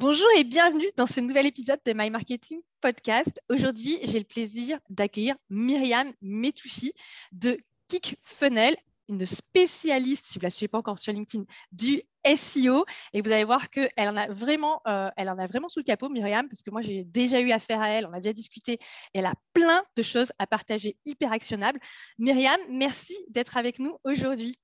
Bonjour 0.00 0.28
et 0.38 0.44
bienvenue 0.44 0.88
dans 0.96 1.04
ce 1.04 1.20
nouvel 1.20 1.44
épisode 1.44 1.78
de 1.84 1.92
My 1.94 2.08
Marketing 2.08 2.62
Podcast. 2.80 3.38
Aujourd'hui, 3.50 3.98
j'ai 4.02 4.18
le 4.18 4.24
plaisir 4.24 4.78
d'accueillir 4.88 5.36
Myriam 5.50 6.10
Metouchi 6.22 6.94
de 7.32 7.58
Kickfunnel, 7.86 8.78
une 9.10 9.26
spécialiste, 9.26 10.24
si 10.24 10.38
vous 10.38 10.40
ne 10.40 10.46
la 10.46 10.50
suivez 10.50 10.68
pas 10.68 10.78
encore 10.78 10.98
sur 10.98 11.12
LinkedIn, 11.12 11.44
du 11.72 12.00
SEO. 12.24 12.86
Et 13.12 13.20
vous 13.20 13.30
allez 13.30 13.44
voir 13.44 13.68
qu'elle 13.68 13.90
en, 13.98 14.16
a 14.16 14.26
vraiment, 14.28 14.80
euh, 14.88 15.10
en 15.18 15.38
a 15.38 15.46
vraiment 15.46 15.68
sous 15.68 15.80
le 15.80 15.84
capot, 15.84 16.08
Myriam, 16.08 16.48
parce 16.48 16.62
que 16.62 16.70
moi, 16.70 16.80
j'ai 16.80 17.04
déjà 17.04 17.38
eu 17.38 17.52
affaire 17.52 17.82
à 17.82 17.90
elle, 17.90 18.06
on 18.06 18.14
a 18.14 18.20
déjà 18.20 18.32
discuté, 18.32 18.78
et 19.12 19.18
elle 19.18 19.26
a 19.26 19.34
plein 19.52 19.82
de 19.96 20.02
choses 20.02 20.32
à 20.38 20.46
partager 20.46 20.96
hyper 21.04 21.30
actionnables. 21.30 21.78
Myriam, 22.18 22.58
merci 22.70 23.14
d'être 23.28 23.58
avec 23.58 23.78
nous 23.78 23.98
aujourd'hui. 24.04 24.58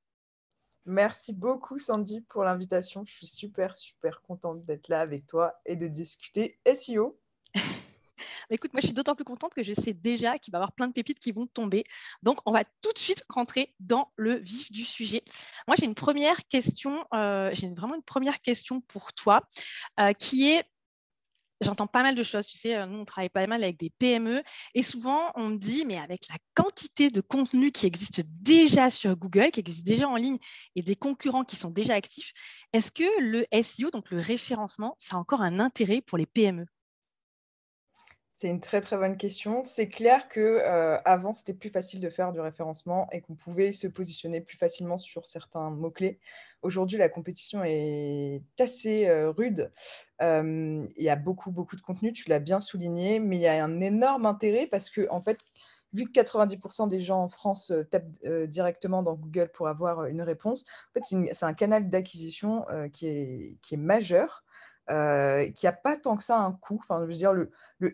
Merci 0.89 1.32
beaucoup, 1.32 1.80
Sandy, 1.80 2.21
pour 2.21 2.45
l'invitation. 2.45 3.05
Je 3.05 3.12
suis 3.12 3.27
super, 3.27 3.75
super 3.75 4.23
contente 4.23 4.64
d'être 4.64 4.86
là 4.86 5.00
avec 5.00 5.27
toi 5.27 5.61
et 5.66 5.75
de 5.75 5.89
discuter 5.89 6.61
SEO. 6.64 7.18
Écoute, 8.50 8.72
moi, 8.72 8.81
je 8.81 8.86
suis 8.86 8.95
d'autant 8.95 9.17
plus 9.17 9.25
contente 9.25 9.53
que 9.53 9.64
je 9.64 9.72
sais 9.72 9.93
déjà 9.93 10.39
qu'il 10.39 10.53
va 10.53 10.59
y 10.59 10.61
avoir 10.61 10.72
plein 10.72 10.86
de 10.86 10.93
pépites 10.93 11.18
qui 11.18 11.32
vont 11.32 11.49
tomber. 11.49 11.82
Donc, 12.22 12.39
on 12.46 12.53
va 12.53 12.62
tout 12.82 12.93
de 12.93 12.99
suite 12.99 13.25
rentrer 13.29 13.75
dans 13.81 14.12
le 14.14 14.36
vif 14.36 14.71
du 14.71 14.85
sujet. 14.85 15.25
Moi, 15.67 15.76
j'ai 15.76 15.86
une 15.86 15.96
première 15.96 16.46
question, 16.46 17.04
euh, 17.12 17.50
j'ai 17.53 17.68
vraiment 17.75 17.96
une 17.96 18.04
première 18.04 18.40
question 18.40 18.81
pour 18.81 19.12
toi, 19.12 19.43
euh, 19.98 20.12
qui 20.12 20.53
est 20.53 20.64
J'entends 21.63 21.87
pas 21.87 22.03
mal 22.03 22.15
de 22.15 22.23
choses, 22.23 22.46
tu 22.46 22.59
sais, 22.59 22.77
euh, 22.77 22.87
nous 22.87 22.99
on 22.99 23.05
travaille 23.07 23.31
pas 23.31 23.46
mal 23.46 23.65
avec 23.65 23.79
des 23.79 23.91
PME 23.99 24.43
et 24.75 24.83
souvent 24.83 25.33
on 25.37 25.49
me 25.49 25.57
dit, 25.57 25.85
mais 25.87 25.96
avec 25.99 26.29
la 26.29 26.37
quantité 26.55 27.11
de 27.11 27.23
contenu 27.23 27.73
qui 27.73 27.87
existe 27.87 28.23
déjà 28.43 28.91
sur 28.91 29.17
Google, 29.17 29.51
qui 29.51 29.61
existe 29.61 29.87
déjà 29.87 30.07
en 30.07 30.17
ligne 30.17 30.39
et 30.75 30.82
des 30.82 30.96
concurrents 30.96 31.45
qui 31.45 31.57
sont 31.57 31.71
déjà 31.71 31.95
actifs, 31.95 32.33
est-ce 32.75 32.92
que 32.92 33.05
le 33.20 33.47
SEO, 33.62 33.91
donc 33.91 34.11
le 34.11 34.19
référencement, 34.19 34.97
ça 34.98 35.17
a 35.17 35.19
encore 35.19 35.41
un 35.41 35.59
intérêt 35.59 36.03
pour 36.03 36.19
les 36.19 36.27
PME 36.27 36.67
c'est 38.39 38.48
une 38.48 38.61
très 38.61 38.83
très 38.83 38.98
bonne 38.98 39.17
question. 39.17 39.62
C'est 39.65 39.89
clair 39.89 40.29
que 40.29 40.41
euh, 40.41 40.98
avant 41.06 41.33
c'était 41.33 41.55
plus 41.55 41.70
facile 41.70 42.01
de 42.01 42.11
faire 42.11 42.33
du 42.33 42.41
référencement 42.41 43.09
et 43.11 43.23
qu'on 43.23 43.34
pouvait 43.34 43.73
se 43.73 43.87
positionner 43.87 44.42
plus 44.42 44.59
facilement 44.59 44.98
sur 44.98 45.27
certains 45.27 45.70
mots 45.70 45.91
clés. 45.91 46.20
Aujourd'hui, 46.61 46.98
la 46.98 47.09
compétition 47.09 47.64
est 47.64 48.42
assez 48.59 49.07
euh, 49.09 49.31
rude. 49.31 49.70
Euh, 50.20 50.87
il 50.97 51.03
y 51.03 51.09
a 51.09 51.17
beaucoup 51.17 51.51
beaucoup 51.51 51.77
de 51.77 51.81
contenu. 51.81 52.12
Tu 52.12 52.29
l'as 52.29 52.39
bien 52.39 52.61
souligné, 52.61 53.20
mais 53.20 53.37
il 53.37 53.42
y 53.42 53.47
a 53.47 53.64
un 53.64 53.81
énorme 53.81 54.27
intérêt 54.27 54.67
parce 54.67 54.91
que 54.91 55.09
en 55.11 55.23
fait, 55.23 55.39
vu 55.95 56.05
que 56.05 56.12
90% 56.20 56.89
des 56.89 57.01
gens 57.01 57.23
en 57.23 57.29
France 57.31 57.73
tapent 57.91 58.12
directement 58.48 59.03
dans 59.03 59.14
Google 59.14 59.51
pour 59.55 59.69
avoir 59.69 60.05
une 60.07 60.20
réponse, 60.20 60.64
en 60.91 61.01
fait 61.01 61.33
c'est 61.33 61.47
un 61.47 61.55
canal 61.55 61.89
d'acquisition 61.89 62.67
qui 62.92 63.07
est, 63.07 63.57
qui 63.62 63.75
est 63.75 63.79
majeur. 63.79 64.45
Euh, 64.89 65.51
qui 65.51 65.67
n'a 65.67 65.73
pas 65.73 65.97
tant 65.97 66.17
que 66.17 66.23
ça 66.23 66.39
un 66.39 66.53
coût. 66.53 66.79
Enfin, 66.81 67.01
je 67.01 67.06
veux 67.06 67.15
dire, 67.15 67.33
le, 67.33 67.51
le 67.81 67.92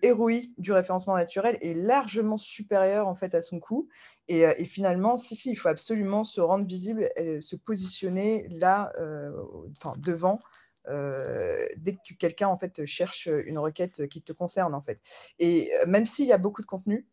du 0.58 0.72
référencement 0.72 1.16
naturel 1.16 1.56
est 1.62 1.72
largement 1.72 2.36
supérieur 2.36 3.08
en 3.08 3.14
fait 3.14 3.34
à 3.34 3.40
son 3.40 3.60
coût. 3.60 3.88
Et, 4.28 4.46
euh, 4.46 4.52
finalement, 4.64 5.16
si, 5.16 5.34
si, 5.34 5.50
il 5.50 5.56
faut 5.56 5.68
absolument 5.68 6.22
se 6.22 6.40
rendre 6.42 6.66
visible, 6.66 7.08
et 7.16 7.40
se 7.40 7.56
positionner 7.56 8.46
là, 8.50 8.92
euh, 8.98 9.32
enfin, 9.80 9.94
devant. 9.98 10.40
dès 10.88 11.96
que 11.96 12.14
quelqu'un 12.18 12.48
en 12.48 12.58
fait 12.58 12.84
cherche 12.84 13.28
une 13.46 13.58
requête 13.58 14.08
qui 14.08 14.20
te 14.20 14.32
concerne 14.32 14.74
en 14.74 14.82
fait 14.82 15.00
et 15.38 15.70
même 15.86 16.04
s'il 16.04 16.26
y 16.26 16.32
a 16.32 16.38
beaucoup 16.38 16.60
de 16.60 16.66
contenu 16.66 17.06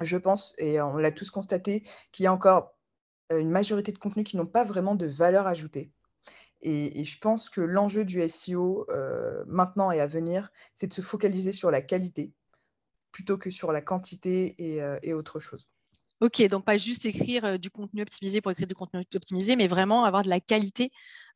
je 0.00 0.16
pense 0.16 0.54
et 0.58 0.80
on 0.80 0.96
l'a 0.96 1.10
tous 1.10 1.32
constaté 1.32 1.82
qu'il 2.12 2.24
y 2.24 2.26
a 2.28 2.32
encore 2.32 2.76
une 3.30 3.50
majorité 3.50 3.90
de 3.90 3.98
contenus 3.98 4.24
qui 4.24 4.36
n'ont 4.36 4.46
pas 4.46 4.62
vraiment 4.62 4.94
de 4.94 5.06
valeur 5.08 5.48
ajoutée 5.48 5.90
et, 6.62 7.04
je 7.04 7.18
pense 7.18 7.50
que 7.50 7.60
l'enjeu 7.60 8.04
du 8.04 8.26
SEO 8.28 8.86
euh, 8.90 9.44
maintenant 9.46 9.90
et 9.90 10.00
à 10.00 10.06
venir, 10.06 10.50
c'est 10.74 10.86
de 10.86 10.92
se 10.92 11.02
focaliser 11.02 11.52
sur 11.52 11.70
la 11.70 11.82
qualité 11.82 12.32
plutôt 13.12 13.38
que 13.38 13.50
sur 13.50 13.72
la 13.72 13.80
quantité 13.80 14.54
et, 14.58 14.82
euh, 14.82 15.16
autre 15.16 15.40
chose. 15.40 15.68
Ok, 16.20 16.42
donc 16.48 16.64
pas 16.64 16.78
juste 16.78 17.04
écrire 17.04 17.44
euh, 17.44 17.58
du 17.58 17.70
contenu 17.70 18.02
optimisé 18.02 18.40
pour 18.40 18.50
écrire 18.50 18.66
du 18.66 18.74
contenu 18.74 19.04
optimisé, 19.14 19.54
mais 19.56 19.66
vraiment 19.66 20.04
avoir 20.04 20.22
de 20.22 20.28
la 20.28 20.40
qualité 20.40 20.90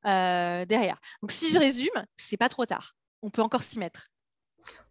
derrière. 0.04 0.98
Donc 1.20 1.30
si 1.30 1.52
je 1.52 1.58
résume, 1.58 2.04
c'est 2.16 2.38
pas 2.38 2.48
trop 2.48 2.64
tard. 2.64 2.96
On 3.22 3.28
peut 3.28 3.42
encore 3.42 3.62
s'y 3.62 3.78
mettre. 3.78 4.08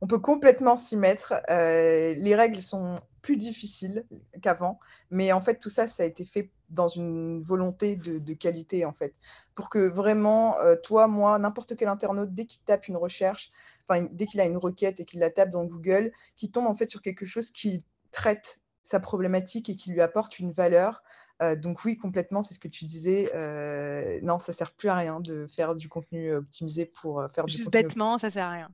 On 0.01 0.07
peut 0.07 0.19
complètement 0.19 0.78
s'y 0.78 0.95
mettre. 0.95 1.34
les 1.50 2.35
règles 2.35 2.62
sont 2.62 2.95
plus 3.23 3.38
difficiles 3.38 4.06
qu'avant, 4.41 4.79
mais 5.09 5.31
en 5.31 5.41
fait 5.41 5.59
tout 5.59 5.69
ça, 5.69 5.88
ça 5.88 6.03
a 6.03 6.06
été 6.06 6.25
fait 6.25 6.51
dans 6.69 6.88
une 6.88 7.41
volonté 7.41 7.96
de, 7.96 8.34
qualité, 8.34 8.85
en 8.85 8.94
fait. 8.94 9.13
Pour 9.56 9.69
que 9.69 9.88
vraiment, 9.88 10.57
euh, 10.59 10.75
toi, 10.75 11.07
moi, 11.07 11.38
n'importe 11.40 11.75
quel 11.75 11.88
internaute, 11.88 12.34
dès 12.34 12.46
qu'il 12.46 12.62
tape 12.62 12.88
une 12.88 12.97
recherche, 12.97 13.52
enfin, 13.88 14.07
dès 14.12 14.25
qu'il 14.25 14.40
a 14.40 14.46
une 14.46 14.57
requête 14.57 15.00
et 15.00 15.06
qu'il 15.06 15.19
la 15.19 15.30
tape 15.30 15.50
dans 15.50 15.66
Google, 15.66 16.12
qu'il 16.35 16.52
tombe 16.52 16.68
en 16.68 16.74
fait 16.74 16.90
sur 16.90 17.02
quelque 17.02 17.25
chose 17.25 17.52
qui 17.52 17.80
traite 18.12 18.59
sa 18.84 19.00
problématique 19.00 19.69
et 19.69 19.75
qui 19.75 19.91
lui 19.91 20.02
apporte 20.02 20.40
une 20.40 20.52
valeur. 20.52 21.03
Euh, 21.41 21.56
donc 21.56 21.85
oui, 21.85 21.97
complètement, 21.97 22.41
c'est 22.41 22.53
ce 22.53 22.59
que 22.59 22.68
tu 22.68 22.86
disais. 22.86 23.31
Euh, 23.34 24.19
non, 24.22 24.40
ça 24.40 24.53
sert 24.53 24.74
plus 24.74 24.90
à 24.90 24.96
rien 24.96 25.19
de 25.19 25.47
faire 25.47 25.75
du 25.75 25.90
contenu 25.90 26.34
optimisé 26.34 26.86
pour 26.86 27.24
faire 27.34 27.46
du 27.46 27.53
Juste 27.53 27.72
bêtement, 27.72 28.18
ça 28.18 28.30
sert 28.30 28.46
à 28.46 28.51
rien. 28.51 28.69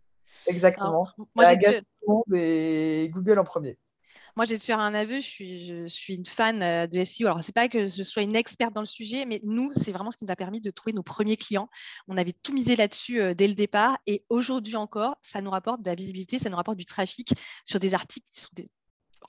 Exactement. 0.47 1.07
moi, 1.35 1.45
j'ai 1.59 1.81
et 2.33 3.09
Google 3.09 3.39
en 3.39 3.44
premier. 3.44 3.77
Moi, 4.35 4.44
j'ai 4.44 4.57
de 4.57 4.62
faire 4.62 4.79
un 4.79 4.94
aveu, 4.94 5.22
je 5.22 5.88
suis, 5.88 6.13
une 6.13 6.25
fan 6.25 6.62
euh, 6.62 6.88
de 6.88 7.01
SEO. 7.06 7.28
Alors, 7.28 7.41
ce 7.41 7.47
n'est 7.47 7.53
pas 7.53 7.69
que 7.69 7.85
je 7.85 8.03
sois 8.03 8.22
une 8.22 8.35
experte 8.35 8.73
dans 8.73 8.81
le 8.81 8.85
sujet, 8.85 9.23
mais 9.23 9.40
nous, 9.44 9.72
c'est 9.72 9.94
vraiment 9.94 10.12
ce 10.12 10.18
qui 10.18 10.25
nous 10.25 10.31
a 10.31 10.35
permis 10.35 10.59
de 10.59 10.72
trouver 10.72 10.91
nos 10.91 11.03
premiers 11.03 11.38
clients. 11.38 11.69
On 12.09 12.18
avait 12.18 12.34
tout 12.34 12.51
misé 12.51 12.75
là-dessus 12.75 13.22
euh, 13.22 13.34
dès 13.34 13.47
le 13.47 13.53
départ. 13.53 13.97
Et 14.07 14.25
aujourd'hui 14.28 14.75
encore, 14.75 15.16
ça 15.22 15.40
nous 15.40 15.51
rapporte 15.51 15.81
de 15.81 15.90
la 15.90 15.95
visibilité, 15.95 16.38
ça 16.38 16.50
nous 16.50 16.57
rapporte 16.57 16.78
du 16.78 16.85
trafic 16.85 17.34
sur 17.63 17.79
des 17.79 17.94
articles 17.94 18.28
qui 18.29 18.41
sont 18.41 18.50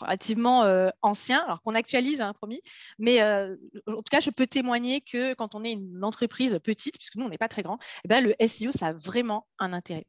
relativement 0.01 0.65
euh, 0.65 0.91
anciens, 1.03 1.45
alors 1.45 1.63
qu'on 1.63 1.77
actualise, 1.77 2.21
hein, 2.21 2.33
promis. 2.35 2.61
Mais 2.99 3.23
en 3.23 3.57
tout 3.87 4.11
cas, 4.11 4.21
je 4.21 4.31
peux 4.31 4.49
témoigner 4.49 5.03
que 5.03 5.35
quand 5.35 5.55
on 5.55 5.63
est 5.63 5.73
une 5.73 6.03
entreprise 6.03 6.59
petite, 6.65 6.99
puisque 6.99 7.15
nous, 7.15 7.25
on 7.25 7.29
n'est 7.29 7.39
pas 7.39 7.49
très 7.49 7.63
grand, 7.63 7.79
eh 8.05 8.09
ben, 8.09 8.25
le 8.25 8.35
SEO, 8.49 8.73
ça 8.73 8.89
a 8.89 8.93
vraiment 8.93 9.47
un 9.61 9.73
intérêt. 9.73 10.07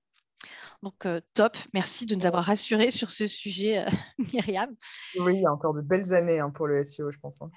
Donc, 0.84 1.06
euh, 1.06 1.22
top. 1.34 1.58
Merci 1.74 2.06
de 2.06 2.16
nous 2.16 2.25
avoir 2.25 2.44
rassurés 2.44 2.92
sur 2.92 3.09
ce 3.09 3.28
sujet, 3.28 3.80
euh, 3.80 3.90
Myriam. 4.34 4.75
Oui, 5.20 5.36
il 5.36 5.42
y 5.42 5.46
a 5.46 5.52
encore 5.52 5.74
de 5.74 5.81
belles 5.81 6.14
années 6.14 6.40
hein, 6.40 6.50
pour 6.50 6.68
le 6.68 6.84
SEO, 6.84 7.12
je 7.12 7.20
pense. 7.20 7.42
Hein, 7.42 7.50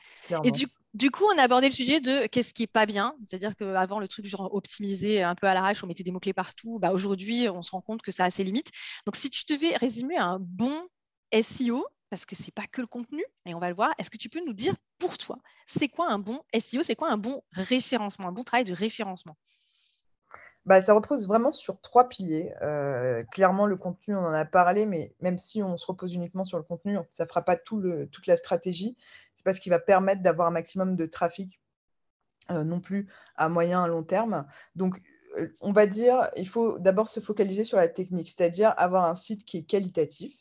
et 0.44 0.50
du, 0.50 1.10
coup, 1.10 1.24
on 1.24 1.38
a 1.38 1.42
abordé 1.42 1.68
le 1.68 1.74
sujet 1.74 2.00
de 2.00 2.26
qu'est-ce 2.26 2.54
qui 2.54 2.62
n'est 2.62 2.68
pas 2.68 2.86
bien. 2.86 3.14
C'est-à-dire 3.24 3.56
qu'avant, 3.56 4.00
le 4.00 4.08
truc 4.08 4.26
genre 4.26 4.54
optimisé 4.54 5.22
un 5.22 5.34
peu 5.34 5.46
à 5.46 5.54
l'arrache, 5.54 5.84
on 5.84 5.86
mettait 5.86 6.02
des 6.02 6.12
mots-clés 6.12 6.32
partout. 6.32 6.78
Bah, 6.78 6.92
Aujourd'hui, 6.92 7.48
on 7.48 7.62
se 7.62 7.70
rend 7.72 7.82
compte 7.82 8.02
que 8.02 8.12
ça 8.12 8.24
a 8.24 8.30
ses 8.30 8.44
limites. 8.44 8.70
Donc, 9.06 9.16
si 9.16 9.30
tu 9.30 9.44
devais 9.48 9.76
résumer 9.76 10.16
un 10.16 10.38
bon 10.40 10.88
SEO, 11.32 11.86
parce 12.08 12.26
que 12.26 12.34
ce 12.34 12.42
n'est 12.42 12.52
pas 12.52 12.66
que 12.66 12.80
le 12.80 12.86
contenu, 12.86 13.22
et 13.46 13.54
on 13.54 13.60
va 13.60 13.68
le 13.68 13.74
voir, 13.74 13.92
est-ce 13.98 14.10
que 14.10 14.18
tu 14.18 14.28
peux 14.28 14.44
nous 14.44 14.52
dire 14.52 14.74
pour 14.98 15.16
toi, 15.16 15.38
c'est 15.66 15.88
quoi 15.88 16.10
un 16.10 16.18
bon 16.18 16.42
SEO, 16.58 16.82
c'est 16.82 16.96
quoi 16.96 17.10
un 17.10 17.18
bon 17.18 17.42
référencement, 17.52 18.28
un 18.28 18.32
bon 18.32 18.42
travail 18.42 18.64
de 18.64 18.74
référencement? 18.74 19.36
Bah, 20.70 20.80
ça 20.80 20.94
repose 20.94 21.26
vraiment 21.26 21.50
sur 21.50 21.80
trois 21.80 22.08
piliers. 22.08 22.54
Euh, 22.62 23.24
clairement, 23.32 23.66
le 23.66 23.76
contenu, 23.76 24.14
on 24.14 24.24
en 24.24 24.32
a 24.32 24.44
parlé, 24.44 24.86
mais 24.86 25.12
même 25.18 25.36
si 25.36 25.64
on 25.64 25.76
se 25.76 25.84
repose 25.84 26.14
uniquement 26.14 26.44
sur 26.44 26.58
le 26.58 26.62
contenu, 26.62 26.96
ça 27.08 27.24
ne 27.24 27.28
fera 27.28 27.42
pas 27.42 27.56
tout 27.56 27.80
le, 27.80 28.06
toute 28.06 28.28
la 28.28 28.36
stratégie. 28.36 28.96
C'est 29.34 29.44
pas 29.44 29.52
ce 29.52 29.60
qui 29.60 29.68
va 29.68 29.80
permettre 29.80 30.22
d'avoir 30.22 30.46
un 30.46 30.52
maximum 30.52 30.94
de 30.94 31.06
trafic 31.06 31.60
euh, 32.52 32.62
non 32.62 32.78
plus 32.78 33.08
à 33.34 33.48
moyen, 33.48 33.82
à 33.82 33.88
long 33.88 34.04
terme. 34.04 34.46
Donc, 34.76 35.02
euh, 35.38 35.48
on 35.60 35.72
va 35.72 35.88
dire, 35.88 36.30
il 36.36 36.46
faut 36.46 36.78
d'abord 36.78 37.08
se 37.08 37.18
focaliser 37.18 37.64
sur 37.64 37.76
la 37.76 37.88
technique, 37.88 38.28
c'est-à-dire 38.28 38.72
avoir 38.76 39.06
un 39.06 39.16
site 39.16 39.44
qui 39.44 39.56
est 39.56 39.64
qualitatif, 39.64 40.36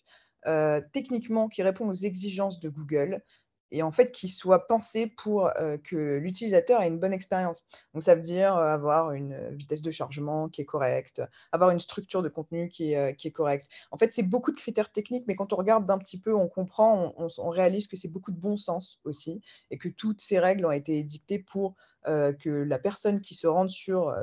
techniquement 0.94 1.50
qui 1.50 1.64
répond 1.64 1.90
aux 1.90 1.94
exigences 1.94 2.60
de 2.60 2.70
Google, 2.70 3.24
et 3.72 3.84
en 3.84 3.92
fait 3.92 4.12
qui 4.12 4.30
soit 4.30 4.68
pensé 4.68 5.08
pour 5.08 5.48
euh, 5.48 5.78
que 5.78 6.18
l'utilisateur 6.18 6.82
ait 6.82 6.88
une 6.88 7.00
bonne 7.00 7.14
expérience. 7.14 7.66
Donc 7.94 8.04
ça 8.04 8.16
veut 8.16 8.22
dire 8.22 8.56
euh, 8.56 8.68
avoir 8.68 9.12
une 9.12 9.56
vitesse 9.56 9.82
de 9.82 9.92
chargement 9.92 10.50
qui 10.50 10.62
est 10.62 10.66
correcte, 10.66 11.22
avoir 11.52 11.70
une 11.72 11.80
structure 11.80 12.24
de 12.24 12.30
contenu 12.30 12.70
qui 12.70 12.94
est, 12.94 13.28
euh, 13.28 13.30
correcte. 13.32 13.68
En 13.92 13.98
fait, 13.98 14.12
c'est 14.12 14.24
beaucoup 14.24 14.52
de 14.52 14.58
critères 14.58 14.92
techniques, 14.92 15.26
mais 15.28 15.36
quand 15.36 15.54
on 15.54 15.56
regarde 15.56 15.86
d'un 15.86 15.98
petit 15.98 16.20
peu, 16.20 16.34
on 16.34 16.48
comprend, 16.48 17.14
on, 17.18 17.50
réalise 17.50 17.88
que 17.88 17.96
c'est 17.96 18.08
beaucoup 18.08 18.32
de 18.32 18.40
bon 18.40 18.58
sens 18.58 19.00
aussi, 19.04 19.42
et 19.70 19.78
que 19.78 19.88
toutes 19.88 20.22
ces 20.22 20.40
règles 20.40 20.66
ont 20.66 20.72
été 20.72 21.04
dictées 21.04 21.40
pour 21.40 21.76
que 22.06 22.50
la 22.50 22.80
personne 22.80 23.22
qui 23.22 23.36
se 23.36 23.46
rende 23.46 23.70
sur 23.70 24.16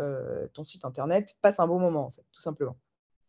ton 0.55 0.65
site 0.65 0.85
internet 0.85 1.37
passe 1.41 1.61
un 1.61 1.67
bon 1.67 1.79
moment, 1.79 2.07
en 2.07 2.11
fait, 2.11 2.25
tout 2.33 2.41
simplement. 2.41 2.77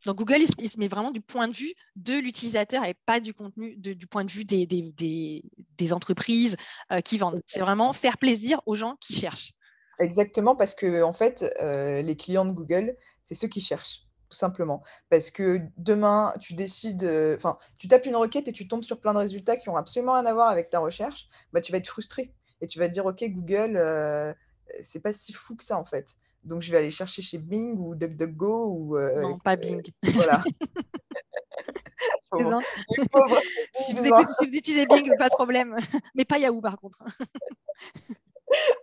Donc 0.05 0.17
Google, 0.17 0.43
il, 0.59 0.69
se 0.69 0.79
met 0.79 0.87
vraiment 0.87 1.11
du 1.11 1.21
point 1.21 1.47
de 1.47 1.55
vue 1.55 1.73
de 1.95 2.13
l'utilisateur 2.13 2.83
et 2.85 2.93
pas 2.93 3.19
du 3.19 3.33
contenu, 3.33 3.75
du 3.75 4.07
point 4.07 4.25
de 4.25 4.31
vue 4.31 4.45
des, 4.45 5.93
entreprises 5.93 6.55
euh, 6.91 7.01
qui 7.01 7.17
vendent. 7.17 7.41
C'est 7.45 7.59
vraiment 7.59 7.93
faire 7.93 8.17
plaisir 8.17 8.61
aux 8.65 8.75
gens 8.75 8.95
qui 9.01 9.13
cherchent. 9.13 9.53
Exactement, 9.99 10.55
parce 10.55 10.75
que 10.75 11.01
en 11.01 11.13
fait, 11.13 11.43
euh, 11.59 12.01
les 12.01 12.15
clients 12.15 12.45
de 12.45 12.51
Google, 12.51 12.95
c'est 13.23 13.33
ceux 13.33 13.47
qui 13.47 13.61
cherchent, 13.61 14.03
tout 14.29 14.37
simplement. 14.37 14.83
Parce 15.09 15.31
que 15.31 15.59
demain, 15.77 16.33
tu 16.39 16.53
décides, 16.53 17.03
euh, 17.03 17.35
enfin, 17.35 17.57
tu 17.79 17.87
tapes 17.87 18.05
une 18.05 18.15
requête 18.15 18.47
et 18.47 18.53
tu 18.53 18.67
tombes 18.67 18.83
sur 18.83 18.99
plein 18.99 19.13
de 19.13 19.19
résultats 19.19 19.57
qui 19.57 19.69
n'ont 19.69 19.77
absolument 19.77 20.13
rien 20.13 20.25
à 20.27 20.33
voir 20.33 20.49
avec 20.49 20.69
ta 20.69 20.79
recherche, 20.79 21.27
bah, 21.51 21.61
tu 21.61 21.71
vas 21.71 21.79
être 21.79 21.87
frustré 21.87 22.31
et 22.61 22.67
tu 22.67 22.77
vas 22.77 22.87
dire, 22.87 23.07
OK, 23.07 23.23
Google 23.23 24.35
c'est 24.81 24.99
pas 24.99 25.13
si 25.13 25.33
fou 25.33 25.55
que 25.55 25.63
ça 25.63 25.77
en 25.77 25.85
fait. 25.85 26.07
Donc 26.43 26.61
je 26.61 26.71
vais 26.71 26.77
aller 26.77 26.91
chercher 26.91 27.21
chez 27.21 27.37
Bing 27.37 27.77
ou 27.77 27.95
DuckDuckGo 27.95 28.65
ou 28.71 28.99
non, 28.99 29.37
pas 29.39 29.55
Bing. 29.55 29.81
voilà. 30.03 30.43
si, 33.73 33.93
vous 33.93 34.05
écoutez, 34.05 34.33
si, 34.39 34.47
vous 34.47 34.55
utilisez 34.55 34.85
Bing, 34.85 35.15
pas 35.17 35.29
de 35.29 35.33
problème. 35.33 35.75
Mais 36.15 36.25
pas 36.25 36.37
Yahoo 36.37 36.61
par 36.61 36.77
contre. 36.77 37.03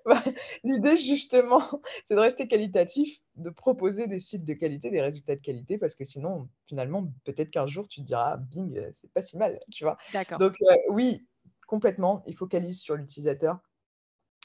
Bah, 0.05 0.23
l'idée, 0.63 0.97
justement, 0.97 1.63
c'est 2.05 2.15
de 2.15 2.21
rester 2.21 2.47
qualitatif, 2.47 3.21
de 3.37 3.49
proposer 3.49 4.07
des 4.07 4.21
sites 4.21 4.45
de 4.45 4.53
qualité, 4.53 4.91
des 4.91 5.01
résultats 5.01 5.37
de 5.37 5.41
qualité, 5.41 5.79
parce 5.79 5.95
que 5.95 6.05
sinon, 6.05 6.49
finalement, 6.67 7.11
peut-être 7.25 7.51
qu'un 7.51 7.67
jour, 7.67 7.89
tu 7.89 8.01
te 8.01 8.07
diras, 8.07 8.37
Bing, 8.37 8.77
euh, 8.77 8.91
c'est 8.93 9.11
pas 9.13 9.23
si 9.23 9.39
mal, 9.39 9.59
tu 9.73 9.85
vois. 9.85 9.97
Donc, 10.39 10.57
euh, 10.63 10.77
oui, 10.91 11.27
complètement, 11.67 12.23
ils 12.27 12.37
focalisent 12.37 12.81
sur 12.81 12.97
l'utilisateur. 12.97 13.59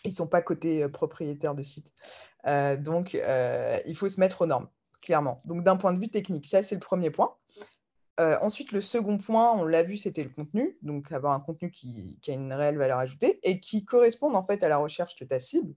Ils 0.05 0.09
ne 0.09 0.15
sont 0.15 0.27
pas 0.27 0.41
côté 0.41 0.83
euh, 0.83 0.89
propriétaire 0.89 1.55
de 1.55 1.63
site. 1.63 1.91
donc, 2.45 3.13
il 3.13 3.95
faut 3.95 4.09
se 4.09 4.19
mettre 4.19 4.41
aux 4.41 4.45
normes, 4.45 4.69
clairement. 5.01 5.41
Donc, 5.45 5.63
d'un 5.63 5.77
point 5.77 5.93
de 5.93 5.99
vue 5.99 6.09
technique, 6.09 6.47
ça, 6.47 6.63
c'est 6.63 6.75
le 6.75 6.81
premier 6.81 7.09
point. 7.09 7.35
Euh, 8.19 8.37
ensuite, 8.41 8.73
le 8.73 8.81
second 8.81 9.17
point, 9.17 9.53
on 9.53 9.63
l'a 9.63 9.81
vu, 9.81 9.95
c'était 9.95 10.23
le 10.23 10.29
contenu. 10.29 10.77
Donc, 10.81 11.11
avoir 11.11 11.33
un 11.33 11.39
contenu 11.39 11.71
qui, 11.71 12.19
a 12.27 12.31
une 12.31 12.53
réelle 12.53 12.77
valeur 12.77 12.99
ajoutée 12.99 13.39
et 13.43 13.59
qui 13.61 13.85
corresponde 13.85 14.35
en 14.35 14.45
fait 14.45 14.61
à 14.63 14.67
la 14.67 14.77
recherche 14.77 15.15
de 15.15 15.25
ta 15.25 15.39
cible 15.39 15.73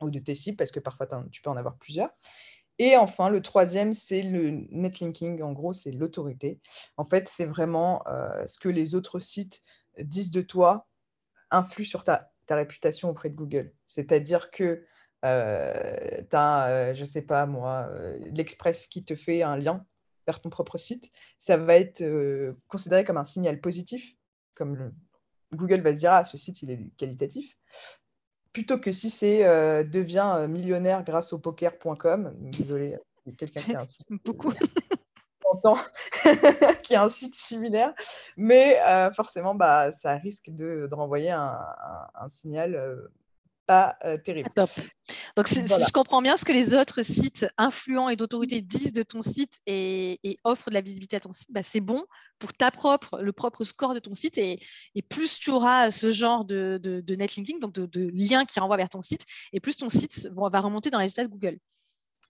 ou 0.00 0.10
de 0.10 0.20
tes 0.20 0.34
cibles, 0.34 0.56
parce 0.56 0.70
que 0.70 0.80
parfois 0.80 1.08
tu 1.30 1.42
peux 1.42 1.50
en 1.50 1.56
avoir 1.56 1.76
plusieurs. 1.76 2.10
Et 2.78 2.96
enfin, 2.96 3.28
le 3.28 3.42
troisième, 3.42 3.94
c'est 3.94 4.22
le 4.22 4.50
netlinking. 4.70 5.42
En 5.42 5.52
gros, 5.52 5.72
c'est 5.72 5.90
l'autorité. 5.90 6.60
En 6.96 7.04
fait, 7.04 7.28
c'est 7.28 7.44
vraiment 7.44 8.06
euh, 8.06 8.46
ce 8.46 8.58
que 8.58 8.68
les 8.68 8.94
autres 8.94 9.18
sites 9.18 9.60
disent 9.98 10.30
de 10.30 10.40
toi 10.40 10.86
influe 11.50 11.84
sur 11.84 12.04
ta, 12.04 12.29
réputation 12.56 13.10
auprès 13.10 13.30
de 13.30 13.34
Google. 13.34 13.72
C'est-à-dire 13.86 14.50
que 14.50 14.84
euh, 15.24 16.22
tu 16.30 16.36
as, 16.36 16.92
je 16.94 17.00
ne 17.00 17.04
sais 17.04 17.22
pas 17.22 17.46
moi, 17.46 17.90
l'Express 18.34 18.86
qui 18.86 19.04
te 19.04 19.14
fait 19.14 19.42
un 19.42 19.56
lien 19.56 19.84
vers 20.26 20.40
ton 20.40 20.50
propre 20.50 20.78
site, 20.78 21.10
ça 21.38 21.56
va 21.56 21.76
être 21.76 22.02
euh, 22.02 22.52
considéré 22.68 23.04
comme 23.04 23.16
un 23.16 23.24
signal 23.24 23.60
positif, 23.60 24.16
comme 24.54 24.92
Google 25.52 25.80
va 25.80 25.94
se 25.94 26.00
dire, 26.00 26.12
ah, 26.12 26.24
ce 26.24 26.36
site, 26.36 26.62
il 26.62 26.70
est 26.70 26.90
qualitatif, 26.96 27.58
plutôt 28.52 28.78
que 28.78 28.92
si 28.92 29.10
c'est 29.10 29.44
euh, 29.46 29.82
devient 29.82 30.32
euh, 30.36 30.48
millionnaire 30.48 31.04
grâce 31.04 31.32
au 31.32 31.38
poker.com. 31.38 32.34
Désolé, 32.58 32.96
quelqu'un 33.36 33.60
qui 33.60 33.74
a 33.74 33.80
un 33.80 33.86
site. 33.86 34.06
Beaucoup. 34.24 34.52
qui 36.82 36.94
a 36.94 37.02
un 37.02 37.08
site 37.08 37.34
similaire, 37.34 37.92
mais 38.36 38.80
forcément, 39.14 39.54
bah, 39.54 39.92
ça 39.92 40.16
risque 40.16 40.50
de, 40.50 40.88
renvoyer 40.92 41.30
un, 41.30 41.58
un 42.14 42.28
signal 42.28 43.08
euh, 43.70 44.18
terrible. 44.18 44.50
Top. 44.54 44.70
Donc, 45.36 45.46
si 45.46 45.64
je 45.64 45.92
comprends 45.92 46.22
bien 46.22 46.36
ce 46.36 46.44
que 46.44 46.52
les 46.52 46.74
autres 46.74 47.02
sites 47.02 47.46
influents 47.56 48.08
et 48.08 48.16
d'autorité 48.16 48.60
disent 48.60 48.92
de 48.92 49.02
ton 49.02 49.22
site 49.22 49.60
et, 49.66 50.18
offrent 50.44 50.70
de 50.70 50.74
la 50.74 50.80
visibilité 50.80 51.16
à 51.16 51.20
ton 51.20 51.32
site, 51.32 51.48
bah, 51.50 51.62
c'est 51.62 51.80
bon 51.80 52.02
pour 52.38 52.52
ta 52.52 52.70
propre, 52.70 53.20
le 53.20 53.32
propre 53.32 53.64
score 53.64 53.94
de 53.94 54.00
ton 54.00 54.14
site. 54.14 54.38
Et, 54.38 54.58
plus 55.08 55.38
tu 55.38 55.50
auras 55.50 55.90
ce 55.90 56.10
genre 56.10 56.44
de, 56.44 56.80
de, 56.82 57.14
netlinking, 57.14 57.60
donc 57.60 57.72
de, 57.72 58.10
liens 58.12 58.44
qui 58.44 58.58
renvoient 58.58 58.76
vers 58.76 58.88
ton 58.88 59.02
site, 59.02 59.24
et 59.52 59.60
plus 59.60 59.76
ton 59.76 59.88
site 59.88 60.28
va 60.32 60.60
remonter 60.60 60.90
dans 60.90 60.98
les 60.98 61.04
résultats 61.04 61.24
de 61.24 61.30
Google. 61.30 61.58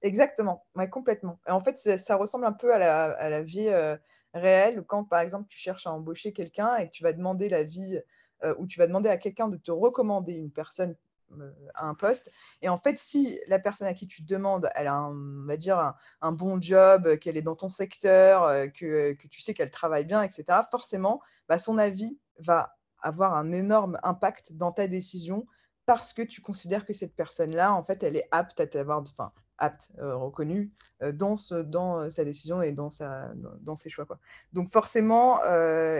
Exactement, 0.02 0.66
complètement. 0.90 1.40
Et 1.46 1.50
en 1.50 1.60
fait, 1.60 1.76
ça 1.76 2.16
ressemble 2.16 2.46
un 2.46 2.52
peu 2.52 2.72
à 2.72 2.78
la, 2.78 3.42
vie 3.42 3.68
euh, 3.68 3.96
réelle, 4.34 4.84
quand 4.86 5.04
par 5.04 5.20
exemple 5.20 5.46
tu 5.48 5.58
cherches 5.58 5.86
à 5.86 5.92
embaucher 5.92 6.32
quelqu'un 6.32 6.76
et 6.76 6.86
que 6.86 6.92
tu 6.92 7.02
vas 7.02 7.12
demander 7.12 7.48
la 7.48 7.64
vie, 7.64 8.00
euh, 8.44 8.54
ou 8.58 8.66
tu 8.66 8.78
vas 8.78 8.86
demander 8.86 9.08
à 9.08 9.18
quelqu'un 9.18 9.48
de 9.48 9.56
te 9.56 9.70
recommander 9.70 10.32
une 10.32 10.50
personne 10.50 10.96
euh, 11.38 11.52
à 11.74 11.86
un 11.86 11.94
poste. 11.94 12.30
Et 12.60 12.68
en 12.68 12.76
fait, 12.76 12.98
si 12.98 13.40
la 13.46 13.58
personne 13.60 13.86
à 13.86 13.94
qui 13.94 14.08
tu 14.08 14.22
demandes, 14.22 14.68
elle 14.74 14.88
a, 14.88 14.94
un, 14.94 15.10
on 15.14 15.46
va 15.46 15.56
dire, 15.56 15.94
un, 16.20 16.32
bon 16.32 16.60
job, 16.60 17.18
qu'elle 17.18 17.36
est 17.36 17.42
dans 17.42 17.54
ton 17.54 17.68
secteur, 17.68 18.44
euh, 18.44 18.66
que, 18.66 19.12
que 19.12 19.28
tu 19.28 19.40
sais 19.40 19.54
qu'elle 19.54 19.70
travaille 19.70 20.04
bien, 20.04 20.22
etc., 20.22 20.44
forcément, 20.70 21.20
bah, 21.48 21.58
son 21.58 21.78
avis 21.78 22.18
va 22.38 22.76
avoir 23.00 23.36
un 23.36 23.52
énorme 23.52 23.98
impact 24.02 24.54
dans 24.54 24.72
ta 24.72 24.88
décision 24.88 25.46
parce 25.86 26.12
que 26.12 26.22
tu 26.22 26.40
considères 26.40 26.84
que 26.84 26.92
cette 26.92 27.14
personne-là, 27.14 27.74
en 27.74 27.84
fait, 27.84 28.02
elle 28.02 28.16
est 28.16 28.28
apte 28.32 28.58
à 28.60 28.66
t'avoir, 28.66 29.00
enfin, 29.00 29.32
apte, 29.60 29.92
euh, 29.98 30.16
reconnue 30.16 30.72
dans, 31.12 31.36
ce, 31.36 31.54
dans 31.54 32.10
sa 32.10 32.24
décision 32.24 32.60
et 32.60 32.72
dans, 32.72 32.90
sa, 32.90 33.30
dans 33.60 33.76
ses 33.76 33.88
choix. 33.88 34.04
Quoi. 34.04 34.18
Donc 34.52 34.68
forcément, 34.68 35.38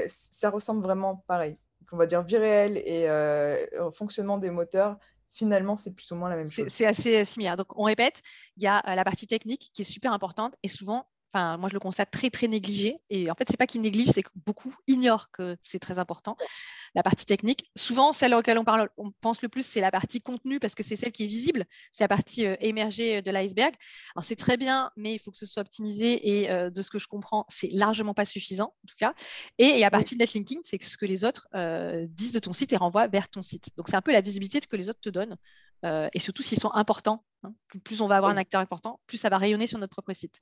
ça 0.09 0.51
ressemble 0.51 0.83
vraiment 0.83 1.25
pareil. 1.27 1.57
On 1.93 1.97
va 1.97 2.07
dire 2.07 2.23
vie 2.23 2.37
réelle 2.37 2.77
et 2.77 3.09
fonctionnement 3.93 4.39
des 4.39 4.51
moteurs, 4.51 4.99
finalement, 5.31 5.77
c'est 5.77 5.93
plus 5.93 6.11
ou 6.11 6.17
moins 6.17 6.29
la 6.29 6.37
même 6.37 6.51
chose. 6.51 6.67
C'est 6.69 6.87
assez 6.87 7.25
similaire. 7.25 7.57
Donc, 7.57 7.69
on 7.77 7.85
répète, 7.85 8.23
il 8.57 8.65
y 8.65 8.67
a 8.67 8.83
euh, 8.87 8.95
la 8.95 9.05
partie 9.05 9.27
technique 9.27 9.71
qui 9.73 9.83
est 9.83 9.85
super 9.85 10.13
importante 10.13 10.55
et 10.63 10.69
souvent, 10.69 11.07
enfin, 11.33 11.57
moi 11.57 11.69
je 11.69 11.75
le 11.75 11.81
constate 11.81 12.11
très 12.11 12.31
très 12.31 12.49
négligé. 12.49 12.99
Et 13.11 13.31
en 13.31 13.35
fait, 13.35 13.47
c'est 13.49 13.57
pas 13.57 13.67
qu'ils 13.67 13.81
négligent, 13.81 14.11
c'est 14.13 14.23
que 14.23 14.31
beaucoup 14.47 14.75
ignorent 14.87 15.31
que 15.31 15.57
c'est 15.63 15.79
très 15.79 15.99
important. 15.99 16.37
La 16.95 17.03
partie 17.03 17.25
technique, 17.25 17.71
souvent 17.77 18.13
celle 18.13 18.35
auquel 18.35 18.59
on 18.59 18.65
parle, 18.65 18.89
on 18.97 19.13
pense 19.21 19.43
le 19.43 19.49
plus, 19.49 19.65
c'est 19.65 19.81
la 19.81 19.91
partie 19.91 20.21
contenu 20.21 20.59
parce 20.59 20.75
que 20.75 20.83
c'est 20.83 20.97
celle 20.97 21.13
qui 21.13 21.25
est 21.25 21.29
visible, 21.29 21.65
c'est 21.93 22.05
la 22.05 22.09
partie 22.09 22.47
euh, 22.47 22.57
émergée 22.61 23.23
de 23.23 23.31
l'iceberg. 23.31 23.75
Alors 24.15 24.25
c'est 24.25 24.37
très 24.37 24.57
bien, 24.57 24.91
mais 24.97 25.15
il 25.15 25.19
faut 25.19 25.31
que 25.31 25.37
ce 25.37 25.47
soit 25.47 25.63
optimisé 25.63 26.41
et 26.41 26.51
euh, 26.51 26.71
de 26.71 26.83
ce 26.83 26.91
que 26.91 26.99
je 26.99 27.07
comprends, 27.07 27.45
c'est 27.49 27.69
largement 27.73 28.15
pas 28.15 28.25
suffisant 28.25 28.75
en 28.83 28.87
tout 28.87 28.97
cas. 28.99 29.15
Et, 29.59 29.73
a 29.73 29.79
la 29.79 29.91
partie 29.91 30.17
netlinking, 30.17 30.61
c'est 30.65 30.83
ce 30.83 30.97
que 30.97 31.07
les 31.07 31.25
autres 31.25 31.49
euh, 31.55 32.07
disent 32.11 32.33
de 32.33 32.39
ton 32.39 32.53
site 32.53 32.73
et 32.73 32.77
renvoient 32.77 33.07
vers 33.09 33.29
ton 33.29 33.43
site. 33.43 33.71
Donc 33.77 33.89
c'est 33.89 33.97
un 33.97 34.03
peu 34.03 34.13
la 34.13 34.21
visibilité 34.21 34.61
que 34.61 34.77
les 34.77 34.89
autres 34.89 35.01
te 35.01 35.11
donnent. 35.11 35.37
et 35.85 36.19
surtout 36.19 36.43
s'ils 36.43 36.61
sont 36.61 36.73
importants. 36.73 37.25
Hein. 37.43 37.55
Plus 37.85 38.03
on 38.03 38.07
va 38.07 38.17
avoir 38.17 38.31
un 38.31 38.37
acteur 38.37 38.61
important, 38.61 39.01
plus 39.07 39.17
ça 39.17 39.29
va 39.31 39.39
rayonner 39.39 39.67
sur 39.67 39.79
notre 39.79 39.93
propre 39.93 40.13
site. 40.13 40.41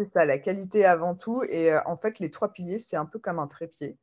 C'est 0.00 0.06
ça, 0.06 0.24
la 0.24 0.38
qualité 0.38 0.86
avant 0.86 1.14
tout. 1.14 1.42
Et 1.42 1.70
euh, 1.70 1.80
en 1.84 1.98
fait, 1.98 2.20
les 2.20 2.30
trois 2.30 2.50
piliers, 2.50 2.78
c'est 2.78 2.96
un 2.96 3.04
peu 3.04 3.18
comme 3.18 3.38
un 3.38 3.46
trépied. 3.46 3.98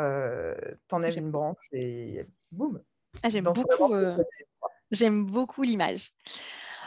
Euh, 0.00 0.54
T'enlèves 0.88 1.18
une 1.18 1.30
branche 1.30 1.68
et 1.72 2.24
boum. 2.50 2.82
Ah, 3.22 3.28
J'aime 3.28 3.44
beaucoup, 3.44 3.92
euh, 3.92 4.16
j'aime 4.90 5.26
beaucoup 5.26 5.62
l'image. 5.62 6.12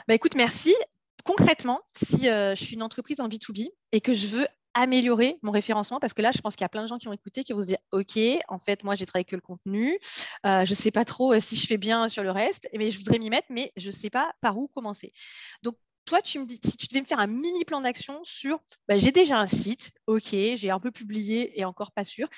Bah, 0.08 0.16
écoute, 0.16 0.34
merci. 0.36 0.76
Concrètement, 1.24 1.82
si 1.96 2.30
euh, 2.30 2.56
je 2.56 2.64
suis 2.64 2.74
une 2.74 2.82
entreprise 2.82 3.20
en 3.22 3.28
B2B 3.28 3.70
et 3.92 4.02
que 4.02 4.14
je 4.14 4.26
veux 4.26 4.48
améliorer 4.74 5.38
mon 5.44 5.52
référencement 5.52 6.00
parce 6.00 6.16
que 6.16 6.24
là, 6.24 6.32
je 6.34 6.42
pense 6.42 6.56
qu'il 6.56 6.64
y 6.64 6.66
a 6.66 6.70
plein 6.70 6.82
de 6.82 6.88
gens 6.88 6.98
qui 6.98 7.08
ont 7.08 7.14
écouté 7.14 7.44
qui 7.44 7.54
vont 7.54 7.62
se 7.62 7.68
dire 7.68 7.80
OK, 7.92 8.18
en 8.48 8.58
fait, 8.58 8.84
moi, 8.84 8.96
j'ai 8.96 9.06
travaillé 9.06 9.26
que 9.26 9.36
le 9.36 9.42
contenu. 9.42 10.00
je 10.44 10.68
ne 10.68 10.76
sais 10.76 10.92
pas 10.92 11.06
trop 11.06 11.40
si 11.40 11.56
je 11.56 11.68
fais 11.68 11.78
bien 11.78 12.10
sur 12.10 12.24
le 12.24 12.32
reste, 12.32 12.68
mais 12.74 12.90
je 12.90 12.98
voudrais 12.98 13.20
m'y 13.20 13.30
mettre, 13.30 13.48
mais 13.52 13.72
je 13.78 13.88
ne 13.88 13.92
sais 13.92 14.10
pas 14.10 14.34
par 14.42 14.58
où 14.58 14.68
commencer. 14.68 15.14
Donc, 15.62 15.78
toi, 16.08 16.22
tu 16.22 16.40
me 16.40 16.46
dis, 16.46 16.60
si 16.64 16.78
tu 16.78 16.88
devais 16.88 17.02
me 17.02 17.06
faire 17.06 17.20
un 17.20 17.28
mini 17.28 17.66
plan 17.66 17.82
d'action 17.82 18.22
sur, 18.24 18.60
bah, 18.88 18.98
j'ai 18.98 19.12
déjà 19.12 19.38
un 19.38 19.46
site, 19.46 19.92
ok, 20.08 20.30
j'ai 20.32 20.72
un 20.72 20.80
peu 20.80 20.90
publié 20.90 21.60
et 21.60 21.66
encore 21.66 21.92
pas 21.92 22.06
sûr. 22.06 22.30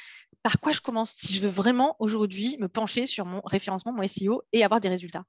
Par 0.42 0.60
quoi 0.60 0.72
je 0.72 0.82
commence 0.82 1.12
si 1.12 1.32
je 1.34 1.42
veux 1.42 1.50
vraiment 1.50 1.96
aujourd'hui 2.00 2.58
me 2.60 2.68
pencher 2.68 3.06
sur 3.06 3.26
mon 3.26 3.42
référencement, 3.46 3.94
mon 3.94 4.06
SEO 4.08 4.42
et 4.54 4.64
avoir 4.64 4.80
des 4.82 4.90
résultats? 4.90 5.24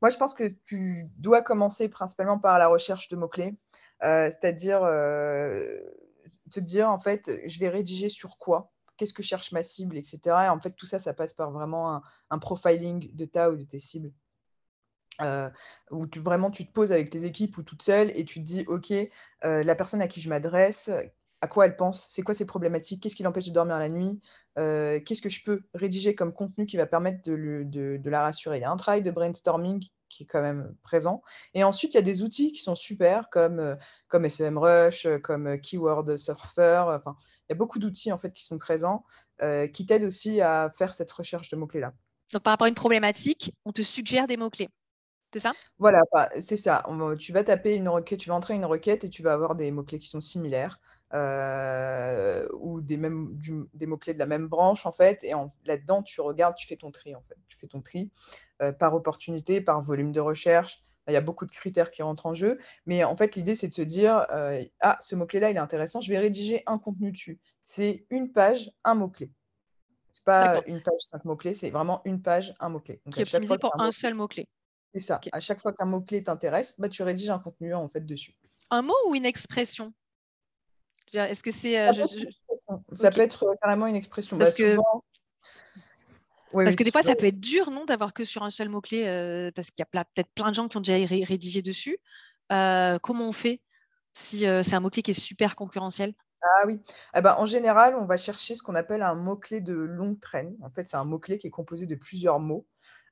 Moi, 0.00 0.08
je 0.08 0.16
pense 0.16 0.32
que 0.32 0.54
tu 0.64 1.04
dois 1.18 1.42
commencer 1.42 1.90
principalement 1.90 2.38
par 2.38 2.58
la 2.58 2.68
recherche 2.68 3.08
de 3.10 3.16
mots-clés, 3.16 3.54
euh, 4.02 4.30
c'est-à-dire 4.30 4.82
euh, 4.82 5.78
te 6.50 6.58
dire, 6.58 6.88
en 6.88 6.98
fait, 6.98 7.30
je 7.44 7.60
vais 7.60 7.68
rédiger 7.68 8.08
sur 8.08 8.38
quoi 8.38 8.72
Qu'est-ce 8.96 9.12
que 9.12 9.22
cherche 9.22 9.52
ma 9.52 9.62
cible, 9.62 9.98
etc. 9.98 10.18
Et 10.46 10.48
en 10.48 10.60
fait, 10.60 10.72
tout 10.72 10.86
ça, 10.86 10.98
ça 10.98 11.12
passe 11.12 11.34
par 11.34 11.50
vraiment 11.50 12.02
un 12.30 12.38
profiling 12.38 13.14
de 13.14 13.24
ta 13.26 13.50
ou 13.50 13.56
de 13.56 13.64
tes 13.64 13.78
cibles. 13.78 14.12
Euh, 15.22 15.50
où 15.90 16.06
vraiment 16.16 16.50
tu 16.50 16.66
te 16.66 16.72
poses 16.72 16.92
avec 16.92 17.10
tes 17.10 17.24
équipes 17.24 17.58
ou 17.58 17.62
toute 17.62 17.82
seule 17.82 18.12
et 18.14 18.24
tu 18.24 18.40
te 18.40 18.44
dis, 18.44 18.64
OK, 18.68 18.92
euh, 18.92 19.62
la 19.62 19.74
personne 19.74 20.00
à 20.00 20.08
qui 20.08 20.20
je 20.20 20.28
m'adresse, 20.28 20.90
à 21.40 21.48
quoi 21.48 21.66
elle 21.66 21.76
pense, 21.76 22.06
c'est 22.08 22.22
quoi 22.22 22.34
ses 22.34 22.44
problématiques, 22.44 23.02
qu'est-ce 23.02 23.16
qui 23.16 23.22
l'empêche 23.22 23.46
de 23.46 23.52
dormir 23.52 23.78
la 23.78 23.88
nuit, 23.88 24.20
euh, 24.58 25.00
qu'est-ce 25.00 25.22
que 25.22 25.28
je 25.28 25.42
peux 25.42 25.62
rédiger 25.74 26.14
comme 26.14 26.32
contenu 26.32 26.66
qui 26.66 26.76
va 26.76 26.86
permettre 26.86 27.22
de, 27.24 28.00
la 28.04 28.22
rassurer? 28.22 28.58
Il 28.58 28.60
y 28.60 28.64
a 28.64 28.70
un 28.70 28.76
travail 28.76 29.02
de 29.02 29.10
brainstorming 29.10 29.84
qui 30.08 30.24
est 30.24 30.26
quand 30.26 30.42
même 30.42 30.74
présent. 30.82 31.22
Et 31.54 31.64
ensuite, 31.64 31.94
il 31.94 31.96
y 31.96 31.98
a 31.98 32.02
des 32.02 32.22
outils 32.22 32.52
qui 32.52 32.62
sont 32.62 32.74
super 32.74 33.30
comme, 33.30 33.76
comme 34.08 34.28
SEMrush, 34.28 35.06
comme 35.22 35.58
Keyword 35.60 36.16
Surfer. 36.16 36.82
Enfin, 36.88 37.16
il 37.48 37.52
y 37.52 37.52
a 37.52 37.56
beaucoup 37.56 37.78
d'outils 37.78 38.12
en 38.12 38.18
fait 38.18 38.32
qui 38.32 38.44
sont 38.44 38.58
présents 38.58 39.04
qui 39.72 39.86
t'aident 39.86 40.04
aussi 40.04 40.40
à 40.40 40.70
faire 40.76 40.94
cette 40.94 41.12
recherche 41.12 41.48
de 41.50 41.56
mots-clés-là. 41.56 41.92
Donc, 42.32 42.42
par 42.42 42.52
rapport 42.52 42.66
à 42.66 42.68
une 42.68 42.74
problématique, 42.74 43.52
on 43.64 43.72
te 43.72 43.82
suggère 43.82 44.26
des 44.26 44.36
mots-clés. 44.36 44.68
C'est 45.32 45.38
ça? 45.38 45.52
Voilà, 45.78 46.02
c'est 46.40 46.56
ça. 46.56 46.84
tu 47.18 47.32
vas 47.32 47.44
taper 47.44 47.74
une 47.74 47.88
requête, 47.88 48.18
tu 48.18 48.28
vas 48.28 48.34
entrer 48.34 48.54
une 48.54 48.64
requête 48.64 49.04
et 49.04 49.10
tu 49.10 49.22
vas 49.22 49.32
avoir 49.32 49.54
des 49.54 49.70
mots-clés 49.70 49.98
qui 49.98 50.08
sont 50.08 50.20
similaires 50.20 50.80
euh, 51.14 52.48
ou 52.58 52.80
des, 52.80 52.96
mêmes, 52.96 53.38
des 53.74 53.86
mots-clés 53.86 54.14
de 54.14 54.18
la 54.18 54.26
même 54.26 54.48
branche 54.48 54.86
en 54.86 54.92
fait. 54.92 55.22
Et 55.22 55.32
là-dedans, 55.66 56.02
tu 56.02 56.20
regardes, 56.20 56.56
tu 56.56 56.66
fais 56.66 56.76
ton 56.76 56.90
tri 56.90 57.14
en 57.14 57.22
fait. 57.28 57.36
Tu 57.48 57.56
fais 57.58 57.68
ton 57.68 57.80
tri 57.80 58.10
euh, 58.60 58.72
par 58.72 58.94
opportunité, 58.94 59.60
par 59.60 59.80
volume 59.80 60.10
de 60.10 60.20
recherche. 60.20 60.82
Il 61.08 61.12
y 61.12 61.16
a 61.16 61.20
beaucoup 61.20 61.46
de 61.46 61.50
critères 61.50 61.90
qui 61.90 62.02
rentrent 62.02 62.26
en 62.26 62.34
jeu. 62.34 62.58
Mais 62.86 63.04
en 63.04 63.16
fait, 63.16 63.36
l'idée, 63.36 63.54
c'est 63.54 63.68
de 63.68 63.72
se 63.72 63.82
dire 63.82 64.26
euh, 64.32 64.64
Ah, 64.80 64.98
ce 65.00 65.14
mot-clé-là, 65.14 65.50
il 65.50 65.56
est 65.56 65.60
intéressant, 65.60 66.00
je 66.00 66.10
vais 66.10 66.18
rédiger 66.18 66.62
un 66.66 66.78
contenu 66.78 67.12
dessus. 67.12 67.38
C'est 67.62 68.04
une 68.10 68.32
page, 68.32 68.72
un 68.84 68.94
mot-clé. 68.94 69.30
C'est 70.12 70.24
pas 70.24 70.60
une 70.66 70.82
page, 70.82 71.00
cinq 71.00 71.24
mots-clés, 71.24 71.54
c'est 71.54 71.70
vraiment 71.70 72.02
une 72.04 72.20
page, 72.20 72.54
un 72.58 72.68
mot-clé. 72.68 73.00
Qui 73.12 73.20
est 73.20 73.22
optimisé 73.22 73.58
pour 73.58 73.80
un 73.80 73.92
seul 73.92 74.14
mot-clé. 74.14 74.46
C'est 74.94 75.00
ça. 75.00 75.20
À 75.32 75.40
chaque 75.40 75.60
fois 75.60 75.72
qu'un 75.72 75.86
mot-clé 75.86 76.24
t'intéresse, 76.24 76.74
bah, 76.78 76.88
tu 76.88 77.02
rédiges 77.02 77.30
un 77.30 77.38
contenu 77.38 77.74
en 77.74 77.88
fait 77.88 78.00
dessus. 78.00 78.34
Un 78.70 78.82
mot 78.82 78.94
ou 79.08 79.14
une 79.14 79.24
expression? 79.24 79.92
Est-ce 81.12 81.42
que 81.42 81.50
c'est. 81.50 81.74
Ça, 82.96 83.10
peut, 83.10 83.20
être 83.20 83.56
carrément 83.62 83.86
une 83.86 83.96
expression. 83.96 84.38
Parce 84.38 84.50
bah, 84.50 84.56
que. 84.56 84.76
parce 86.52 86.76
que 86.76 86.84
des 86.84 86.90
fois, 86.90 87.02
ça 87.02 87.16
peut 87.16 87.26
être 87.26 87.40
dur, 87.40 87.70
non, 87.70 87.84
d'avoir 87.84 88.12
que 88.12 88.24
sur 88.24 88.42
un 88.42 88.50
seul 88.50 88.68
mot-clé, 88.68 89.06
euh, 89.06 89.50
parce 89.54 89.70
qu'il 89.70 89.82
y 89.82 89.98
a 89.98 90.04
peut-être 90.04 90.30
plein 90.34 90.50
de 90.50 90.54
gens 90.54 90.68
qui 90.68 90.76
ont 90.76 90.80
déjà 90.80 90.94
rédigé 90.94 91.62
dessus. 91.62 91.98
Euh, 92.52 92.98
comment 92.98 93.28
on 93.28 93.32
fait 93.32 93.60
si 94.12 94.46
euh, 94.46 94.62
c'est 94.62 94.74
un 94.74 94.80
mot-clé 94.80 95.02
qui 95.02 95.12
est 95.12 95.20
super 95.20 95.56
concurrentiel? 95.56 96.14
Ah 96.42 96.66
oui. 96.66 96.80
Eh 97.14 97.20
ben, 97.20 97.34
en 97.38 97.46
général, 97.46 97.96
on 97.96 98.06
va 98.06 98.16
chercher 98.16 98.54
ce 98.54 98.62
qu'on 98.62 98.74
appelle 98.74 99.02
un 99.02 99.14
mot-clé 99.14 99.60
de 99.60 99.74
longue 99.74 100.20
traîne. 100.20 100.56
En 100.62 100.70
fait, 100.70 100.86
c'est 100.86 100.96
un 100.96 101.04
mot-clé 101.04 101.38
qui 101.38 101.46
est 101.46 101.50
composé 101.50 101.86
de 101.86 101.94
plusieurs 101.94 102.40
mots. 102.40 102.66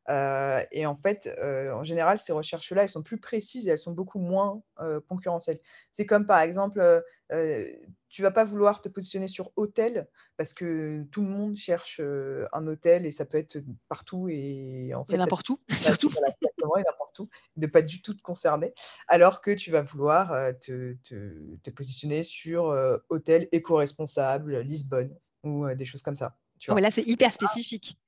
Euh, 0.09 0.65
et 0.73 0.87
en 0.87 0.97
fait, 0.97 1.27
euh, 1.39 1.73
en 1.73 1.85
général, 1.85 2.19
ces 2.19 2.33
recherches-là, 2.33 2.83
elles 2.83 2.89
sont 2.89 3.03
plus 3.03 3.19
précises 3.19 3.67
et 3.67 3.71
elles 3.71 3.79
sont 3.79 3.93
beaucoup 3.93 4.19
moins 4.19 4.63
euh, 4.81 5.01
concurrentielles. 5.09 5.61
C'est 5.91 6.07
comme 6.07 6.27
par 6.27 6.41
exemple, 6.41 7.03
tu 8.09 8.23
vas 8.23 8.31
pas 8.31 8.45
vouloir 8.45 8.81
te 8.81 8.89
positionner 8.89 9.29
sur 9.29 9.53
hôtel 9.57 10.09
parce 10.39 10.55
que 10.55 11.05
tout 11.13 11.21
le 11.21 11.29
monde 11.29 11.57
cherche 11.57 12.01
un 12.01 12.67
hôtel 12.67 13.05
et 13.05 13.11
ça 13.11 13.27
peut 13.27 13.37
être 13.37 13.59
partout 13.89 14.29
et 14.31 14.95
en 14.95 15.05
fait 15.05 15.17
n'importe 15.19 15.51
où, 15.51 15.61
surtout 15.69 16.11
n'importe 16.75 17.19
où, 17.19 17.29
de 17.57 17.67
pas 17.67 17.83
du 17.83 18.01
tout 18.01 18.15
te 18.15 18.23
concerner. 18.23 18.73
Alors 19.09 19.43
que 19.43 19.51
tu 19.51 19.71
vas 19.71 19.83
vouloir 19.83 20.33
te, 20.61 20.95
te, 21.05 21.71
positionner 21.71 22.23
sur 22.25 22.75
hôtel 23.11 23.47
éco-responsable, 23.53 24.61
Lisbonne 24.61 25.15
ou 25.45 25.69
des 25.75 25.85
choses 25.85 26.03
comme 26.03 26.17
ça. 26.17 26.39
Tu 26.59 26.71
vois? 26.71 26.81
là, 26.81 26.91
c'est 26.91 27.07
hyper 27.07 27.31
spécifique. 27.31 27.99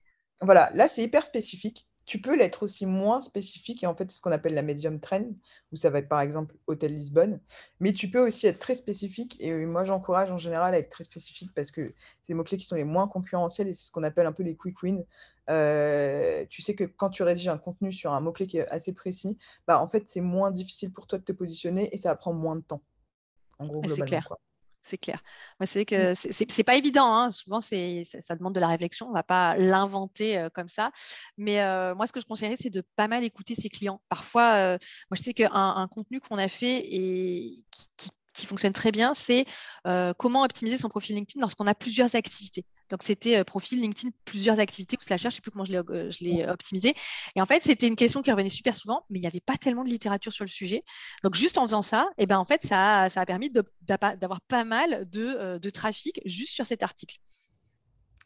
Voilà, 0.40 0.70
là, 0.72 0.88
c'est 0.88 1.02
hyper 1.02 1.26
spécifique. 1.26 1.86
Tu 2.10 2.20
peux 2.20 2.36
l'être 2.36 2.64
aussi 2.64 2.86
moins 2.86 3.20
spécifique, 3.20 3.84
et 3.84 3.86
en 3.86 3.94
fait, 3.94 4.10
c'est 4.10 4.16
ce 4.16 4.20
qu'on 4.20 4.32
appelle 4.32 4.54
la 4.54 4.62
medium 4.62 4.98
trend, 4.98 5.26
où 5.70 5.76
ça 5.76 5.90
va 5.90 6.00
être 6.00 6.08
par 6.08 6.20
exemple 6.20 6.56
Hôtel 6.66 6.92
Lisbonne. 6.92 7.38
Mais 7.78 7.92
tu 7.92 8.10
peux 8.10 8.18
aussi 8.18 8.48
être 8.48 8.58
très 8.58 8.74
spécifique, 8.74 9.36
et 9.38 9.64
moi, 9.64 9.84
j'encourage 9.84 10.32
en 10.32 10.36
général 10.36 10.74
à 10.74 10.78
être 10.78 10.88
très 10.88 11.04
spécifique 11.04 11.52
parce 11.54 11.70
que 11.70 11.94
c'est 12.22 12.32
les 12.32 12.34
mots-clés 12.34 12.56
qui 12.56 12.64
sont 12.64 12.74
les 12.74 12.82
moins 12.82 13.06
concurrentiels, 13.06 13.68
et 13.68 13.74
c'est 13.74 13.86
ce 13.86 13.92
qu'on 13.92 14.02
appelle 14.02 14.26
un 14.26 14.32
peu 14.32 14.42
les 14.42 14.56
quick 14.56 14.82
wins. 14.82 15.04
Euh, 15.50 16.44
tu 16.50 16.62
sais 16.62 16.74
que 16.74 16.82
quand 16.82 17.10
tu 17.10 17.22
rédiges 17.22 17.46
un 17.46 17.58
contenu 17.58 17.92
sur 17.92 18.12
un 18.12 18.20
mot-clé 18.20 18.48
qui 18.48 18.58
est 18.58 18.66
assez 18.66 18.92
précis, 18.92 19.38
bah, 19.68 19.80
en 19.80 19.86
fait, 19.86 20.02
c'est 20.08 20.20
moins 20.20 20.50
difficile 20.50 20.92
pour 20.92 21.06
toi 21.06 21.16
de 21.16 21.22
te 21.22 21.30
positionner 21.30 21.94
et 21.94 21.96
ça 21.96 22.08
va 22.08 22.16
prendre 22.16 22.40
moins 22.40 22.56
de 22.56 22.62
temps. 22.62 22.82
En 23.60 23.68
gros, 23.68 23.82
globalement. 23.82 24.04
C'est 24.04 24.08
clair 24.08 24.36
c'est 24.82 24.98
clair. 24.98 25.22
c'est 25.64 25.84
que 25.84 26.12
mmh. 26.12 26.46
c'est 26.48 26.64
pas 26.64 26.76
évident. 26.76 27.14
Hein. 27.14 27.30
Souvent, 27.30 27.60
c'est 27.60 28.04
ça, 28.04 28.34
demande 28.34 28.54
de 28.54 28.60
la 28.60 28.68
réflexion. 28.68 29.08
On 29.08 29.12
va 29.12 29.22
pas 29.22 29.56
l'inventer 29.56 30.48
comme 30.54 30.68
ça. 30.68 30.90
Mais 31.36 31.62
moi, 31.94 32.06
ce 32.06 32.12
que 32.12 32.20
je 32.20 32.26
conseillerais, 32.26 32.56
c'est 32.58 32.70
de 32.70 32.82
pas 32.96 33.08
mal 33.08 33.24
écouter 33.24 33.54
ses 33.54 33.68
clients. 33.68 34.00
Parfois, 34.08 34.78
moi, 35.10 35.16
je 35.16 35.22
sais 35.22 35.34
qu'un 35.34 35.50
un 35.52 35.88
contenu 35.88 36.20
qu'on 36.20 36.38
a 36.38 36.48
fait 36.48 36.78
et 36.78 37.64
qui, 37.70 38.10
qui 38.34 38.46
fonctionne 38.46 38.72
très 38.72 38.92
bien, 38.92 39.14
c'est 39.14 39.44
comment 40.18 40.42
optimiser 40.44 40.78
son 40.78 40.88
profil 40.88 41.16
LinkedIn 41.16 41.40
lorsqu'on 41.40 41.66
a 41.66 41.74
plusieurs 41.74 42.14
activités. 42.14 42.64
Donc, 42.90 43.02
c'était 43.02 43.42
profil 43.44 43.80
LinkedIn, 43.80 44.10
plusieurs 44.24 44.60
activités 44.60 44.96
ou 44.96 45.02
slash, 45.02 45.22
je 45.22 45.28
ne 45.28 45.32
sais 45.32 45.40
plus 45.40 45.50
comment 45.50 45.64
je 45.64 45.72
l'ai 46.20 46.48
optimisé. 46.48 46.94
Et 47.36 47.40
en 47.40 47.46
fait, 47.46 47.62
c'était 47.62 47.86
une 47.86 47.96
question 47.96 48.22
qui 48.22 48.30
revenait 48.30 48.48
super 48.48 48.76
souvent, 48.76 49.04
mais 49.10 49.18
il 49.18 49.22
n'y 49.22 49.28
avait 49.28 49.40
pas 49.40 49.56
tellement 49.56 49.84
de 49.84 49.88
littérature 49.88 50.32
sur 50.32 50.44
le 50.44 50.50
sujet. 50.50 50.82
Donc, 51.22 51.34
juste 51.34 51.58
en 51.58 51.64
faisant 51.64 51.82
ça, 51.82 52.08
et 52.18 52.24
eh 52.24 52.26
ben, 52.26 52.38
en 52.38 52.44
fait, 52.44 52.62
ça, 52.64 53.08
ça 53.08 53.20
a 53.20 53.26
permis 53.26 53.50
d'avoir 53.50 54.40
pas 54.42 54.64
mal 54.64 55.08
de, 55.10 55.58
de, 55.58 55.70
trafic 55.70 56.20
juste 56.24 56.52
sur 56.52 56.66
cet 56.66 56.82
article. 56.82 57.16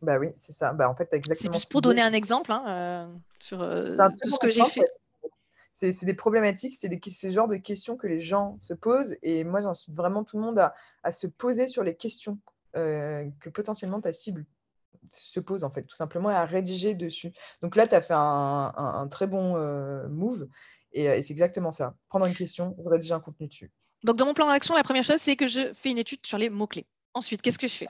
Bah 0.03 0.19
oui, 0.19 0.29
c'est 0.37 0.53
ça. 0.53 0.73
Bah, 0.73 0.89
en 0.89 0.97
fait, 0.97 1.09
exactement. 1.13 1.53
C'est 1.53 1.59
juste 1.61 1.71
pour 1.71 1.81
donner 1.81 2.03
un 2.03 2.13
exemple 2.13 2.53
hein, 2.53 3.11
sur 3.39 3.59
tout 3.59 4.31
ce 4.31 4.39
que 4.39 4.51
j'ai 4.51 4.65
fait 4.65 4.85
c'est 5.75 6.07
des 6.07 6.15
problématiques, 6.15 6.75
c'est 6.75 6.89
ce 7.11 7.31
genre 7.31 7.49
de 7.49 7.57
questions 7.57 7.97
que 7.97 8.07
les 8.07 8.21
gens 8.21 8.57
se 8.61 8.75
posent. 8.75 9.17
Et 9.23 9.45
moi, 9.45 9.61
j'incite 9.61 9.95
vraiment 9.95 10.25
tout 10.25 10.37
le 10.39 10.45
monde 10.45 10.59
à, 11.03 11.11
se 11.11 11.27
poser 11.27 11.67
sur 11.67 11.83
les 11.83 11.97
questions 11.97 12.39
euh, 12.77 13.29
que 13.41 13.51
potentiellement 13.51 14.01
ta 14.01 14.13
cible 14.13 14.47
se 15.11 15.41
pose, 15.41 15.65
en 15.65 15.71
fait, 15.71 15.83
tout 15.83 15.95
simplement, 15.95 16.31
et 16.31 16.35
à 16.35 16.45
rédiger 16.45 16.95
dessus. 16.95 17.33
Donc 17.63 17.77
là, 17.77 17.87
tu 17.87 17.95
as 17.95 18.03
fait 18.03 18.15
un, 18.17 19.09
très 19.11 19.27
bon 19.27 19.57
euh, 19.57 20.09
move. 20.09 20.49
Et, 20.93 21.05
et 21.05 21.23
c'est 21.23 21.33
exactement 21.33 21.73
ça. 21.73 21.95
Prendre 22.09 22.27
une 22.27 22.35
question, 22.35 22.77
rédiger 22.87 23.15
un 23.15 23.21
contenu 23.21 23.49
dessus. 23.49 23.71
Donc, 24.05 24.17
dans 24.17 24.27
mon 24.27 24.35
plan 24.35 24.47
d'action, 24.47 24.75
la 24.75 24.83
première 24.83 25.05
chose, 25.05 25.21
c'est 25.21 25.37
que 25.37 25.47
je 25.47 25.73
fais 25.73 25.91
une 25.91 25.99
étude 25.99 26.25
sur 26.25 26.39
les 26.39 26.51
mots-clés. 26.51 26.87
Ensuite, 27.15 27.43
qu'est-ce 27.43 27.59
que 27.59 27.69
je 27.69 27.75
fais? 27.75 27.89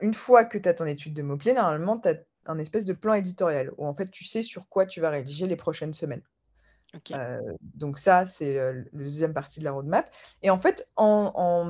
Une 0.00 0.14
fois 0.14 0.44
que 0.44 0.58
tu 0.58 0.68
as 0.68 0.74
ton 0.74 0.86
étude 0.86 1.14
de 1.14 1.22
mots-clés, 1.22 1.54
normalement, 1.54 1.98
tu 1.98 2.08
as 2.08 2.16
un 2.46 2.58
espèce 2.58 2.84
de 2.84 2.92
plan 2.92 3.14
éditorial 3.14 3.70
où 3.76 3.86
en 3.86 3.94
fait 3.94 4.10
tu 4.10 4.24
sais 4.24 4.42
sur 4.42 4.68
quoi 4.68 4.86
tu 4.86 5.00
vas 5.00 5.10
rédiger 5.10 5.46
les 5.46 5.56
prochaines 5.56 5.92
semaines. 5.92 6.22
Euh, 7.12 7.40
donc 7.60 7.98
ça, 7.98 8.24
c'est 8.24 8.54
la 8.54 8.72
deuxième 8.92 9.34
partie 9.34 9.60
de 9.60 9.64
la 9.64 9.72
roadmap. 9.72 10.08
Et 10.42 10.50
en 10.50 10.58
fait, 10.58 10.88
en, 10.96 11.64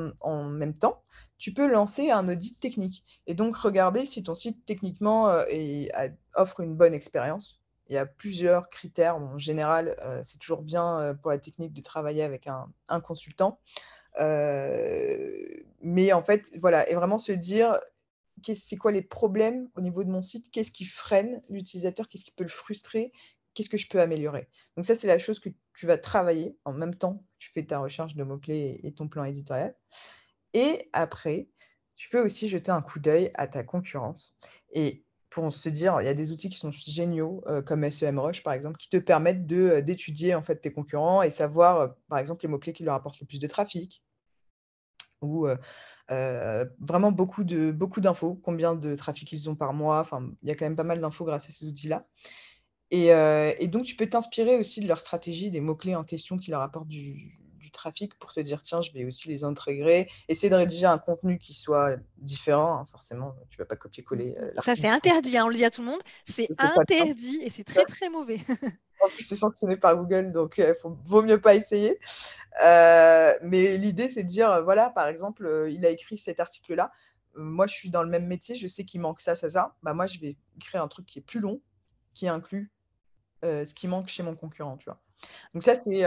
même 0.51 0.75
temps, 0.75 1.03
tu 1.39 1.53
peux 1.53 1.71
lancer 1.71 2.11
un 2.11 2.29
audit 2.29 2.59
technique 2.59 3.05
et 3.27 3.35
donc 3.35 3.57
regarder 3.57 4.05
si 4.05 4.23
ton 4.23 4.35
site 4.35 4.67
techniquement 4.67 5.29
euh, 5.29 5.87
offre 6.35 6.61
une 6.61 6.75
bonne 6.75 6.95
expérience. 6.95 7.61
Il 7.89 7.95
y 7.95 7.97
a 7.97 8.05
plusieurs 8.05 8.69
critères. 8.69 9.17
en 9.17 9.39
général, 9.39 9.97
euh, 10.03 10.21
c'est 10.23 10.39
toujours 10.39 10.63
bien 10.63 11.17
pour 11.23 11.31
la 11.31 11.39
technique 11.39 11.73
de 11.73 11.81
travailler 11.81 12.23
avec 12.23 12.47
un, 12.47 12.71
un 12.89 13.01
consultant. 13.01 13.61
mais 14.19 16.13
en 16.13 16.23
fait, 16.23 16.53
voilà, 16.61 16.89
et 16.91 16.95
vraiment 16.95 17.19
se 17.19 17.33
dire, 17.33 17.79
c'est 18.55 18.77
quoi 18.77 18.93
les 18.93 19.03
problèmes 19.03 19.69
au 19.77 19.81
niveau 19.81 20.05
de 20.05 20.11
mon 20.11 20.23
site, 20.23 20.51
qu'est-ce 20.51 20.71
qui 20.71 20.85
freine 20.85 21.43
l'utilisateur, 21.49 22.09
qu'est-ce 22.09 22.25
qui 22.25 22.33
peut 22.33 22.45
le 22.45 22.51
frustrer, 22.51 23.13
qu'est-ce 23.55 23.69
que 23.69 23.77
je 23.77 23.89
peux 23.89 24.01
améliorer? 24.01 24.49
Donc 24.77 24.85
ça, 24.85 24.95
c'est 24.95 25.07
la 25.07 25.19
chose 25.19 25.41
que 25.41 25.49
tu 25.75 25.87
vas 25.87 25.99
travailler 25.99 26.57
en 26.65 26.73
même 26.73 26.95
temps 26.95 27.15
que 27.15 27.39
tu 27.39 27.51
fais 27.53 27.65
ta 27.65 27.79
recherche 27.79 28.15
de 28.15 28.25
mots-clés 28.25 28.81
et 28.83 28.93
ton 28.93 29.09
plan 29.09 29.25
éditorial. 29.25 29.75
Et 30.55 30.89
après, 30.93 31.49
tu 31.97 32.09
peux 32.09 32.25
aussi 32.25 32.49
jeter 32.49 32.71
un 32.71 32.83
coup 32.83 33.01
d'œil 33.01 33.31
à 33.35 33.47
ta 33.49 33.65
concurrence. 33.65 34.35
Et 34.73 35.05
pour 35.31 35.53
se 35.53 35.69
dire, 35.69 36.01
il 36.01 36.07
y 36.07 36.09
a 36.09 36.15
des 36.15 36.33
outils 36.33 36.49
qui 36.49 36.59
sont 36.59 36.71
géniaux, 36.73 37.43
euh, 37.47 37.61
comme 37.63 37.89
SEMrush 37.91 38.43
par 38.43 38.55
exemple, 38.55 38.79
qui 38.79 38.89
te 38.89 38.97
permettent 38.97 39.51
euh, 39.53 39.83
d'étudier 39.83 40.35
en 40.35 40.43
fait 40.43 40.57
tes 40.57 40.73
concurrents 40.73 41.23
et 41.23 41.31
savoir, 41.31 41.81
euh, 41.81 41.89
par 42.09 42.19
exemple, 42.19 42.45
les 42.45 42.49
mots-clés 42.49 42.73
qui 42.73 42.85
leur 42.85 42.95
apportent 42.95 43.21
le 43.21 43.27
plus 43.27 43.39
de 43.39 43.47
trafic, 43.47 44.03
ou 45.21 45.49
vraiment 46.79 47.11
beaucoup 47.11 47.43
beaucoup 47.45 48.01
d'infos, 48.01 48.41
combien 48.45 48.77
de 48.77 48.95
trafic 48.95 49.33
ils 49.33 49.51
ont 49.51 49.57
par 49.57 49.73
mois. 49.75 49.99
Enfin, 49.99 50.31
il 50.43 50.49
y 50.49 50.53
a 50.53 50.55
quand 50.55 50.65
même 50.65 50.77
pas 50.77 50.85
mal 50.85 51.01
d'infos 51.01 51.25
grâce 51.25 51.49
à 51.49 51.53
ces 51.53 51.67
outils-là. 51.67 52.07
Et, 52.91 53.69
donc, 53.69 53.85
tu 53.85 53.97
peux 53.97 54.09
t'inspirer 54.09 54.57
aussi 54.57 54.81
de 54.81 54.87
leur 54.87 55.01
stratégie, 55.01 55.51
des 55.51 55.61
mots-clés 55.61 55.97
en 55.97 56.05
question 56.05 56.39
qui 56.39 56.53
leur 56.53 56.63
apportent 56.63 56.89
du, 56.89 57.41
trafic 57.71 58.19
pour 58.19 58.33
te 58.33 58.41
dire, 58.41 58.63
tiens, 58.63 58.81
je 58.81 58.93
vais 58.93 59.05
aussi 59.05 59.29
les 59.29 59.45
intégrer. 59.45 60.09
Essayer 60.29 60.51
de 60.51 60.55
rédiger 60.55 60.87
un 60.87 60.99
contenu 60.99 61.39
qui 61.39 61.55
soit 61.55 61.97
différent. 62.19 62.79
Hein, 62.79 62.85
forcément, 62.91 63.35
tu 63.51 63.59
ne 63.59 63.65
vas 63.65 63.67
pas 63.67 63.77
copier-coller. 63.77 64.37
Ça, 64.59 64.75
c'est 64.77 64.89
interdit, 64.89 65.37
hein, 65.39 65.45
on 65.47 65.49
le 65.49 65.57
dit 65.57 65.65
à 65.65 65.71
tout 65.71 65.83
le 65.83 65.89
monde. 65.89 66.01
C'est 66.25 66.49
interdit 66.59 67.41
et 67.43 67.51
c'est 67.51 67.65
très, 67.65 67.85
très 67.85 68.09
mauvais. 68.09 68.39
En 69.01 69.09
plus, 69.09 69.23
c'est 69.23 69.37
sanctionné 69.37 69.77
par 69.77 69.97
Google, 69.97 70.33
donc 70.33 70.59
il 70.59 70.75
vaut 71.07 71.23
mieux 71.23 71.41
pas 71.41 71.55
essayer. 71.55 72.01
Euh, 72.63 73.33
mais 73.43 73.77
l'idée, 73.77 74.11
c'est 74.11 74.23
de 74.23 74.29
dire, 74.29 74.51
euh, 74.51 74.63
voilà, 74.63 74.91
par 74.91 75.07
exemple, 75.07 75.47
euh, 75.47 75.71
il 75.71 75.87
a 75.87 75.91
écrit 75.91 76.19
cet 76.19 76.41
article-là. 76.41 76.91
moi, 77.37 77.67
je 77.67 77.75
suis 77.75 77.91
dans 77.91 78.03
le 78.03 78.09
même 78.09 78.27
métier, 78.27 78.57
je 78.57 78.67
sais 78.67 78.85
qu'il 78.85 79.01
manque 79.01 79.21
ça, 79.21 79.37
ça, 79.37 79.49
ça. 79.49 79.77
Bah, 79.83 79.95
moi, 79.95 80.07
je 80.07 80.19
vais 80.19 80.37
écrire 80.57 80.83
un 80.83 80.89
truc 80.89 81.07
qui 81.07 81.21
est 81.21 81.23
plus 81.23 81.41
long, 81.41 81.61
qui 82.15 82.29
inclut 82.29 82.71
ce 83.43 83.73
qui 83.73 83.87
manque 83.87 84.09
chez 84.09 84.25
mon 84.25 84.35
concurrent, 84.35 84.77
tu 84.79 84.87
vois. 84.87 85.01
Donc 85.55 85.63
ça, 85.63 85.77
c'est 85.77 86.03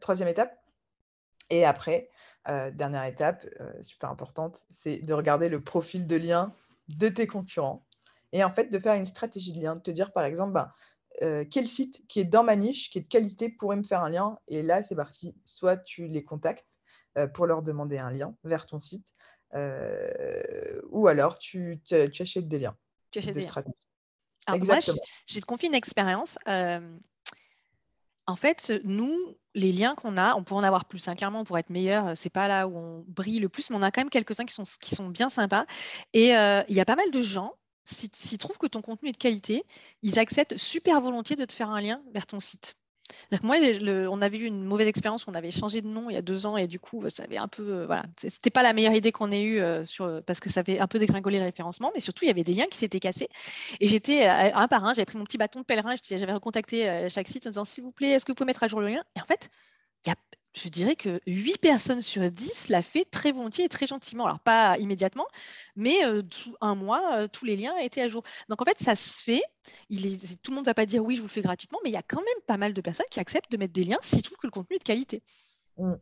troisième 0.00 0.28
étape. 0.28 0.54
Et 1.50 1.64
après, 1.64 2.08
dernière 2.46 3.04
étape, 3.04 3.44
super 3.80 4.10
importante, 4.10 4.64
c'est 4.70 4.98
de 4.98 5.14
regarder 5.14 5.48
le 5.48 5.60
profil 5.60 6.06
de 6.06 6.16
lien 6.16 6.52
de 6.88 7.08
tes 7.08 7.26
concurrents. 7.26 7.84
Et 8.32 8.44
en 8.44 8.50
fait, 8.50 8.66
de 8.66 8.78
faire 8.78 8.94
une 8.94 9.06
stratégie 9.06 9.52
de 9.52 9.60
lien, 9.60 9.76
de 9.76 9.80
te 9.80 9.90
dire, 9.90 10.12
par 10.12 10.24
exemple, 10.24 10.52
bah, 10.52 10.74
euh, 11.22 11.44
quel 11.50 11.66
site 11.66 12.06
qui 12.08 12.20
est 12.20 12.24
dans 12.24 12.44
ma 12.44 12.56
niche, 12.56 12.90
qui 12.90 12.98
est 12.98 13.02
de 13.02 13.08
qualité, 13.08 13.48
pourrait 13.48 13.76
me 13.76 13.82
faire 13.82 14.02
un 14.02 14.10
lien. 14.10 14.38
Et 14.48 14.62
là, 14.62 14.82
c'est 14.82 14.96
parti. 14.96 15.34
Soit 15.44 15.78
tu 15.78 16.06
les 16.06 16.24
contactes 16.24 16.78
euh, 17.16 17.26
pour 17.26 17.46
leur 17.46 17.62
demander 17.62 17.98
un 17.98 18.10
lien 18.10 18.36
vers 18.44 18.66
ton 18.66 18.78
site, 18.78 19.14
euh, 19.54 20.80
ou 20.90 21.08
alors 21.08 21.38
tu, 21.38 21.80
achètes 21.90 22.48
des 22.48 22.58
liens. 22.58 22.76
Tu 23.10 23.20
achètes 23.20 23.34
des 23.34 23.42
liens. 23.42 23.64
Alors, 24.48 24.64
moi, 24.64 24.80
je, 24.80 24.92
je, 25.26 25.40
te 25.40 25.44
confie 25.44 25.66
une 25.66 25.74
expérience. 25.74 26.38
En 28.26 28.36
fait, 28.36 28.72
nous, 28.84 29.36
les 29.54 29.72
liens 29.72 29.94
qu'on 29.94 30.16
a, 30.16 30.34
on 30.34 30.42
pourrait 30.42 30.60
en 30.62 30.66
avoir 30.66 30.84
plus. 30.84 31.08
Hein. 31.08 31.14
Clairement, 31.16 31.44
pourrait 31.44 31.60
être 31.60 31.70
meilleur. 31.70 32.16
C'est 32.16 32.30
pas 32.30 32.48
là 32.48 32.68
où 32.68 32.76
on 32.76 33.04
brille 33.08 33.40
le 33.40 33.48
plus, 33.48 33.70
mais 33.70 33.76
on 33.76 33.82
a 33.82 33.90
quand 33.90 34.00
même 34.00 34.10
quelques-uns 34.10 34.44
qui 34.44 34.54
sont, 34.54 34.64
qui 34.80 34.94
sont 34.94 35.08
bien 35.08 35.28
sympas. 35.28 35.66
Et 36.12 36.30
il 36.30 36.74
y 36.74 36.80
a 36.80 36.84
pas 36.84 36.96
mal 36.96 37.10
de 37.10 37.22
gens 37.22 37.54
s'ils 37.86 38.38
trouvent 38.38 38.58
que 38.58 38.66
ton 38.66 38.82
contenu 38.82 39.10
est 39.10 39.12
de 39.12 39.16
qualité, 39.16 39.64
ils 40.02 40.18
acceptent 40.18 40.56
super 40.56 41.00
volontiers 41.00 41.36
de 41.36 41.44
te 41.44 41.52
faire 41.52 41.70
un 41.70 41.80
lien 41.80 42.02
vers 42.12 42.26
ton 42.26 42.40
site. 42.40 42.76
Moi, 43.42 43.56
on 44.10 44.22
avait 44.22 44.38
eu 44.38 44.44
une 44.44 44.64
mauvaise 44.64 44.88
expérience, 44.88 45.26
on 45.28 45.34
avait 45.34 45.50
changé 45.50 45.82
de 45.82 45.88
nom 45.88 46.10
il 46.10 46.14
y 46.14 46.16
a 46.16 46.22
deux 46.22 46.46
ans 46.46 46.56
et 46.56 46.66
du 46.66 46.78
coup, 46.78 47.02
ça 47.08 47.24
avait 47.24 47.36
un 47.36 47.48
peu, 47.48 47.62
euh, 47.62 47.86
voilà, 47.86 48.02
c'était 48.16 48.50
pas 48.50 48.62
la 48.62 48.72
meilleure 48.72 48.94
idée 48.94 49.12
qu'on 49.12 49.30
ait 49.32 49.42
eue 49.42 49.60
euh, 49.60 49.84
parce 50.26 50.40
que 50.40 50.50
ça 50.50 50.60
avait 50.60 50.78
un 50.78 50.86
peu 50.86 50.98
dégringolé 50.98 51.38
le 51.38 51.44
référencement, 51.44 51.90
mais 51.94 52.00
surtout 52.00 52.24
il 52.24 52.28
y 52.28 52.30
avait 52.30 52.42
des 52.42 52.54
liens 52.54 52.66
qui 52.66 52.78
s'étaient 52.78 53.00
cassés. 53.00 53.28
Et 53.80 53.88
j'étais 53.88 54.26
euh, 54.28 54.54
un 54.54 54.68
par 54.68 54.84
un, 54.84 54.94
j'avais 54.94 55.06
pris 55.06 55.18
mon 55.18 55.24
petit 55.24 55.38
bâton 55.38 55.60
de 55.60 55.64
pèlerin, 55.64 55.94
j'avais 56.08 56.32
recontacté 56.32 57.08
chaque 57.10 57.28
site 57.28 57.46
en 57.46 57.50
disant 57.50 57.64
s'il 57.64 57.84
vous 57.84 57.92
plaît, 57.92 58.10
est-ce 58.10 58.24
que 58.24 58.32
vous 58.32 58.36
pouvez 58.36 58.46
mettre 58.46 58.62
à 58.62 58.68
jour 58.68 58.80
le 58.80 58.88
lien? 58.88 59.02
Et 59.16 59.20
en 59.20 59.24
fait, 59.24 59.50
il 60.06 60.12
je 60.56 60.68
dirais 60.68 60.96
que 60.96 61.20
8 61.26 61.58
personnes 61.58 62.02
sur 62.02 62.30
10 62.30 62.68
l'a 62.68 62.82
fait 62.82 63.04
très 63.04 63.32
volontiers 63.32 63.64
et 63.64 63.68
très 63.68 63.86
gentiment. 63.86 64.24
Alors, 64.24 64.40
pas 64.40 64.78
immédiatement, 64.78 65.26
mais 65.76 66.04
euh, 66.04 66.22
un 66.60 66.74
mois, 66.74 67.18
euh, 67.18 67.28
tous 67.28 67.44
les 67.44 67.56
liens 67.56 67.76
étaient 67.78 68.00
à 68.00 68.08
jour. 68.08 68.22
Donc, 68.48 68.62
en 68.62 68.64
fait, 68.64 68.78
ça 68.82 68.96
se 68.96 69.22
fait. 69.22 69.42
Tout 70.42 70.50
le 70.50 70.54
monde 70.54 70.64
ne 70.64 70.70
va 70.70 70.74
pas 70.74 70.86
dire 70.86 71.04
oui, 71.04 71.16
je 71.16 71.20
vous 71.20 71.26
le 71.26 71.32
fais 71.32 71.42
gratuitement, 71.42 71.78
mais 71.84 71.90
il 71.90 71.94
y 71.94 71.98
a 71.98 72.02
quand 72.02 72.20
même 72.20 72.42
pas 72.46 72.56
mal 72.56 72.72
de 72.72 72.80
personnes 72.80 73.06
qui 73.10 73.20
acceptent 73.20 73.50
de 73.52 73.56
mettre 73.58 73.74
des 73.74 73.84
liens 73.84 73.98
s'ils 74.02 74.22
trouvent 74.22 74.38
que 74.38 74.46
le 74.46 74.52
contenu 74.52 74.76
est 74.76 74.78
de 74.80 74.84
qualité. 74.84 75.22
Mmh. 75.78 75.94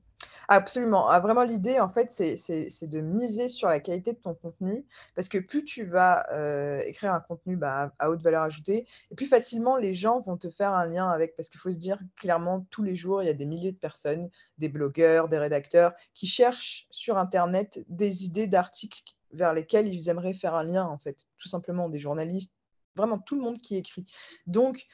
Absolument. 0.48 1.08
Ah, 1.08 1.20
vraiment, 1.20 1.42
l'idée, 1.42 1.80
en 1.80 1.88
fait, 1.88 2.10
c'est 2.10 2.86
de 2.86 3.00
miser 3.00 3.48
sur 3.48 3.68
la 3.68 3.80
qualité 3.80 4.12
de 4.12 4.18
ton 4.18 4.34
contenu 4.34 4.84
parce 5.14 5.28
que 5.28 5.38
plus 5.38 5.64
tu 5.64 5.84
vas 5.84 6.26
euh, 6.32 6.80
écrire 6.80 7.14
un 7.14 7.20
contenu 7.20 7.56
bah, 7.56 7.92
à 7.98 8.10
haute 8.10 8.20
valeur 8.22 8.42
ajoutée, 8.42 8.86
et 9.10 9.14
plus 9.14 9.26
facilement 9.26 9.76
les 9.76 9.94
gens 9.94 10.20
vont 10.20 10.36
te 10.36 10.50
faire 10.50 10.72
un 10.72 10.86
lien 10.86 11.08
avec. 11.10 11.34
Parce 11.36 11.48
qu'il 11.48 11.60
faut 11.60 11.70
se 11.70 11.78
dire 11.78 11.98
clairement, 12.16 12.66
tous 12.70 12.82
les 12.82 12.96
jours, 12.96 13.22
il 13.22 13.26
y 13.26 13.30
a 13.30 13.34
des 13.34 13.46
milliers 13.46 13.72
de 13.72 13.78
personnes, 13.78 14.28
des 14.58 14.68
blogueurs, 14.68 15.28
des 15.28 15.38
rédacteurs, 15.38 15.92
qui 16.12 16.26
cherchent 16.26 16.86
sur 16.90 17.18
Internet 17.18 17.82
des 17.88 18.24
idées 18.24 18.46
d'articles 18.46 19.14
vers 19.32 19.52
lesquels 19.52 19.92
ils 19.92 20.08
aimeraient 20.08 20.34
faire 20.34 20.54
un 20.54 20.64
lien, 20.64 20.84
en 20.84 20.98
fait. 20.98 21.26
Tout 21.38 21.48
simplement, 21.48 21.88
des 21.88 21.98
journalistes, 21.98 22.52
vraiment 22.96 23.18
tout 23.18 23.34
le 23.34 23.42
monde 23.42 23.58
qui 23.58 23.76
écrit. 23.76 24.04
Donc, 24.46 24.86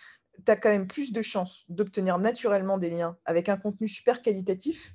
tu 0.44 0.50
as 0.50 0.56
quand 0.56 0.70
même 0.70 0.86
plus 0.86 1.12
de 1.12 1.22
chances 1.22 1.64
d'obtenir 1.68 2.18
naturellement 2.18 2.78
des 2.78 2.90
liens 2.90 3.16
avec 3.24 3.48
un 3.48 3.56
contenu 3.56 3.88
super 3.88 4.22
qualitatif 4.22 4.94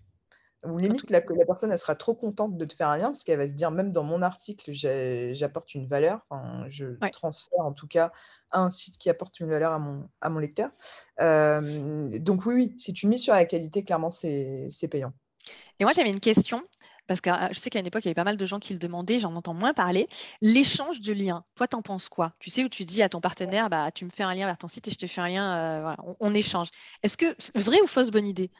ou 0.66 0.78
limite 0.78 1.10
la 1.10 1.22
personne 1.22 1.72
elle 1.72 1.80
sera 1.80 1.96
trop 1.96 2.14
contente 2.14 2.58
de 2.58 2.66
te 2.66 2.74
faire 2.74 2.90
un 2.90 2.98
lien 2.98 3.08
parce 3.08 3.24
qu'elle 3.24 3.38
va 3.38 3.48
se 3.48 3.54
dire 3.54 3.72
même 3.72 3.92
dans 3.92 4.04
mon 4.04 4.22
article 4.22 4.72
j'apporte 4.72 5.76
une 5.76 5.88
valeur, 5.88 6.26
enfin, 6.30 6.66
je 6.68 6.88
transfère 7.12 7.66
en 7.66 7.74
tout 7.74 7.88
cas 7.88 8.12
un 8.52 8.70
site 8.70 8.98
qui 8.98 9.10
apporte 9.10 9.40
une 9.40 9.50
valeur 9.50 9.74
à 9.74 9.80
mon, 9.80 10.10
à 10.22 10.30
mon 10.30 10.40
lecteur. 10.40 10.72
Euh, 11.20 12.18
donc 12.20 12.46
oui, 12.46 12.56
oui, 12.56 12.76
si 12.80 12.94
tu 12.94 13.08
mises 13.08 13.22
sur 13.22 13.34
la 13.34 13.46
qualité, 13.46 13.84
clairement 13.84 14.12
c'est 14.12 14.88
payant. 14.90 15.14
Et 15.80 15.84
moi 15.84 15.94
j'avais 15.94 16.10
une 16.10 16.20
question 16.20 16.64
parce 17.08 17.22
que 17.22 17.30
ah, 17.30 17.50
je 17.52 17.60
sais 17.60 17.70
qu'à 17.70 17.80
une 17.80 17.88
époque, 17.88 18.04
il 18.06 18.08
y 18.08 18.10
avait 18.10 18.16
pas 18.16 18.24
mal 18.24 18.38
de 18.38 18.46
gens 18.46 18.60
qui 18.60 18.74
le 18.74 18.80
demandaient, 18.80 19.20
j'en 19.20 19.36
entends 19.36 19.54
moins 19.54 19.74
parler. 19.74 20.08
L'échange 20.42 21.02
de 21.02 21.14
liens, 21.14 21.44
toi, 21.56 21.68
t'en 21.68 21.82
penses 21.82 22.10
quoi? 22.10 22.34
Tu 22.40 22.50
sais, 22.50 22.64
où 22.64 22.70
tu 22.70 22.86
dis 22.86 23.04
à 23.04 23.10
ton 23.10 23.22
partenaire, 23.22 23.70
bah, 23.70 23.92
tu 23.92 24.06
me 24.06 24.10
fais 24.10 24.24
un 24.24 24.34
lien 24.34 24.46
vers 24.46 24.58
ton 24.58 24.68
site 24.68 24.88
et 24.88 24.92
je 24.92 24.98
te 24.98 25.08
fais 25.08 25.22
un 25.22 25.28
lien, 25.28 25.56
euh, 25.56 25.82
voilà, 25.82 25.98
on, 26.20 26.34
échange. 26.34 26.70
Est-ce 27.04 27.18
que, 27.18 27.36
vrai 27.58 27.80
ou 27.82 27.88
fausse 27.88 28.12
bonne 28.12 28.28
idée? 28.28 28.52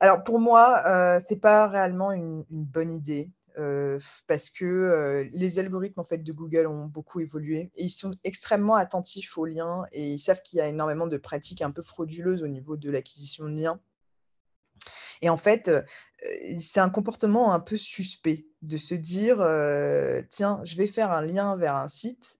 Alors, 0.00 0.24
pour 0.24 0.38
moi, 0.38 0.82
euh, 0.86 1.18
ce 1.18 1.34
n'est 1.34 1.40
pas 1.40 1.68
réellement 1.68 2.12
une, 2.12 2.44
bonne 2.50 2.92
idée. 2.92 3.30
Euh, 3.58 3.98
parce 4.26 4.50
que 4.50 5.30
les 5.32 5.58
algorithmes 5.58 6.00
en 6.00 6.04
fait, 6.04 6.18
de 6.18 6.30
Google 6.30 6.66
ont 6.66 6.84
beaucoup 6.84 7.20
évolué 7.20 7.70
et 7.74 7.84
ils 7.84 7.90
sont 7.90 8.10
extrêmement 8.22 8.74
attentifs 8.74 9.38
aux 9.38 9.46
liens 9.46 9.86
et 9.92 10.12
ils 10.12 10.18
savent 10.18 10.42
qu'il 10.42 10.58
y 10.58 10.60
a 10.60 10.68
énormément 10.68 11.06
de 11.06 11.16
pratiques 11.16 11.62
un 11.62 11.70
peu 11.70 11.80
frauduleuses 11.80 12.42
au 12.42 12.48
niveau 12.48 12.76
de 12.76 12.90
l'acquisition 12.90 13.46
de 13.46 13.54
liens. 13.54 13.80
Et 15.22 15.28
en 15.28 15.36
fait, 15.36 15.70
c'est 16.58 16.80
un 16.80 16.90
comportement 16.90 17.52
un 17.52 17.60
peu 17.60 17.76
suspect 17.76 18.46
de 18.62 18.76
se 18.76 18.94
dire, 18.94 19.36
tiens, 20.30 20.60
je 20.64 20.76
vais 20.76 20.86
faire 20.86 21.10
un 21.12 21.22
lien 21.22 21.56
vers 21.56 21.76
un 21.76 21.88
site, 21.88 22.38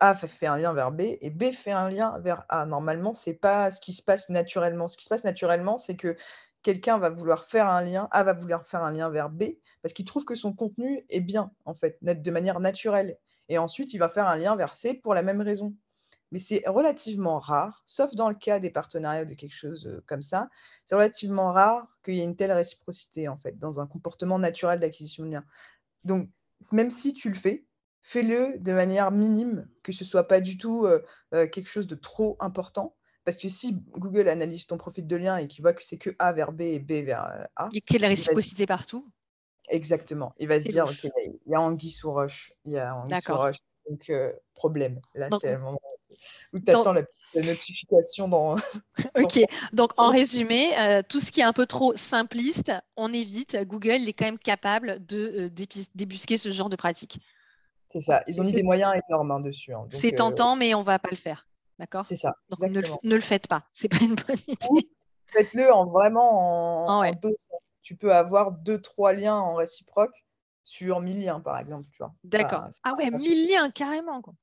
A 0.00 0.14
fait 0.14 0.46
un 0.46 0.56
lien 0.56 0.72
vers 0.72 0.90
B 0.90 1.00
et 1.00 1.30
B 1.30 1.52
fait 1.52 1.70
un 1.70 1.88
lien 1.88 2.18
vers 2.18 2.44
A. 2.48 2.66
Normalement, 2.66 3.14
ce 3.14 3.30
n'est 3.30 3.36
pas 3.36 3.70
ce 3.70 3.80
qui 3.80 3.92
se 3.92 4.02
passe 4.02 4.28
naturellement. 4.28 4.88
Ce 4.88 4.96
qui 4.96 5.04
se 5.04 5.08
passe 5.08 5.24
naturellement, 5.24 5.78
c'est 5.78 5.96
que 5.96 6.16
quelqu'un 6.62 6.98
va 6.98 7.10
vouloir 7.10 7.44
faire 7.44 7.68
un 7.68 7.82
lien, 7.82 8.08
A 8.10 8.24
va 8.24 8.32
vouloir 8.32 8.66
faire 8.66 8.82
un 8.82 8.90
lien 8.90 9.10
vers 9.10 9.28
B, 9.30 9.44
parce 9.82 9.92
qu'il 9.92 10.06
trouve 10.06 10.24
que 10.24 10.34
son 10.34 10.52
contenu 10.52 11.04
est 11.10 11.20
bien, 11.20 11.52
en 11.66 11.74
fait, 11.74 11.98
de 12.02 12.30
manière 12.30 12.58
naturelle. 12.58 13.18
Et 13.50 13.58
ensuite, 13.58 13.92
il 13.92 13.98
va 13.98 14.08
faire 14.08 14.26
un 14.26 14.36
lien 14.36 14.56
vers 14.56 14.72
C 14.72 14.94
pour 14.94 15.14
la 15.14 15.22
même 15.22 15.42
raison 15.42 15.74
mais 16.32 16.38
c'est 16.38 16.62
relativement 16.66 17.38
rare, 17.38 17.82
sauf 17.86 18.14
dans 18.14 18.28
le 18.28 18.34
cas 18.34 18.58
des 18.58 18.70
partenariats 18.70 19.22
ou 19.22 19.26
de 19.26 19.34
quelque 19.34 19.54
chose 19.54 20.02
comme 20.06 20.22
ça, 20.22 20.48
c'est 20.84 20.94
relativement 20.94 21.52
rare 21.52 21.86
qu'il 22.04 22.14
y 22.14 22.20
ait 22.20 22.24
une 22.24 22.36
telle 22.36 22.52
réciprocité, 22.52 23.28
en 23.28 23.36
fait, 23.36 23.58
dans 23.58 23.80
un 23.80 23.86
comportement 23.86 24.38
naturel 24.38 24.80
d'acquisition 24.80 25.24
de 25.24 25.30
liens. 25.30 25.44
Donc, 26.04 26.28
même 26.72 26.90
si 26.90 27.14
tu 27.14 27.28
le 27.28 27.34
fais, 27.34 27.64
fais-le 28.02 28.58
de 28.58 28.72
manière 28.72 29.10
minime, 29.10 29.68
que 29.82 29.92
ce 29.92 30.04
ne 30.04 30.08
soit 30.08 30.26
pas 30.26 30.40
du 30.40 30.58
tout 30.58 30.88
quelque 31.30 31.68
chose 31.68 31.86
de 31.86 31.94
trop 31.94 32.36
important. 32.40 32.96
Parce 33.24 33.38
que 33.38 33.48
si 33.48 33.74
Google 33.92 34.28
analyse 34.28 34.66
ton 34.66 34.76
profil 34.76 35.06
de 35.06 35.16
lien 35.16 35.38
et 35.38 35.48
qu'il 35.48 35.62
voit 35.62 35.72
que 35.72 35.82
c'est 35.82 35.96
que 35.96 36.10
A 36.18 36.32
vers 36.32 36.52
B 36.52 36.60
et 36.62 36.78
B 36.78 37.04
vers 37.04 37.48
A. 37.56 37.70
Et 37.72 37.80
qu'il 37.80 37.96
y 37.96 37.98
a 38.00 38.02
la 38.02 38.08
réciprocité 38.08 38.66
partout 38.66 39.10
Exactement. 39.68 40.34
Il 40.38 40.48
va 40.48 40.60
se 40.60 40.68
dire, 40.68 40.84
il 41.46 41.50
y 41.50 41.54
a 41.54 41.60
Anguille 41.60 41.90
sous 41.90 42.12
roche. 42.12 42.52
Il 42.66 42.72
y 42.72 42.78
a 42.78 42.94
Anguille 42.94 43.20
sous 43.22 43.34
roche. 43.34 43.60
Donc, 43.88 44.12
problème. 44.54 45.00
Là, 45.14 45.30
c'est 45.40 45.52
le 45.52 45.60
moment 45.60 45.80
ou 46.52 46.60
tu 46.60 46.70
attends 46.70 46.92
la 46.92 47.02
petite 47.02 47.46
notification 47.46 48.28
dans. 48.28 48.56
ok, 49.18 49.40
donc 49.72 49.92
en 49.96 50.10
résumé, 50.10 50.76
euh, 50.78 51.02
tout 51.06 51.18
ce 51.18 51.32
qui 51.32 51.40
est 51.40 51.44
un 51.44 51.52
peu 51.52 51.66
trop 51.66 51.96
simpliste, 51.96 52.72
on 52.96 53.12
évite. 53.12 53.56
Google 53.66 54.08
est 54.08 54.12
quand 54.12 54.26
même 54.26 54.38
capable 54.38 55.04
de 55.04 55.50
euh, 55.58 55.66
débusquer 55.94 56.38
ce 56.38 56.50
genre 56.50 56.68
de 56.68 56.76
pratique. 56.76 57.18
C'est 57.90 58.00
ça, 58.00 58.22
ils 58.26 58.40
ont 58.40 58.44
mis 58.44 58.52
des 58.52 58.62
moyens 58.62 58.92
énormes 59.08 59.30
hein, 59.30 59.40
dessus. 59.40 59.72
Hein. 59.72 59.86
C'est 59.90 60.14
euh, 60.14 60.16
tentant, 60.16 60.56
mais 60.56 60.74
on 60.74 60.80
ne 60.80 60.84
va 60.84 60.98
pas 60.98 61.10
le 61.10 61.16
faire. 61.16 61.46
D'accord? 61.78 62.06
C'est 62.06 62.16
ça. 62.16 62.36
Donc 62.48 62.60
ne 62.60 63.14
le, 63.14 63.20
faites 63.20 63.48
pas, 63.48 63.64
c'est 63.72 63.88
pas 63.88 63.98
une 64.00 64.14
bonne 64.14 64.38
idée. 64.46 64.88
Faites-le 65.26 65.72
en 65.72 65.86
vraiment 65.86 66.86
en, 66.86 67.02
ah 67.02 67.10
Tu 67.82 67.96
peux 67.96 68.14
avoir 68.14 68.52
deux, 68.52 68.80
trois 68.80 69.12
liens 69.12 69.36
en 69.36 69.54
réciproque 69.54 70.24
sur 70.62 71.00
1000 71.00 71.24
liens, 71.24 71.40
par 71.40 71.58
exemple. 71.58 71.86
D'accord. 72.24 72.64
Ah 72.84 72.94
ouais, 72.96 73.10
1000 73.10 73.50
liens, 73.50 73.70
carrément. 73.70 74.22
Quoi. 74.22 74.34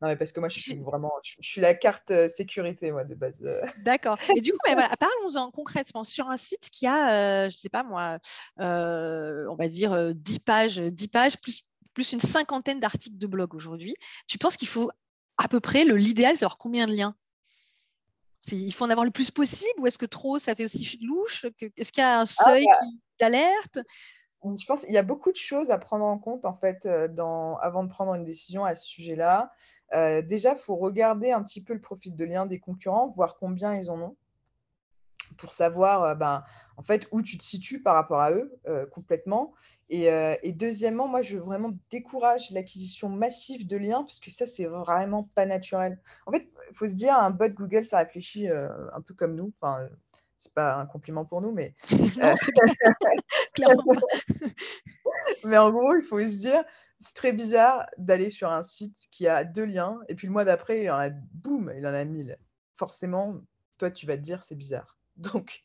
Non, 0.00 0.08
mais 0.08 0.16
parce 0.16 0.32
que 0.32 0.40
moi, 0.40 0.48
je 0.48 0.58
suis 0.58 0.80
vraiment, 0.80 1.12
je, 1.22 1.34
suis 1.40 1.60
la 1.60 1.74
carte 1.74 2.10
euh, 2.10 2.26
sécurité, 2.26 2.90
moi, 2.90 3.04
de 3.04 3.14
base. 3.14 3.42
Euh. 3.42 3.60
D'accord. 3.84 4.18
Et 4.34 4.40
du 4.40 4.52
coup, 4.52 4.58
voilà, 4.64 4.88
parlons-en 4.96 5.50
concrètement 5.50 6.04
sur 6.04 6.30
un 6.30 6.38
site 6.38 6.70
qui 6.70 6.86
a, 6.86 7.12
euh, 7.12 7.50
je 7.50 7.56
ne 7.56 7.58
sais 7.58 7.68
pas 7.68 7.82
moi, 7.82 8.18
on 8.58 9.56
va 9.56 9.68
dire 9.68 10.14
10 10.14 10.38
pages, 10.38 10.78
10 10.78 11.08
pages 11.08 11.38
plus, 11.38 11.64
plus 11.92 12.12
une 12.12 12.20
cinquantaine 12.20 12.80
d'articles 12.80 13.18
de 13.18 13.26
blog 13.26 13.54
aujourd'hui. 13.54 13.94
Tu 14.26 14.38
penses 14.38 14.56
qu'il 14.56 14.68
faut 14.68 14.90
à 15.36 15.48
peu 15.48 15.60
près, 15.60 15.84
l'idéal, 15.84 16.34
c'est 16.34 16.40
d'avoir 16.40 16.58
combien 16.58 16.86
de 16.86 16.92
liens? 16.92 17.14
Il 18.52 18.72
faut 18.72 18.86
en 18.86 18.90
avoir 18.90 19.04
le 19.04 19.10
plus 19.10 19.30
possible 19.30 19.80
ou 19.80 19.86
est-ce 19.86 19.98
que 19.98 20.06
trop, 20.06 20.38
ça 20.38 20.54
fait 20.54 20.64
aussi 20.64 20.98
louche? 21.02 21.44
Est-ce 21.76 21.92
qu'il 21.92 22.02
y 22.02 22.04
a 22.04 22.20
un 22.20 22.22
ah, 22.22 22.26
seuil 22.26 22.64
bah 22.64 22.86
d'alerte 23.20 23.78
je 24.44 24.66
pense 24.66 24.84
qu'il 24.84 24.94
y 24.94 24.98
a 24.98 25.02
beaucoup 25.02 25.30
de 25.30 25.36
choses 25.36 25.70
à 25.70 25.78
prendre 25.78 26.04
en 26.04 26.18
compte 26.18 26.46
en 26.46 26.54
fait 26.54 26.86
euh, 26.86 27.08
dans, 27.08 27.56
avant 27.58 27.84
de 27.84 27.88
prendre 27.88 28.14
une 28.14 28.24
décision 28.24 28.64
à 28.64 28.74
ce 28.74 28.86
sujet-là. 28.86 29.52
Euh, 29.94 30.22
déjà, 30.22 30.52
il 30.52 30.58
faut 30.58 30.76
regarder 30.76 31.30
un 31.30 31.42
petit 31.42 31.62
peu 31.62 31.74
le 31.74 31.80
profil 31.80 32.16
de 32.16 32.24
lien 32.24 32.46
des 32.46 32.58
concurrents, 32.58 33.12
voir 33.16 33.36
combien 33.38 33.74
ils 33.76 33.90
en 33.90 34.00
ont, 34.00 34.16
pour 35.36 35.52
savoir 35.52 36.04
euh, 36.04 36.14
ben, 36.14 36.42
en 36.78 36.82
fait 36.82 37.06
où 37.12 37.20
tu 37.20 37.36
te 37.36 37.44
situes 37.44 37.82
par 37.82 37.94
rapport 37.94 38.20
à 38.20 38.32
eux 38.32 38.58
complètement. 38.92 39.52
Et, 39.90 40.04
et, 40.42 40.52
deuxièmement, 40.52 41.08
moi, 41.08 41.20
je 41.20 41.36
vraiment 41.36 41.72
décourage 41.90 42.50
l'acquisition 42.52 43.08
massive 43.08 43.66
de 43.66 43.76
liens 43.76 44.02
parce 44.02 44.20
que 44.20 44.30
ça, 44.30 44.46
c'est 44.46 44.64
vraiment 44.64 45.28
pas 45.34 45.44
naturel. 45.44 46.00
En 46.26 46.32
fait, 46.32 46.48
il 46.70 46.76
faut 46.76 46.88
se 46.88 46.94
dire, 46.94 47.14
un 47.18 47.30
bot 47.30 47.48
Google, 47.48 47.84
ça 47.84 47.98
réfléchit 47.98 48.48
un 48.48 49.00
peu 49.02 49.12
comme 49.12 49.34
nous. 49.34 49.52
Enfin, 49.60 49.88
c'est 50.40 50.54
pas 50.54 50.76
un 50.76 50.86
compliment 50.86 51.24
pour 51.24 51.40
nous, 51.40 51.52
mais. 51.52 51.74
Euh, 52.22 52.34
mais 55.44 55.58
en 55.58 55.70
gros, 55.70 55.94
il 55.96 56.02
faut 56.02 56.20
se 56.20 56.38
dire, 56.38 56.64
c'est 57.00 57.14
très 57.14 57.32
bizarre 57.32 57.86
d'aller 57.98 58.30
sur 58.30 58.50
un 58.50 58.62
site 58.62 58.96
qui 59.10 59.26
a 59.26 59.44
deux 59.44 59.64
liens, 59.64 59.98
et 60.08 60.14
puis 60.14 60.26
le 60.26 60.32
mois 60.32 60.44
d'après, 60.44 60.82
il 60.82 60.90
en 60.90 60.98
a, 60.98 61.10
boum, 61.10 61.72
il 61.76 61.86
en 61.86 61.94
a 61.94 62.04
mille. 62.04 62.38
Forcément, 62.76 63.40
toi, 63.78 63.90
tu 63.90 64.06
vas 64.06 64.16
te 64.16 64.22
dire, 64.22 64.42
c'est 64.42 64.54
bizarre. 64.54 64.98
Donc, 65.16 65.64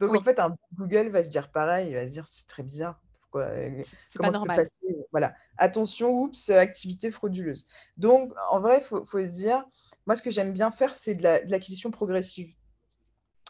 donc 0.00 0.14
en 0.14 0.22
fait, 0.22 0.38
un 0.38 0.56
Google 0.74 1.08
va 1.08 1.24
se 1.24 1.30
dire 1.30 1.50
pareil, 1.50 1.90
il 1.90 1.94
va 1.94 2.06
se 2.06 2.12
dire, 2.12 2.26
c'est 2.26 2.46
très 2.46 2.62
bizarre. 2.62 3.00
Euh, 3.34 3.82
c'est 4.08 4.20
pas 4.20 4.30
normal. 4.30 4.66
Voilà. 5.10 5.34
Attention, 5.56 6.10
oups, 6.10 6.50
activité 6.50 7.10
frauduleuse. 7.10 7.66
Donc, 7.96 8.32
en 8.50 8.60
vrai, 8.60 8.78
il 8.78 8.84
faut, 8.84 9.04
faut, 9.04 9.20
se 9.20 9.30
dire, 9.30 9.64
moi, 10.06 10.16
ce 10.16 10.22
que 10.22 10.30
j'aime 10.30 10.52
bien 10.52 10.70
faire, 10.70 10.94
c'est 10.94 11.14
de 11.14 11.22
l'acquisition 11.22 11.90
progressive. 11.90 12.54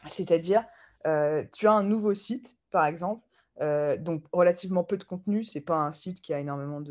C'est-à-dire, 0.09 0.65
euh, 1.07 1.45
tu 1.53 1.67
as 1.67 1.73
un 1.73 1.83
nouveau 1.83 2.13
site, 2.13 2.57
par 2.71 2.85
exemple, 2.85 3.25
euh, 3.61 3.97
donc 3.97 4.23
relativement 4.31 4.83
peu 4.83 4.97
de 4.97 5.03
contenu, 5.03 5.43
ce 5.43 5.57
n'est 5.57 5.63
pas 5.63 5.77
un 5.77 5.91
site 5.91 6.21
qui 6.21 6.33
a 6.33 6.39
énormément 6.39 6.81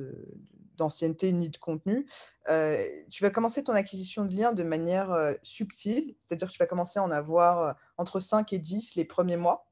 d'ancienneté 0.77 1.33
ni 1.33 1.49
de 1.49 1.57
contenu. 1.57 2.07
Euh, 2.49 2.83
tu 3.11 3.23
vas 3.23 3.31
commencer 3.31 3.65
ton 3.65 3.75
acquisition 3.75 4.25
de 4.25 4.35
liens 4.35 4.53
de 4.53 4.63
manière 4.63 5.35
subtile, 5.43 6.15
c'est-à-dire 6.21 6.49
que 6.49 6.53
tu 6.53 6.59
vas 6.59 6.67
commencer 6.67 6.99
à 6.99 7.03
en 7.03 7.11
avoir 7.11 7.77
entre 7.97 8.21
5 8.21 8.53
et 8.53 8.59
10 8.59 8.95
les 8.97 9.05
premiers 9.05 9.37
mois. 9.37 9.67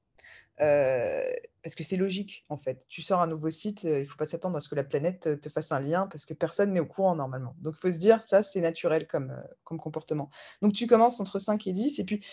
parce 0.59 1.75
que 1.77 1.85
c'est 1.85 1.97
logique, 1.97 2.45
en 2.49 2.57
fait. 2.57 2.85
Tu 2.89 3.03
sors 3.03 3.21
un 3.21 3.27
nouveau 3.27 3.51
site, 3.51 3.85
il 3.85 4.07
faut 4.07 4.17
pas 4.17 4.27
s'attendre 4.27 4.57
à 4.57 4.61
ce 4.61 4.69
que 4.69 4.75
la 4.75 4.85
planète 4.85 5.41
te 5.41 5.49
fasse 5.49 5.73
un 5.73 5.81
lien 5.81 6.07
parce 6.07 6.25
que 6.25 6.35
personne 6.35 6.73
n'est 6.73 6.81
au 6.81 6.87
courant 6.87 7.15
normalement. 7.15 7.55
Donc, 7.61 7.75
il 7.77 7.81
faut 7.81 7.93
se 7.93 7.99
dire, 7.99 8.23
ça, 8.23 8.43
c'est 8.43 8.61
naturel 8.61 9.07
comme, 9.07 9.37
comme 9.65 9.79
comportement. 9.79 10.31
Donc, 10.63 10.73
tu 10.73 10.87
commences 10.87 11.21
entre 11.21 11.39
5 11.39 11.67
et 11.67 11.73
10 11.73 11.99
et 11.99 12.05
puis 12.05 12.25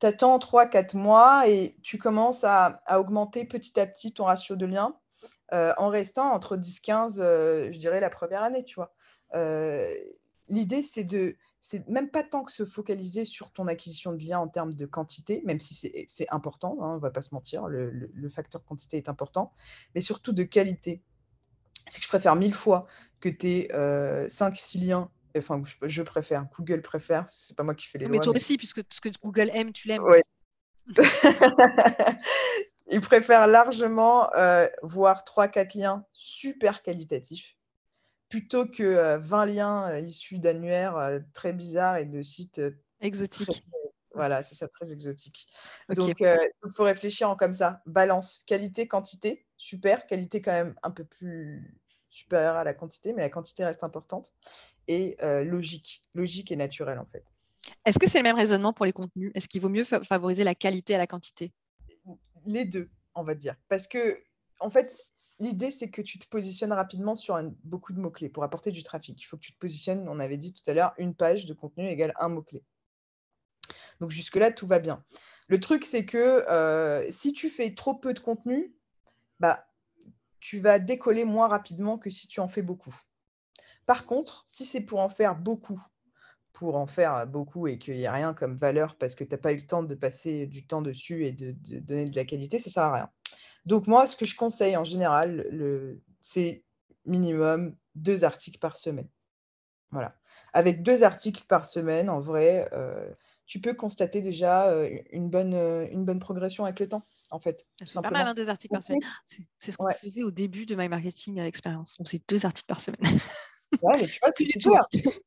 tu 0.00 0.06
attends 0.06 0.38
3-4 0.38 0.96
mois 0.96 1.48
et 1.48 1.76
tu 1.82 1.98
commences 1.98 2.44
à, 2.44 2.80
augmenter 2.90 3.44
petit 3.44 3.78
à 3.78 3.86
petit 3.86 4.12
ton 4.12 4.24
ratio 4.24 4.56
de 4.56 4.66
liens 4.66 4.96
en 5.52 5.88
restant 5.88 6.32
entre 6.32 6.56
10-15, 6.56 7.16
je 7.72 7.78
dirais, 7.78 8.00
la 8.00 8.10
première 8.10 8.42
année, 8.42 8.64
tu 8.64 8.76
vois. 8.76 8.92
L'idée, 10.48 10.82
c'est 10.82 11.04
de 11.04 11.36
c'est 11.60 11.86
même 11.88 12.10
pas 12.10 12.22
tant 12.22 12.42
que 12.42 12.52
se 12.52 12.64
focaliser 12.64 13.24
sur 13.24 13.52
ton 13.52 13.66
acquisition 13.66 14.12
de 14.12 14.22
liens 14.22 14.38
en 14.38 14.48
termes 14.48 14.72
de 14.72 14.86
quantité, 14.86 15.42
même 15.44 15.60
si 15.60 15.74
c'est 16.08 16.30
important, 16.30 16.78
hein, 16.80 16.92
on 16.92 16.94
ne 16.94 17.00
va 17.00 17.10
pas 17.10 17.22
se 17.22 17.34
mentir, 17.34 17.68
le, 17.68 18.28
facteur 18.30 18.64
quantité 18.64 18.96
est 18.96 19.08
important, 19.08 19.52
mais 19.94 20.00
surtout 20.00 20.32
de 20.32 20.42
qualité. 20.42 21.02
C'est 21.88 21.98
que 21.98 22.04
je 22.04 22.08
préfère 22.08 22.36
mille 22.36 22.54
fois 22.54 22.86
que 23.20 23.28
tu 23.28 23.46
aies 23.48 23.68
5-6 24.28 24.84
liens, 24.84 25.10
enfin 25.36 25.62
je, 25.82 26.02
préfère, 26.02 26.46
Google 26.56 26.82
préfère, 26.82 27.28
c'est 27.28 27.56
pas 27.56 27.62
moi 27.62 27.74
qui 27.74 27.86
fais 27.86 27.98
les 27.98 28.06
mais 28.06 28.16
lois. 28.16 28.24
Toi 28.24 28.32
mais 28.32 28.38
toi 28.38 28.44
aussi, 28.44 28.56
puisque 28.56 28.82
ce 28.90 29.00
que 29.00 29.08
Google 29.22 29.50
aime, 29.52 29.72
tu 29.72 29.88
l'aimes. 29.88 30.04
Oui. 30.04 30.20
Il 32.92 33.00
préfère 33.00 33.46
largement 33.46 34.34
euh, 34.34 34.66
voir 34.82 35.24
3-4 35.24 35.78
liens 35.78 36.04
super 36.12 36.82
qualitatifs 36.82 37.56
plutôt 38.28 38.66
que 38.66 39.16
20 39.16 39.46
liens 39.46 39.98
issus 39.98 40.38
d'annuaires 40.38 41.20
très 41.34 41.52
bizarres 41.52 41.98
et 41.98 42.06
de 42.06 42.22
sites 42.22 42.60
exotiques. 43.00 43.64
voilà, 44.14 44.42
c'est 44.42 44.54
ça, 44.54 44.68
très 44.68 44.92
exotique. 44.92 45.46
Donc, 45.88 46.20
il 46.20 46.72
faut 46.74 46.84
réfléchir 46.84 47.28
en 47.28 47.36
comme 47.36 47.52
ça. 47.52 47.82
Balance, 47.86 48.44
qualité, 48.46 48.88
quantité, 48.88 49.46
super. 49.56 50.06
Qualité 50.06 50.40
quand 50.40 50.52
même 50.52 50.74
un 50.82 50.90
peu 50.90 51.04
plus 51.04 51.76
supérieure 52.08 52.56
à 52.56 52.64
la 52.64 52.74
quantité, 52.74 53.12
mais 53.12 53.22
la 53.22 53.30
quantité 53.30 53.64
reste 53.64 53.84
importante. 53.84 54.32
Et 54.92 55.16
logique, 55.44 56.02
logique 56.14 56.50
et 56.50 56.56
naturelle 56.56 56.98
en 56.98 57.06
fait. 57.06 57.24
Est-ce 57.84 57.98
que 58.00 58.08
c'est 58.08 58.18
le 58.18 58.24
même 58.24 58.34
raisonnement 58.34 58.72
pour 58.72 58.86
les 58.86 58.92
contenus? 58.92 59.30
Est-ce 59.36 59.46
qu'il 59.46 59.60
vaut 59.60 59.68
mieux 59.68 59.84
favoriser 59.84 60.42
la 60.42 60.56
qualité 60.56 60.96
à 60.96 60.98
la 60.98 61.06
quantité? 61.06 61.52
Les 62.44 62.64
deux, 62.64 62.90
on 63.14 63.22
va 63.22 63.36
dire. 63.36 63.54
Parce 63.68 63.86
que, 63.86 64.20
en 64.58 64.68
fait, 64.68 64.96
l'idée, 65.38 65.70
c'est 65.70 65.90
que 65.90 66.02
tu 66.02 66.18
te 66.18 66.26
positionnes 66.26 66.72
rapidement 66.72 67.14
sur 67.14 67.40
beaucoup 67.62 67.92
de 67.92 68.00
mots-clés 68.00 68.30
pour 68.30 68.42
apporter 68.42 68.72
du 68.72 68.82
trafic. 68.82 69.20
Il 69.22 69.24
faut 69.26 69.36
que 69.36 69.42
tu 69.42 69.52
te 69.52 69.58
positionnes, 69.58 70.08
on 70.08 70.18
avait 70.18 70.38
dit 70.38 70.52
tout 70.52 70.68
à 70.68 70.74
l'heure, 70.74 70.92
une 70.98 71.14
page 71.14 71.46
de 71.46 71.54
contenu 71.54 71.86
égale 71.86 72.12
un 72.18 72.28
mot-clé. 72.28 72.64
Donc 74.00 74.10
jusque-là, 74.10 74.50
tout 74.50 74.66
va 74.66 74.80
bien. 74.80 75.04
Le 75.46 75.60
truc, 75.60 75.84
c'est 75.84 76.04
que 76.04 76.18
euh, 76.18 77.08
si 77.12 77.32
tu 77.32 77.48
fais 77.48 77.74
trop 77.74 77.94
peu 77.94 78.12
de 78.12 78.20
contenu, 78.20 78.74
bah, 79.38 79.68
tu 80.40 80.58
vas 80.58 80.80
décoller 80.80 81.24
moins 81.24 81.46
rapidement 81.46 81.96
que 81.96 82.10
si 82.10 82.26
tu 82.26 82.40
en 82.40 82.48
fais 82.48 82.62
beaucoup. 82.62 82.94
Par 83.90 84.06
contre, 84.06 84.44
si 84.46 84.64
c'est 84.64 84.82
pour 84.82 85.00
en 85.00 85.08
faire 85.08 85.34
beaucoup, 85.34 85.82
pour 86.52 86.76
en 86.76 86.86
faire 86.86 87.26
beaucoup 87.26 87.66
et 87.66 87.76
qu'il 87.76 87.96
n'y 87.96 88.06
a 88.06 88.12
rien 88.12 88.34
comme 88.34 88.54
valeur 88.54 88.94
parce 88.94 89.16
que 89.16 89.24
tu 89.24 89.32
n'as 89.32 89.38
pas 89.38 89.52
eu 89.52 89.56
le 89.56 89.66
temps 89.66 89.82
de 89.82 89.96
passer 89.96 90.46
du 90.46 90.64
temps 90.64 90.80
dessus 90.80 91.26
et 91.26 91.32
de, 91.32 91.56
de 91.68 91.80
donner 91.80 92.04
de 92.04 92.14
la 92.14 92.24
qualité, 92.24 92.60
ça 92.60 92.70
ne 92.70 92.72
sert 92.72 92.84
à 92.84 92.94
rien. 92.94 93.10
Donc 93.66 93.88
moi, 93.88 94.06
ce 94.06 94.14
que 94.14 94.24
je 94.24 94.36
conseille 94.36 94.76
en 94.76 94.84
général, 94.84 95.98
c'est 96.20 96.62
minimum 97.04 97.74
deux 97.96 98.22
articles 98.22 98.60
par 98.60 98.76
semaine. 98.76 99.08
Voilà. 99.90 100.14
Avec 100.52 100.84
deux 100.84 101.02
articles 101.02 101.42
par 101.48 101.66
semaine, 101.66 102.10
en 102.10 102.20
vrai, 102.20 102.68
euh, 102.72 103.10
tu 103.44 103.60
peux 103.60 103.74
constater 103.74 104.20
déjà 104.20 104.68
euh, 104.68 104.88
une, 105.10 105.30
bonne, 105.30 105.54
euh, 105.54 105.88
une 105.90 106.04
bonne 106.04 106.20
progression 106.20 106.64
avec 106.64 106.78
le 106.78 106.88
temps, 106.88 107.04
en 107.32 107.40
fait. 107.40 107.66
C'est 107.84 108.00
pas 108.00 108.12
mal, 108.12 108.28
hein, 108.28 108.34
deux 108.34 108.50
articles 108.50 108.72
par 108.72 108.84
semaine. 108.84 109.00
C'est 109.58 109.72
ce 109.72 109.76
qu'on 109.76 109.90
faisait 109.90 110.22
au 110.22 110.30
début 110.30 110.64
de 110.64 110.76
My 110.76 110.88
Marketing 110.88 111.40
Experience. 111.40 111.96
On 111.98 112.04
faisait 112.04 112.22
deux 112.28 112.46
articles 112.46 112.68
par 112.68 112.80
semaine. 112.80 113.00
Ouais, 113.82 113.94
mais 114.00 114.06
tu 114.06 114.18
vois, 114.20 114.32
c'est 114.32 114.44
tout. 114.58 114.76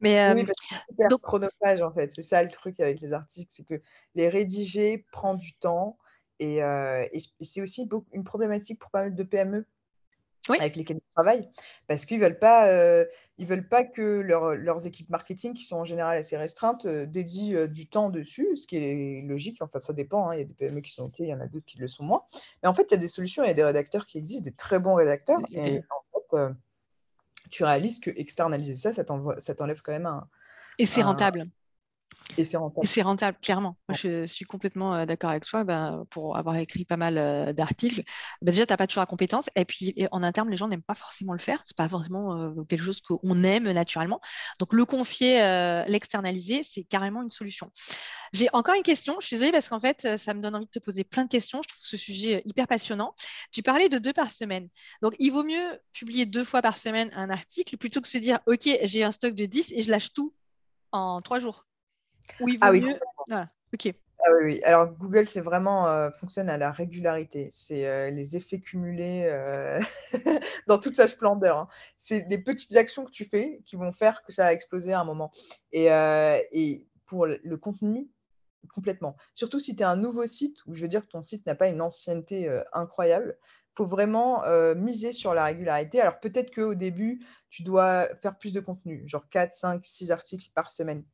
Mais 0.00 0.32
oui, 0.34 0.44
donc 1.08 1.22
chronophage 1.22 1.80
en 1.80 1.90
fait, 1.90 2.12
c'est 2.14 2.22
ça 2.22 2.42
le 2.42 2.50
truc 2.50 2.80
avec 2.80 3.00
les 3.00 3.14
articles, 3.14 3.50
c'est 3.50 3.64
que 3.64 3.80
les 4.14 4.28
rédiger 4.28 5.06
prend 5.10 5.34
du 5.34 5.54
temps. 5.54 5.96
Et, 6.38 6.60
c'est 7.40 7.62
aussi 7.62 7.88
une 8.12 8.24
problématique 8.24 8.78
pour 8.78 8.90
pas 8.90 9.02
mal 9.02 9.14
de 9.14 9.22
PME 9.22 9.66
avec 10.54 10.76
lesquelles 10.76 10.98
ils 10.98 11.14
travaillent, 11.14 11.48
parce 11.86 12.04
qu'ils 12.04 12.18
ne 12.18 12.24
veulent, 12.24 12.38
pas, 12.38 12.70
veulent 13.38 13.68
pas 13.68 13.84
que 13.84 14.02
leurs 14.02 14.86
équipes 14.86 15.10
marketing, 15.10 15.54
qui 15.54 15.64
sont 15.64 15.76
en 15.76 15.84
général 15.84 16.18
assez 16.18 16.36
restreintes, 16.36 16.86
dédient 16.86 17.66
du 17.66 17.88
temps 17.88 18.10
dessus, 18.10 18.56
ce 18.56 18.66
qui 18.66 18.76
est 18.76 19.22
logique. 19.22 19.58
Enfin, 19.60 19.78
ça 19.78 19.92
dépend. 19.92 20.28
Hein. 20.28 20.34
Il 20.34 20.38
y 20.38 20.42
a 20.42 20.44
des 20.44 20.54
PME 20.54 20.80
qui 20.80 20.92
sont 20.92 21.04
OK, 21.04 21.18
il 21.20 21.26
y 21.26 21.34
en 21.34 21.40
a 21.40 21.46
d'autres 21.46 21.66
qui 21.66 21.78
le 21.78 21.88
sont 21.88 22.04
moins. 22.04 22.24
Mais 22.62 22.68
en 22.68 22.74
fait, 22.74 22.84
il 22.84 22.90
y 22.92 22.94
a 22.94 22.98
des 22.98 23.08
solutions, 23.08 23.42
il 23.42 23.48
y 23.48 23.50
a 23.50 23.54
des 23.54 23.64
rédacteurs 23.64 24.06
qui 24.06 24.18
existent, 24.18 24.44
des 24.44 24.54
très 24.54 24.78
bons 24.78 24.94
rédacteurs. 24.94 25.40
Et 25.50 25.78
en 25.78 26.20
fait, 26.30 26.54
tu 27.50 27.64
réalises 27.64 28.00
que 28.00 28.10
externaliser 28.16 28.74
ça, 28.74 28.92
ça 28.92 29.54
t'enlève 29.54 29.82
quand 29.82 29.92
même 29.92 30.06
un. 30.06 30.28
Et 30.78 30.86
c'est 30.86 31.02
rentable. 31.02 31.48
Et 32.38 32.44
c'est 32.44 32.56
rentable. 32.56 32.86
C'est 32.86 33.02
rentable, 33.02 33.38
clairement. 33.40 33.76
Moi, 33.88 33.96
je 33.96 34.26
suis 34.26 34.44
complètement 34.44 34.94
euh, 34.94 35.06
d'accord 35.06 35.30
avec 35.30 35.44
toi. 35.44 35.64
Ben, 35.64 36.04
pour 36.10 36.36
avoir 36.36 36.56
écrit 36.56 36.84
pas 36.84 36.96
mal 36.96 37.18
euh, 37.18 37.52
d'articles, 37.52 38.02
ben, 38.42 38.52
déjà, 38.52 38.66
tu 38.66 38.72
n'as 38.72 38.76
pas 38.76 38.86
toujours 38.86 39.02
la 39.02 39.06
compétence. 39.06 39.48
Et 39.54 39.64
puis, 39.64 39.94
en 40.10 40.22
interne, 40.22 40.50
les 40.50 40.56
gens 40.56 40.68
n'aiment 40.68 40.82
pas 40.82 40.94
forcément 40.94 41.32
le 41.32 41.38
faire. 41.38 41.62
Ce 41.64 41.72
n'est 41.72 41.84
pas 41.84 41.88
forcément 41.88 42.36
euh, 42.36 42.64
quelque 42.64 42.84
chose 42.84 43.00
qu'on 43.00 43.42
aime 43.44 43.70
naturellement. 43.70 44.20
Donc, 44.58 44.72
le 44.72 44.84
confier, 44.84 45.36
l'externaliser, 45.86 46.62
c'est 46.62 46.84
carrément 46.84 47.22
une 47.22 47.30
solution. 47.30 47.70
J'ai 48.32 48.48
encore 48.52 48.74
une 48.74 48.82
question. 48.82 49.16
Je 49.20 49.26
suis 49.26 49.36
désolée 49.36 49.52
parce 49.52 49.68
qu'en 49.68 49.80
fait, 49.80 50.18
ça 50.18 50.34
me 50.34 50.40
donne 50.40 50.56
envie 50.56 50.66
de 50.66 50.70
te 50.70 50.78
poser 50.78 51.04
plein 51.04 51.24
de 51.24 51.28
questions. 51.28 51.62
Je 51.62 51.68
trouve 51.68 51.84
ce 51.84 51.96
sujet 51.96 52.42
hyper 52.44 52.66
passionnant. 52.66 53.14
Tu 53.52 53.62
parlais 53.62 53.88
de 53.88 53.98
deux 53.98 54.12
par 54.12 54.30
semaine. 54.30 54.68
Donc, 55.02 55.14
il 55.18 55.30
vaut 55.30 55.44
mieux 55.44 55.80
publier 55.92 56.26
deux 56.26 56.44
fois 56.44 56.62
par 56.62 56.76
semaine 56.76 57.10
un 57.14 57.30
article 57.30 57.76
plutôt 57.76 58.00
que 58.00 58.08
se 58.08 58.18
dire, 58.18 58.40
OK, 58.46 58.68
j'ai 58.82 59.04
un 59.04 59.12
stock 59.12 59.34
de 59.34 59.44
10 59.44 59.72
et 59.72 59.82
je 59.82 59.90
lâche 59.90 60.12
tout 60.12 60.34
en 60.92 61.20
trois 61.20 61.38
jours. 61.38 61.65
Oui, 62.40 62.58
ah 62.60 62.70
oui. 62.70 62.86
Ok. 63.72 63.94
Ah 64.24 64.30
oui, 64.42 64.62
Alors 64.64 64.88
Google, 64.88 65.26
c'est 65.26 65.40
vraiment 65.40 65.88
euh, 65.88 66.10
fonctionne 66.10 66.48
à 66.48 66.56
la 66.56 66.72
régularité. 66.72 67.48
C'est 67.52 67.86
euh, 67.86 68.10
les 68.10 68.36
effets 68.36 68.60
cumulés 68.60 69.28
euh, 69.30 69.78
dans 70.66 70.78
toute 70.78 70.96
sa 70.96 71.06
splendeur. 71.06 71.58
Hein. 71.58 71.68
C'est 71.98 72.22
des 72.22 72.38
petites 72.38 72.74
actions 72.76 73.04
que 73.04 73.10
tu 73.10 73.26
fais 73.26 73.60
qui 73.66 73.76
vont 73.76 73.92
faire 73.92 74.22
que 74.24 74.32
ça 74.32 74.44
va 74.44 74.52
exploser 74.52 74.92
à 74.92 75.00
un 75.00 75.04
moment. 75.04 75.30
Et, 75.72 75.86
et 76.52 76.86
pour 77.04 77.26
le 77.26 77.56
contenu, 77.56 78.08
complètement. 78.74 79.16
Surtout 79.34 79.58
si 79.58 79.76
tu 79.76 79.82
es 79.82 79.86
un 79.86 79.96
nouveau 79.96 80.26
site, 80.26 80.58
où 80.66 80.74
je 80.74 80.82
veux 80.82 80.88
dire 80.88 81.02
que 81.02 81.10
ton 81.10 81.22
site 81.22 81.46
n'a 81.46 81.54
pas 81.54 81.68
une 81.68 81.80
ancienneté 81.80 82.50
incroyable, 82.72 83.36
il 83.42 83.76
faut 83.76 83.86
vraiment 83.86 84.42
miser 84.74 85.12
sur 85.12 85.34
la 85.34 85.44
régularité. 85.44 86.00
Alors 86.00 86.18
peut-être 86.18 86.52
qu'au 86.52 86.74
début, 86.74 87.24
tu 87.50 87.62
dois 87.62 88.08
faire 88.22 88.38
plus 88.38 88.52
de 88.52 88.60
contenu, 88.60 89.06
genre 89.06 89.28
4, 89.28 89.52
5, 89.52 89.84
6 89.84 90.10
articles 90.10 90.50
par 90.54 90.72
semaine. 90.72 91.04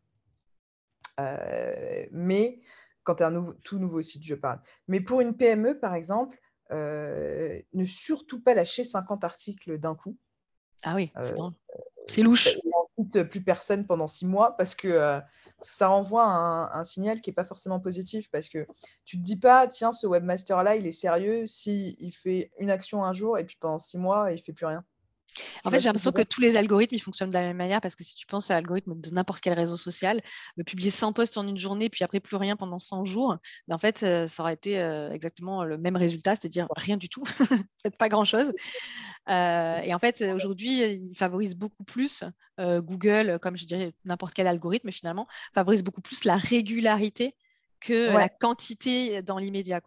Euh, 1.20 2.06
mais 2.10 2.60
quand 3.04 3.16
tu 3.16 3.22
as 3.22 3.28
un 3.28 3.54
tout 3.64 3.78
nouveau 3.78 4.02
site, 4.02 4.24
je 4.24 4.34
parle. 4.34 4.60
Mais 4.88 5.00
pour 5.00 5.20
une 5.20 5.36
PME, 5.36 5.78
par 5.78 5.94
exemple, 5.94 6.38
euh, 6.70 7.60
ne 7.72 7.84
surtout 7.84 8.40
pas 8.40 8.54
lâcher 8.54 8.84
50 8.84 9.24
articles 9.24 9.78
d'un 9.78 9.94
coup. 9.94 10.16
Ah 10.84 10.94
oui, 10.94 11.12
c'est 11.20 12.20
euh, 12.20 12.24
louche. 12.24 12.48
Et 12.48 13.24
plus 13.24 13.42
personne 13.42 13.86
pendant 13.86 14.06
six 14.06 14.26
mois 14.26 14.56
parce 14.56 14.74
que 14.74 15.20
ça 15.60 15.90
envoie 15.90 16.24
un, 16.24 16.84
signal 16.84 17.20
qui 17.20 17.30
n'est 17.30 17.34
pas 17.34 17.44
forcément 17.44 17.78
positif 17.78 18.30
parce 18.30 18.48
que 18.48 18.66
tu 19.04 19.16
ne 19.16 19.22
te 19.22 19.26
dis 19.26 19.38
pas, 19.38 19.68
tiens, 19.68 19.92
ce 19.92 20.06
webmaster-là, 20.06 20.76
il 20.76 20.86
est 20.86 20.92
sérieux 20.92 21.46
s'il 21.46 21.94
il 21.98 22.12
fait 22.12 22.50
une 22.58 22.70
action 22.70 23.04
un 23.04 23.12
jour 23.12 23.38
et 23.38 23.44
puis 23.44 23.56
pendant 23.60 23.78
six 23.78 23.98
mois, 23.98 24.32
il 24.32 24.36
ne 24.36 24.42
fait 24.42 24.52
plus 24.52 24.66
rien. 24.66 24.84
En 25.64 25.70
fait, 25.70 25.78
j'ai 25.78 25.86
l'impression 25.86 26.12
que 26.12 26.22
tous 26.22 26.40
les 26.40 26.56
algorithmes 26.56 26.94
ils 26.94 27.00
fonctionnent 27.00 27.30
de 27.30 27.34
la 27.34 27.42
même 27.42 27.56
manière 27.56 27.80
parce 27.80 27.94
que 27.94 28.04
si 28.04 28.14
tu 28.14 28.26
penses 28.26 28.50
à 28.50 28.54
l'algorithme 28.54 29.00
de 29.00 29.10
n'importe 29.10 29.40
quel 29.40 29.54
réseau 29.54 29.76
social, 29.76 30.20
publier 30.66 30.90
100 30.90 31.12
posts 31.12 31.36
en 31.38 31.46
une 31.46 31.58
journée 31.58 31.88
puis 31.88 32.04
après 32.04 32.20
plus 32.20 32.36
rien 32.36 32.56
pendant 32.56 32.78
100 32.78 33.04
jours, 33.04 33.36
ben, 33.68 33.74
en 33.74 33.78
fait, 33.78 34.02
euh, 34.02 34.26
ça 34.26 34.42
aurait 34.42 34.54
été 34.54 34.78
euh, 34.78 35.10
exactement 35.10 35.64
le 35.64 35.78
même 35.78 35.96
résultat, 35.96 36.32
c'est-à-dire 36.32 36.66
rien 36.76 36.96
du 36.96 37.08
tout, 37.08 37.22
pas 37.98 38.08
grand-chose. 38.08 38.52
Euh, 39.28 39.78
et 39.78 39.94
en 39.94 39.98
fait, 39.98 40.22
aujourd'hui, 40.22 40.82
il 40.82 41.14
favorise 41.16 41.54
beaucoup 41.54 41.84
plus 41.84 42.24
Google, 42.58 43.38
comme 43.40 43.56
je 43.56 43.66
dirais 43.66 43.92
n'importe 44.04 44.34
quel 44.34 44.46
algorithme 44.46 44.92
finalement, 44.92 45.26
favorise 45.52 45.82
beaucoup 45.82 46.00
plus 46.00 46.24
la 46.24 46.36
régularité 46.36 47.34
que 47.80 48.12
la 48.12 48.28
quantité 48.28 49.22
dans 49.22 49.38
l'immédiat. 49.38 49.80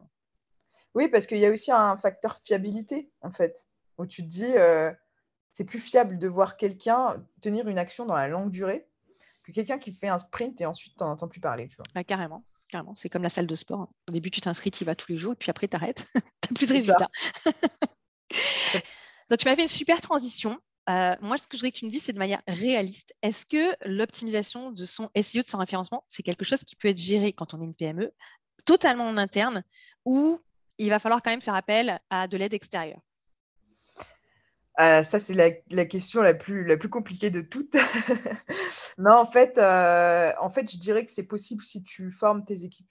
Oui, 0.93 1.07
parce 1.07 1.25
qu'il 1.25 1.37
y 1.37 1.45
a 1.45 1.51
aussi 1.51 1.71
un 1.71 1.95
facteur 1.95 2.39
fiabilité 2.43 3.09
en 3.21 3.31
fait, 3.31 3.65
où 3.97 4.05
tu 4.05 4.23
te 4.23 4.27
dis 4.27 4.53
c'est 5.55 5.63
plus 5.63 5.79
fiable 5.79 6.19
de 6.19 6.27
voir 6.27 6.57
quelqu'un 6.57 7.25
tenir 7.39 7.69
une 7.69 7.77
action 7.77 8.05
dans 8.05 8.13
la 8.13 8.27
longue 8.27 8.51
durée 8.51 8.85
que 9.41 9.53
quelqu'un 9.53 9.79
qui 9.79 9.93
fait 9.93 10.09
un 10.09 10.17
sprint 10.17 10.59
et 10.59 10.65
ensuite 10.65 10.97
t'en 10.97 11.09
entends 11.09 11.29
plus 11.29 11.39
parler. 11.39 11.69
Tu 11.69 11.77
vois. 11.77 11.85
Bah, 11.95 12.03
carrément. 12.03 12.43
Carrément, 12.67 12.93
c'est 12.93 13.07
comme 13.07 13.23
la 13.23 13.29
salle 13.29 13.47
de 13.47 13.55
sport. 13.55 13.87
Au 14.09 14.11
début, 14.11 14.31
tu 14.31 14.41
t'inscris, 14.41 14.69
tu 14.69 14.83
y 14.83 14.85
vas 14.85 14.95
tous 14.95 15.13
les 15.13 15.17
jours, 15.17 15.31
et 15.31 15.35
puis 15.37 15.49
après, 15.49 15.69
tu 15.69 15.77
arrêtes. 15.77 16.07
tu 16.41 16.51
n'as 16.51 16.55
plus 16.55 16.67
de 16.67 16.73
résultats. 16.73 17.09
Donc, 19.29 19.39
tu 19.39 19.47
m'as 19.47 19.55
fait 19.55 19.61
une 19.61 19.69
super 19.69 20.01
transition. 20.01 20.59
Euh, 20.89 21.15
moi, 21.21 21.37
ce 21.37 21.43
que 21.43 21.55
je 21.55 21.59
voudrais 21.59 21.71
que 21.71 21.77
tu 21.77 21.85
me 21.85 21.91
dises, 21.91 22.03
c'est 22.03 22.11
de 22.11 22.19
manière 22.19 22.41
réaliste. 22.49 23.15
Est-ce 23.21 23.45
que 23.45 23.77
l'optimisation 23.85 24.71
de 24.71 24.83
son 24.83 25.09
SEO, 25.15 25.41
de 25.41 25.47
son 25.47 25.59
référencement, 25.59 26.03
c'est 26.09 26.23
quelque 26.23 26.43
chose 26.43 26.65
qui 26.65 26.75
peut 26.75 26.89
être 26.89 26.97
géré 26.97 27.31
quand 27.31 27.53
on 27.53 27.61
est 27.61 27.65
une 27.65 27.75
PME, 27.75 28.11
totalement 28.65 29.07
en 29.07 29.15
interne, 29.15 29.63
ou 30.03 30.41
il 30.79 30.89
va 30.89 30.99
falloir 30.99 31.23
quand 31.23 31.31
même 31.31 31.41
faire 31.41 31.55
appel 31.55 32.01
à 32.09 32.27
de 32.27 32.35
l'aide 32.35 32.53
extérieure? 32.53 32.99
Euh, 34.79 35.03
ça, 35.03 35.19
c'est 35.19 35.33
la, 35.33 35.85
question 35.85 36.21
la 36.21 36.33
plus, 36.33 36.65
la 36.65 36.77
plus 36.77 36.89
compliquée 36.89 37.29
de 37.29 37.41
toutes. 37.41 37.75
non, 38.97 39.13
en 39.13 39.25
fait, 39.25 39.57
euh, 39.57 40.33
en 40.39 40.49
fait, 40.49 40.69
je 40.69 40.77
dirais 40.77 41.05
que 41.05 41.11
c'est 41.11 41.23
possible 41.23 41.63
si 41.63 41.81
tu 41.81 42.11
formes 42.11 42.43
tes 42.43 42.63
équipes. 42.63 42.87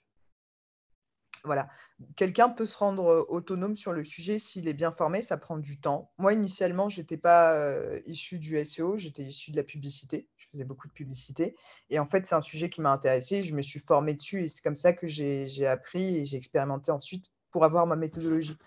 Voilà. 1.43 1.69
Quelqu'un 2.15 2.49
peut 2.49 2.65
se 2.65 2.75
rendre 2.75 3.05
euh, 3.07 3.25
autonome 3.29 3.75
sur 3.75 3.93
le 3.93 4.03
sujet 4.03 4.39
s'il 4.39 4.67
est 4.67 4.73
bien 4.73 4.91
formé, 4.91 5.21
ça 5.21 5.37
prend 5.37 5.57
du 5.57 5.79
temps. 5.79 6.11
Moi, 6.17 6.33
initialement, 6.33 6.89
je 6.89 7.01
n'étais 7.01 7.17
pas 7.17 7.55
issu 8.07 8.39
du 8.39 8.63
SEO, 8.65 8.97
j'étais 8.97 9.21
issu 9.21 9.51
de 9.51 9.55
la 9.55 9.63
publicité. 9.63 10.27
Je 10.37 10.47
faisais 10.47 10.65
beaucoup 10.65 10.87
de 10.87 10.93
publicité. 10.93 11.55
Et 11.91 11.99
en 11.99 12.07
fait, 12.07 12.25
c'est 12.25 12.33
un 12.33 12.41
sujet 12.41 12.71
qui 12.71 12.81
m'a 12.81 12.91
intéressé. 12.91 13.43
Je 13.43 13.53
me 13.53 13.61
suis 13.61 13.79
formée 13.79 14.15
dessus 14.15 14.41
et 14.41 14.47
c'est 14.47 14.63
comme 14.63 14.75
ça 14.75 14.93
que 14.93 15.05
j'ai 15.05 15.67
appris 15.67 16.17
et 16.17 16.25
j'ai 16.25 16.37
expérimenté 16.37 16.91
ensuite 16.91 17.29
pour 17.51 17.63
avoir 17.63 17.85
ma 17.85 17.95
méthodologie. 17.95 18.57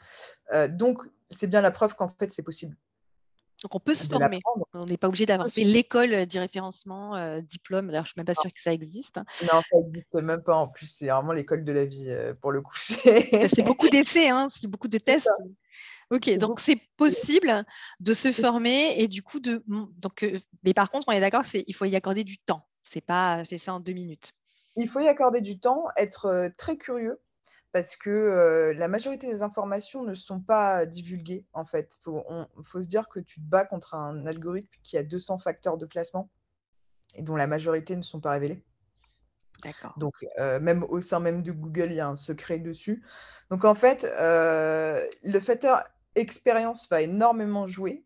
donc, 0.68 1.02
c'est 1.30 1.48
bien 1.48 1.62
la 1.62 1.72
preuve 1.72 1.96
qu'en 1.96 2.08
fait, 2.08 2.30
c'est 2.30 2.44
possible. 2.44 2.76
Donc 3.62 3.74
on 3.74 3.80
peut 3.80 3.94
se 3.94 4.08
former. 4.08 4.40
On 4.72 4.86
n'est 4.86 4.96
pas 4.96 5.08
obligé 5.08 5.26
d'avoir 5.26 5.48
fait 5.48 5.64
l'école 5.64 6.14
euh, 6.14 6.26
du 6.26 6.38
référencement, 6.38 7.16
euh, 7.16 7.40
diplôme. 7.40 7.88
D'ailleurs, 7.88 8.04
je 8.04 8.10
ne 8.10 8.12
suis 8.12 8.18
même 8.18 8.26
pas 8.26 8.34
sûre 8.34 8.52
que 8.52 8.60
ça 8.60 8.72
existe. 8.72 9.16
Non, 9.42 9.60
ça 9.62 9.78
n'existe 9.84 10.14
même 10.14 10.42
pas. 10.42 10.54
En 10.54 10.68
plus, 10.68 10.86
c'est 10.86 11.08
vraiment 11.08 11.32
l'école 11.32 11.64
de 11.64 11.72
la 11.72 11.84
vie 11.84 12.10
euh, 12.10 12.34
pour 12.34 12.52
le 12.52 12.62
coup. 12.62 12.76
c'est 12.76 13.64
beaucoup 13.64 13.88
d'essais, 13.88 14.28
hein, 14.28 14.48
c'est 14.48 14.68
beaucoup 14.68 14.88
de 14.88 14.98
tests. 14.98 15.30
Ok, 16.10 16.30
donc 16.38 16.60
c'est 16.60 16.80
possible 16.96 17.64
de 18.00 18.12
se 18.14 18.32
former 18.32 18.94
et 18.98 19.08
du 19.08 19.22
coup 19.22 19.40
de. 19.40 19.62
Donc, 19.66 20.24
mais 20.64 20.72
par 20.72 20.90
contre, 20.90 21.08
on 21.08 21.12
est 21.12 21.20
d'accord, 21.20 21.42
il 21.52 21.74
faut 21.74 21.84
y 21.84 21.96
accorder 21.96 22.24
du 22.24 22.38
temps. 22.38 22.66
C'est 22.82 23.02
pas 23.02 23.44
fait 23.44 23.58
ça 23.58 23.74
en 23.74 23.80
deux 23.80 23.92
minutes. 23.92 24.32
Il 24.76 24.88
faut 24.88 25.00
y 25.00 25.08
accorder 25.08 25.42
du 25.42 25.58
temps, 25.58 25.84
être 25.96 26.50
très 26.56 26.78
curieux 26.78 27.20
parce 27.78 27.94
que 27.94 28.74
la 28.76 28.88
majorité 28.88 29.28
des 29.28 29.42
informations 29.42 30.02
ne 30.02 30.16
sont 30.16 30.40
pas 30.40 30.84
divulguées, 30.84 31.46
en 31.52 31.64
fait. 31.64 31.96
Il 32.08 32.64
faut, 32.64 32.82
se 32.82 32.88
dire 32.88 33.08
que 33.08 33.20
tu 33.20 33.40
te 33.40 33.46
bats 33.48 33.64
contre 33.64 33.94
un 33.94 34.26
algorithme 34.26 34.68
qui 34.82 34.98
a 34.98 35.04
200 35.04 35.38
facteurs 35.38 35.78
de 35.78 35.86
classement 35.86 36.28
et 37.14 37.22
dont 37.22 37.36
la 37.36 37.46
majorité 37.46 37.94
ne 37.94 38.02
sont 38.02 38.18
pas 38.18 38.32
révélés. 38.32 38.64
D'accord. 39.62 39.94
Donc, 39.96 40.14
même 40.36 40.82
au 40.88 41.00
sein 41.00 41.20
même 41.20 41.42
de 41.42 41.52
Google, 41.52 41.92
il 41.92 41.98
y 41.98 42.00
a 42.00 42.08
un 42.08 42.16
secret 42.16 42.58
dessus. 42.58 43.04
Donc, 43.48 43.64
en 43.64 43.74
fait, 43.74 44.02
le 44.02 45.38
facteur 45.40 45.84
expérience 46.16 46.88
va 46.88 47.02
énormément 47.02 47.68
jouer. 47.68 48.04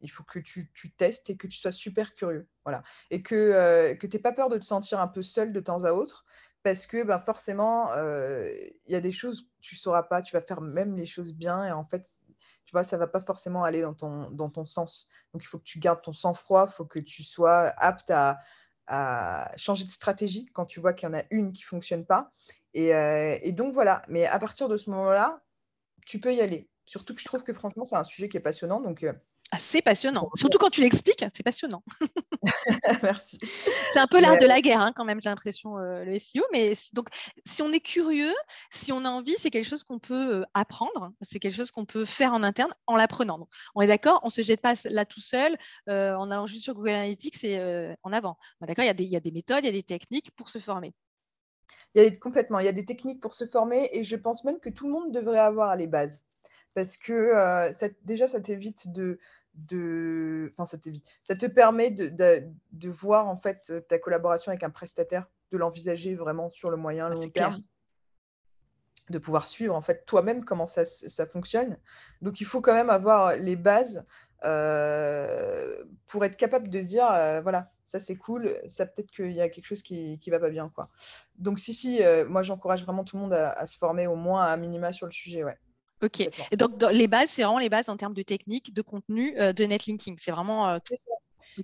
Il 0.00 0.10
faut 0.10 0.24
que 0.24 0.38
tu, 0.38 0.72
testes 0.96 1.28
et 1.28 1.36
que 1.36 1.46
tu 1.46 1.58
sois 1.58 1.72
super 1.72 2.14
curieux. 2.14 2.48
Voilà. 2.64 2.82
Et 3.10 3.20
que, 3.20 3.92
que 4.00 4.06
tu 4.06 4.16
n'aies 4.16 4.22
pas 4.22 4.32
peur 4.32 4.48
de 4.48 4.56
te 4.56 4.64
sentir 4.64 4.98
un 4.98 5.08
peu 5.08 5.22
seul 5.22 5.52
de 5.52 5.60
temps 5.60 5.84
à 5.84 5.92
autre 5.92 6.24
parce 6.64 6.86
que 6.86 7.04
ben, 7.04 7.18
forcément, 7.20 7.94
il 7.94 8.92
y 8.92 8.96
a 8.96 9.00
des 9.00 9.12
choses 9.12 9.42
que 9.42 9.48
tu 9.60 9.76
ne 9.76 9.78
sauras 9.78 10.02
pas, 10.02 10.22
tu 10.22 10.32
vas 10.34 10.40
faire 10.40 10.60
même 10.60 10.96
les 10.96 11.06
choses 11.06 11.32
bien 11.32 11.64
et 11.64 11.70
en 11.70 11.84
fait, 11.84 12.08
tu 12.64 12.72
vois, 12.72 12.84
ça 12.84 12.96
ne 12.96 13.00
va 13.00 13.06
pas 13.06 13.20
forcément 13.20 13.62
aller 13.64 13.82
dans 13.82 13.94
ton, 13.94 14.30
dans 14.30 14.48
ton 14.48 14.66
sens. 14.66 15.06
Donc, 15.32 15.44
il 15.44 15.46
faut 15.46 15.58
que 15.58 15.64
tu 15.64 15.78
gardes 15.78 16.02
ton 16.02 16.14
sang-froid, 16.14 16.66
il 16.68 16.74
faut 16.74 16.86
que 16.86 16.98
tu 16.98 17.22
sois 17.22 17.68
apte 17.76 18.10
à, 18.10 18.40
changer 19.56 19.84
de 19.84 19.90
stratégie 19.90 20.46
quand 20.52 20.66
tu 20.66 20.80
vois 20.80 20.92
qu'il 20.92 21.08
y 21.08 21.12
en 21.12 21.14
a 21.14 21.22
une 21.30 21.52
qui 21.52 21.62
ne 21.62 21.66
fonctionne 21.66 22.04
pas. 22.04 22.30
Et, 22.72 23.52
donc, 23.52 23.72
voilà. 23.72 24.02
Mais 24.08 24.26
à 24.26 24.38
partir 24.38 24.68
de 24.68 24.76
ce 24.76 24.90
moment-là, 24.90 25.42
tu 26.06 26.18
peux 26.18 26.34
y 26.34 26.40
aller. 26.40 26.68
Surtout 26.86 27.14
que 27.14 27.20
je 27.20 27.26
trouve 27.26 27.44
que 27.44 27.52
franchement, 27.52 27.84
c'est 27.84 27.96
un 27.96 28.04
sujet 28.04 28.28
qui 28.28 28.36
est 28.36 28.40
passionnant. 28.40 28.80
Donc, 28.80 29.06
c'est 29.58 29.82
passionnant. 29.82 30.30
Surtout 30.34 30.58
quand 30.58 30.70
tu 30.70 30.80
l'expliques, 30.80 31.24
c'est 31.34 31.42
passionnant. 31.42 31.82
Merci. 33.02 33.38
C'est 33.92 33.98
un 33.98 34.06
peu 34.06 34.20
l'art 34.20 34.38
de 34.38 34.46
la 34.46 34.60
guerre, 34.60 34.80
hein, 34.80 34.92
quand 34.94 35.04
même, 35.04 35.20
j'ai 35.20 35.28
l'impression, 35.28 35.78
euh, 35.78 36.04
le 36.04 36.18
SEO. 36.18 36.42
Mais 36.52 36.74
donc, 36.92 37.08
si 37.46 37.62
on 37.62 37.70
est 37.70 37.80
curieux, 37.80 38.34
si 38.70 38.92
on 38.92 39.04
a 39.04 39.08
envie, 39.08 39.34
c'est 39.38 39.50
quelque 39.50 39.68
chose 39.68 39.84
qu'on 39.84 39.98
peut 39.98 40.40
euh, 40.40 40.44
apprendre. 40.54 41.12
C'est 41.22 41.38
quelque 41.38 41.54
chose 41.54 41.70
qu'on 41.70 41.84
peut 41.84 42.04
faire 42.04 42.32
en 42.32 42.42
interne 42.42 42.72
en 42.86 42.96
l'apprenant. 42.96 43.48
on 43.74 43.82
est 43.82 43.86
d'accord, 43.86 44.20
on 44.22 44.28
ne 44.28 44.32
se 44.32 44.42
jette 44.42 44.60
pas 44.60 44.74
là 44.86 45.04
tout 45.04 45.20
seul 45.20 45.56
euh, 45.88 46.14
en 46.14 46.30
allant 46.30 46.46
juste 46.46 46.64
sur 46.64 46.74
Google 46.74 46.90
Analytics 46.90 47.44
et 47.44 47.94
en 48.02 48.12
avant. 48.12 48.36
D'accord, 48.60 48.84
il 48.84 49.00
y, 49.00 49.04
y, 49.04 49.16
a 49.16 49.20
des 49.20 49.30
méthodes, 49.30 49.60
il 49.62 49.66
y 49.66 49.68
a 49.68 49.72
des 49.72 49.82
techniques 49.82 50.30
pour 50.32 50.48
se 50.48 50.58
former. 50.58 50.92
Il 51.94 52.02
y 52.02 52.06
a 52.06 52.10
complètement, 52.16 52.58
il 52.58 52.66
y 52.66 52.68
a 52.68 52.72
des 52.72 52.84
techniques 52.84 53.20
pour 53.20 53.34
se 53.34 53.46
former 53.46 53.88
et 53.92 54.04
je 54.04 54.16
pense 54.16 54.44
même 54.44 54.58
que 54.58 54.68
tout 54.70 54.86
le 54.86 54.92
monde 54.92 55.12
devrait 55.12 55.38
avoir 55.38 55.76
les 55.76 55.86
bases 55.86 56.22
parce 56.74 56.96
que 56.96 57.70
déjà, 58.04 58.26
ça 58.28 58.40
t'évite 58.40 58.92
de, 58.92 59.18
de, 59.54 60.50
enfin, 60.52 60.64
ça 60.64 60.78
t'évite, 60.78 61.06
ça 61.22 61.34
te 61.34 61.46
permet 61.46 61.90
de, 61.90 62.08
de, 62.72 62.90
voir 62.90 63.28
en 63.28 63.36
fait 63.36 63.72
ta 63.88 63.98
collaboration 63.98 64.50
avec 64.50 64.64
un 64.64 64.70
prestataire, 64.70 65.26
de 65.52 65.58
l'envisager 65.58 66.14
vraiment 66.14 66.50
sur 66.50 66.70
le 66.70 66.76
moyen 66.76 67.08
long 67.08 67.28
terme, 67.28 67.62
de 69.10 69.18
pouvoir 69.18 69.46
suivre 69.46 69.74
en 69.74 69.82
fait 69.82 70.04
toi-même 70.06 70.44
comment 70.44 70.66
ça, 70.66 70.84
ça, 70.84 71.26
fonctionne. 71.26 71.78
Donc, 72.20 72.40
il 72.40 72.44
faut 72.44 72.60
quand 72.60 72.74
même 72.74 72.90
avoir 72.90 73.36
les 73.36 73.56
bases 73.56 74.04
pour 74.40 76.24
être 76.24 76.36
capable 76.36 76.68
de 76.68 76.82
se 76.82 76.88
dire, 76.88 77.06
voilà, 77.42 77.70
ça 77.84 77.98
c'est 77.98 78.16
cool, 78.16 78.56
ça 78.66 78.86
peut-être 78.86 79.10
qu'il 79.10 79.32
y 79.32 79.40
a 79.40 79.48
quelque 79.48 79.66
chose 79.66 79.82
qui 79.82 80.18
ne 80.26 80.30
va 80.30 80.40
pas 80.40 80.50
bien. 80.50 80.68
Quoi. 80.74 80.90
Donc 81.36 81.60
si, 81.60 81.72
si, 81.74 82.00
moi 82.28 82.42
j'encourage 82.42 82.84
vraiment 82.84 83.04
tout 83.04 83.16
le 83.16 83.22
monde 83.22 83.32
à, 83.32 83.52
à, 83.52 83.66
se 83.66 83.78
former 83.78 84.08
au 84.08 84.16
moins 84.16 84.44
à 84.44 84.56
minima 84.56 84.92
sur 84.92 85.06
le 85.06 85.12
sujet. 85.12 85.44
Ouais. 85.44 85.56
Ok. 86.04 86.20
Et 86.20 86.56
donc, 86.56 86.82
les 86.92 87.08
bases, 87.08 87.30
c'est 87.30 87.42
vraiment 87.42 87.58
les 87.58 87.70
bases 87.70 87.88
en 87.88 87.96
termes 87.96 88.14
de 88.14 88.22
technique, 88.22 88.74
de 88.74 88.82
contenu, 88.82 89.38
euh, 89.40 89.52
de 89.52 89.64
netlinking. 89.64 90.16
C'est 90.18 90.32
vraiment. 90.32 90.68
Euh, 90.68 90.78
ça. 90.84 91.10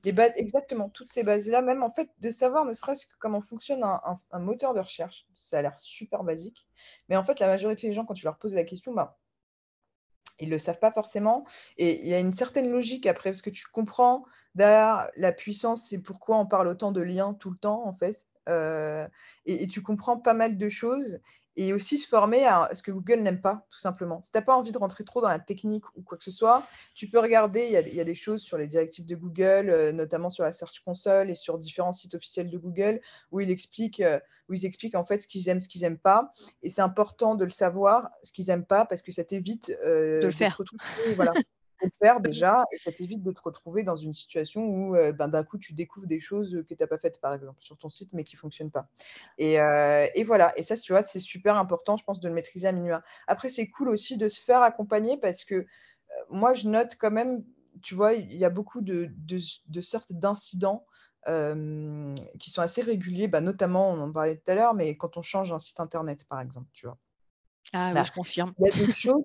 Les 0.05 0.13
bases, 0.13 0.33
exactement, 0.37 0.89
toutes 0.89 1.11
ces 1.11 1.23
bases-là, 1.23 1.63
même 1.63 1.83
en 1.83 1.91
fait, 1.91 2.11
de 2.21 2.31
savoir 2.31 2.65
ne 2.65 2.73
serait-ce 2.73 3.07
que 3.07 3.15
comment 3.19 3.41
fonctionne 3.41 3.83
un, 3.83 4.39
moteur 4.39 4.73
de 4.75 4.81
recherche. 4.81 5.27
Ça 5.35 5.59
a 5.59 5.63
l'air 5.63 5.79
super 5.79 6.23
basique. 6.23 6.67
Mais 7.09 7.17
en 7.17 7.25
fait, 7.25 7.41
la 7.41 7.47
majorité 7.47 7.89
des 7.89 7.93
gens, 7.93 8.05
quand 8.05 8.15
tu 8.15 8.25
leur 8.25 8.39
poses 8.39 8.55
la 8.55 8.65
question, 8.65 8.93
bah, 8.93 9.19
ils 10.39 10.47
ne 10.47 10.53
le 10.53 10.59
savent 10.59 10.79
pas 10.79 10.91
forcément. 10.91 11.45
Et 11.77 12.01
il 12.01 12.09
y 12.09 12.15
a 12.15 12.21
une 12.21 12.33
certaine 12.33 12.71
logique 12.71 13.07
après, 13.07 13.31
parce 13.31 13.43
que 13.43 13.51
tu 13.51 13.67
comprends 13.67 14.25
derrière 14.55 15.11
la 15.17 15.33
puissance, 15.33 15.89
c'est 15.89 15.99
pourquoi 15.99 16.39
on 16.39 16.47
parle 16.47 16.69
autant 16.69 16.93
de 16.93 17.01
liens 17.01 17.35
tout 17.35 17.51
le 17.51 17.59
temps, 17.59 17.87
en 17.87 17.93
fait. 17.93 18.27
Euh, 18.51 19.09
et, 19.47 19.67
tu 19.67 19.83
comprends 19.83 20.19
pas 20.19 20.35
mal 20.35 20.57
de 20.57 20.69
choses 20.69 21.21
et 21.57 21.73
aussi 21.73 21.99
se 21.99 22.09
former 22.09 22.45
à 22.45 22.71
ce 22.73 22.83
que 22.83 22.91
Google 22.91 23.21
n'aime 23.21 23.41
pas, 23.41 23.67
tout 23.71 23.79
simplement. 23.79 24.23
Si 24.23 24.31
tu 24.31 24.39
n'as 24.39 24.43
pas 24.43 24.55
envie 24.55 24.73
de 24.73 24.79
rentrer 24.79 25.05
trop 25.05 25.21
dans 25.21 25.29
la 25.29 25.39
technique 25.39 25.85
ou 25.97 26.03
quoi 26.03 26.17
que 26.17 26.25
ce 26.25 26.31
soit, 26.31 26.67
tu 26.95 27.09
peux 27.09 27.19
regarder, 27.19 27.67
il 27.67 27.95
y 27.95 28.01
a, 28.01 28.05
des 28.05 28.15
choses 28.15 28.41
sur 28.41 28.57
les 28.57 28.67
directives 28.67 29.05
de 29.05 29.15
Google, 29.15 29.71
euh, 29.71 29.93
notamment 29.93 30.31
sur 30.31 30.45
la 30.45 30.53
Search 30.53 30.81
Console 30.85 31.31
et 31.31 31.35
sur 31.35 31.59
différents 31.59 31.93
sites 31.93 32.15
officiels 32.15 32.51
de 32.51 32.59
Google, 32.59 33.01
où 33.31 33.41
ils 33.41 33.51
expliquent, 33.51 34.01
euh, 34.01 34.19
où 34.49 34.55
ils 34.55 34.65
expliquent 34.65 34.95
en 34.95 35.05
fait 35.05 35.19
ce 35.21 35.29
qu'ils 35.29 35.49
aiment, 35.49 35.61
ce 35.61 35.69
qu'ils 35.69 35.83
n'aiment 35.83 35.99
pas. 35.99 36.33
Et 36.63 36.71
c'est 36.71 36.83
important 36.83 37.35
de 37.35 37.45
le 37.45 37.51
savoir, 37.51 38.09
ce 38.23 38.33
qu'ils 38.33 38.47
n'aiment 38.47 38.67
pas, 38.67 38.87
parce 38.87 39.03
que 39.03 39.13
ça 39.13 39.25
t'évite 39.25 39.71
de 39.71 40.21
le 40.23 40.31
faire. 40.31 40.61
Voilà. 41.17 41.33
le 41.87 41.93
faire 42.01 42.21
déjà, 42.21 42.65
et 42.73 42.77
ça 42.77 42.93
t'évite 42.93 43.23
de 43.23 43.33
te 43.33 43.41
retrouver 43.41 43.83
dans 43.83 43.97
une 43.97 44.15
situation 44.15 44.65
où 44.65 44.97
euh, 44.97 45.13
ben, 45.13 45.29
d'un 45.29 45.45
coup 45.45 45.59
tu 45.59 45.73
découvres 45.73 46.07
des 46.07 46.21
choses 46.21 46.65
que 46.69 46.75
tu 46.75 46.83
n'as 46.83 46.87
pas 46.87 46.99
faites, 46.99 47.21
par 47.21 47.35
exemple, 47.35 47.59
sur 47.61 47.77
ton 47.79 47.91
site, 47.91 48.13
mais 48.13 48.25
qui 48.25 48.37
ne 48.37 48.41
fonctionnent 48.41 48.71
pas. 48.71 48.89
Et, 49.39 49.61
euh, 49.61 50.07
et, 50.15 50.23
voilà, 50.23 50.57
et 50.59 50.63
ça, 50.63 50.77
tu 50.77 50.93
vois, 50.93 51.03
c'est 51.03 51.19
super 51.19 51.57
important, 51.57 51.97
je 51.97 52.05
pense, 52.05 52.21
de 52.21 52.29
le 52.29 52.35
maîtriser 52.35 52.69
à 52.69 52.73
minima. 52.73 53.03
Après, 53.27 53.49
c'est 53.49 53.69
cool 53.69 53.89
aussi 53.89 54.17
de 54.17 54.29
se 54.29 54.43
faire 54.43 54.63
accompagner 54.63 55.17
parce 55.17 55.45
que 55.45 55.55
euh, 55.55 55.67
moi, 56.31 56.53
je 56.53 56.69
note 56.69 56.97
quand 56.99 57.11
même, 57.11 57.45
tu 57.83 57.95
vois, 57.95 58.15
il 58.15 58.35
y 58.35 58.45
a 58.45 58.51
beaucoup 58.51 58.81
de, 58.81 59.11
de, 59.11 59.81
sortes 59.81 60.13
d'incidents. 60.13 60.85
qui 61.27 62.51
sont 62.51 62.63
assez 62.63 62.83
réguliers, 62.83 63.29
bah, 63.29 63.41
notamment, 63.41 63.91
on 63.91 64.01
en 64.01 64.13
parlait 64.13 64.37
tout 64.37 64.51
à 64.51 64.55
l'heure, 64.55 64.75
mais 64.75 64.97
quand 64.97 65.17
on 65.17 65.23
change 65.23 65.53
un 65.53 65.59
site 65.59 65.81
internet, 65.81 66.25
par 66.29 66.41
exemple, 66.41 66.69
tu 66.73 66.87
vois. 66.87 66.99
Ah 67.73 67.89
oui, 67.89 67.95
bah, 67.95 68.03
je 68.05 68.13
confirme. 68.13 68.53
Il 68.59 68.67
y 68.67 68.69
a 68.69 68.87
des 68.87 68.93
choses, 68.93 69.23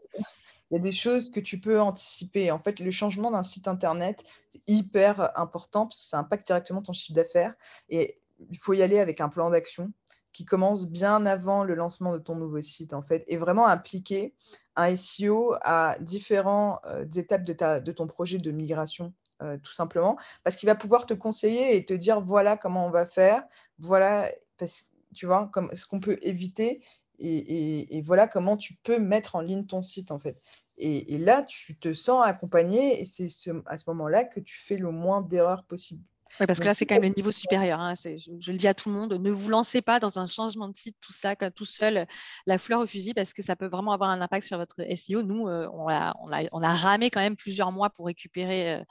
il 0.72 0.76
y 0.76 0.78
a 0.78 0.80
des 0.82 0.92
choses 0.92 1.30
que 1.32 1.40
tu 1.40 1.60
peux 1.60 1.80
anticiper. 1.80 2.52
En 2.52 2.60
fait, 2.60 2.80
le 2.80 2.92
changement 2.92 3.32
d'un 3.32 3.44
site 3.44 3.68
internet, 3.68 4.24
c'est 4.54 4.62
hyper 4.68 5.38
important 5.40 5.88
parce 5.88 6.02
que 6.02 6.08
ça 6.08 6.20
impacte 6.20 6.48
directement 6.48 6.82
ton 6.82 6.94
chiffre 6.94 7.16
d'affaires. 7.16 7.54
Et 7.90 8.20
il 8.50 8.58
faut 8.58 8.74
y 8.74 8.82
aller 8.82 9.00
avec 9.00 9.22
un 9.22 9.30
plan 9.30 9.50
d'action 9.50 9.92
qui 10.34 10.44
commence 10.44 10.88
bien 10.88 11.26
avant 11.26 11.64
le 11.64 11.76
lancement 11.76 12.12
de 12.12 12.18
ton 12.18 12.36
nouveau 12.36 12.60
site, 12.60 12.94
en 12.94 13.02
fait, 13.02 13.24
et 13.28 13.38
vraiment 13.38 13.68
impliquer 13.68 14.34
un 14.76 14.94
SEO 14.94 15.56
à 15.62 15.96
différentes 16.02 16.80
euh, 16.86 17.06
étapes 17.16 17.46
de, 17.46 17.54
ta, 17.54 17.80
de 17.80 17.92
ton 17.94 18.06
projet 18.06 18.38
de 18.38 18.52
migration 18.52 19.14
euh, 19.42 19.58
tout 19.64 19.72
simplement, 19.72 20.18
parce 20.44 20.58
qu'il 20.58 20.68
va 20.68 20.76
pouvoir 20.76 21.06
te 21.06 21.14
conseiller 21.14 21.78
et 21.78 21.86
te 21.86 21.94
dire 21.94 22.20
voilà 22.20 22.58
comment 22.58 22.86
on 22.86 22.90
va 22.90 23.06
faire, 23.06 23.44
voilà, 23.80 24.30
parce, 24.58 24.90
tu 25.14 25.26
vois, 25.26 25.50
comme, 25.54 25.70
ce 25.74 25.86
qu'on 25.86 26.02
peut 26.02 26.18
éviter 26.22 26.82
et, 27.20 28.02
voilà 28.02 28.28
comment 28.28 28.58
tu 28.58 28.76
peux 28.84 29.00
mettre 29.00 29.36
en 29.36 29.42
ligne 29.42 29.66
ton 29.66 29.82
site 29.82 30.12
en 30.12 30.20
fait. 30.20 30.38
Et, 30.78 31.18
là, 31.18 31.44
tu 31.44 31.78
te 31.78 31.94
sens 31.94 32.24
accompagné 32.26 33.00
et 33.00 33.06
c'est 33.06 33.28
à 33.66 33.78
ce 33.78 33.90
moment-là 33.90 34.26
que 34.26 34.40
tu 34.40 34.60
fais 34.66 34.78
le 34.78 34.92
moins 34.92 35.22
d'erreurs 35.22 35.64
possible. 35.64 36.04
Oui, 36.40 36.48
parce 36.48 36.60
que 36.60 36.66
là, 36.66 36.74
c'est 36.74 36.86
quand 36.86 36.96
même 36.96 37.04
le 37.04 37.16
niveau 37.16 37.32
supérieur. 37.32 37.80
Hein. 37.80 37.94
Je, 37.96 38.52
le 38.52 38.58
dis 38.58 38.68
à 38.68 38.74
tout 38.74 38.90
le 38.90 38.96
monde, 38.96 39.14
ne 39.14 39.32
vous 39.32 39.50
lancez 39.50 39.82
pas 39.82 40.02
dans 40.02 40.20
un 40.20 40.28
changement 40.28 40.68
de 40.68 40.76
site, 40.76 40.98
tout 41.00 41.14
ça, 41.14 41.36
tout 41.36 41.66
seul, 41.66 42.08
la 42.46 42.58
fleur 42.58 42.82
au 42.82 42.88
fusil, 42.88 43.14
parce 43.14 43.32
que 43.32 43.42
ça 43.42 43.56
peut 43.56 43.68
vraiment 43.68 43.94
avoir 43.94 44.10
un 44.10 44.20
impact 44.20 44.46
sur 44.46 44.58
votre 44.58 44.82
SEO. 44.98 45.22
Nous, 45.22 45.48
euh, 45.48 45.70
on, 45.72 45.88
a, 45.88 46.14
on, 46.22 46.32
a, 46.34 46.44
on, 46.52 46.62
a, 46.62 46.74
ramé 46.74 47.10
quand 47.10 47.22
même 47.22 47.38
plusieurs 47.38 47.72
mois 47.72 47.90
pour 47.90 48.08
récupérer 48.08 48.74
euh, 48.74 48.84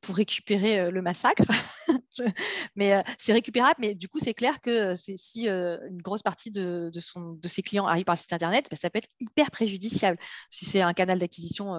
pour 0.00 0.16
récupérer 0.16 0.90
le 0.90 1.02
massacre. 1.02 1.44
mais 2.76 3.02
c'est 3.18 3.32
récupérable, 3.32 3.76
mais 3.78 3.94
du 3.94 4.08
coup, 4.08 4.18
c'est 4.18 4.34
clair 4.34 4.60
que 4.60 4.94
si 4.94 5.48
une 5.48 6.02
grosse 6.02 6.22
partie 6.22 6.50
de, 6.50 6.90
de 6.92 7.48
ses 7.48 7.62
clients 7.62 7.86
arrivent 7.86 8.04
par 8.04 8.14
le 8.14 8.20
site 8.20 8.32
internet, 8.32 8.66
bah, 8.70 8.76
ça 8.80 8.90
peut 8.90 8.98
être 8.98 9.08
hyper 9.20 9.50
préjudiciable. 9.50 10.18
Si 10.50 10.64
c'est 10.64 10.80
un 10.80 10.92
canal 10.92 11.18
d'acquisition 11.18 11.74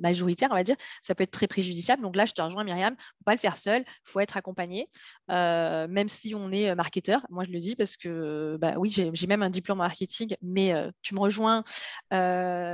majoritaire, 0.00 0.48
on 0.50 0.54
va 0.54 0.64
dire, 0.64 0.76
ça 1.02 1.14
peut 1.14 1.24
être 1.24 1.30
très 1.30 1.46
préjudiciable. 1.46 2.02
Donc 2.02 2.16
là, 2.16 2.24
je 2.24 2.32
te 2.32 2.42
rejoins, 2.42 2.64
Myriam, 2.64 2.94
il 2.94 2.96
ne 2.96 3.18
faut 3.18 3.24
pas 3.24 3.32
le 3.32 3.38
faire 3.38 3.56
seul, 3.56 3.82
il 3.86 4.10
faut 4.10 4.20
être 4.20 4.36
accompagné, 4.36 4.88
même 5.28 6.08
si 6.08 6.34
on 6.34 6.52
est 6.52 6.74
marketeur. 6.74 7.26
Moi, 7.30 7.44
je 7.44 7.50
le 7.50 7.58
dis 7.58 7.76
parce 7.76 7.96
que, 7.96 8.56
bah, 8.60 8.74
oui, 8.76 8.90
j'ai 8.90 9.26
même 9.26 9.42
un 9.42 9.50
diplôme 9.50 9.80
en 9.80 9.84
marketing, 9.84 10.34
mais 10.42 10.72
tu 11.02 11.14
me 11.14 11.20
rejoins 11.20 11.64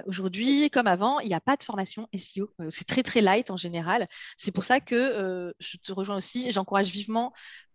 aujourd'hui, 0.06 0.70
comme 0.70 0.86
avant, 0.86 1.20
il 1.20 1.28
n'y 1.28 1.34
a 1.34 1.40
pas 1.40 1.56
de 1.56 1.62
formation 1.62 2.08
SEO. 2.12 2.50
c'est 2.68 2.86
très, 2.86 3.02
très 3.02 3.20
light 3.20 3.50
en 3.50 3.56
général. 3.56 4.08
C'est 4.36 4.52
pour 4.52 4.64
ça 4.64 4.80
que 4.80 4.89
je 4.94 5.76
te 5.78 5.92
rejoins 5.92 6.16
aussi, 6.16 6.50
j'encourage 6.50 6.88
vivement 6.88 7.32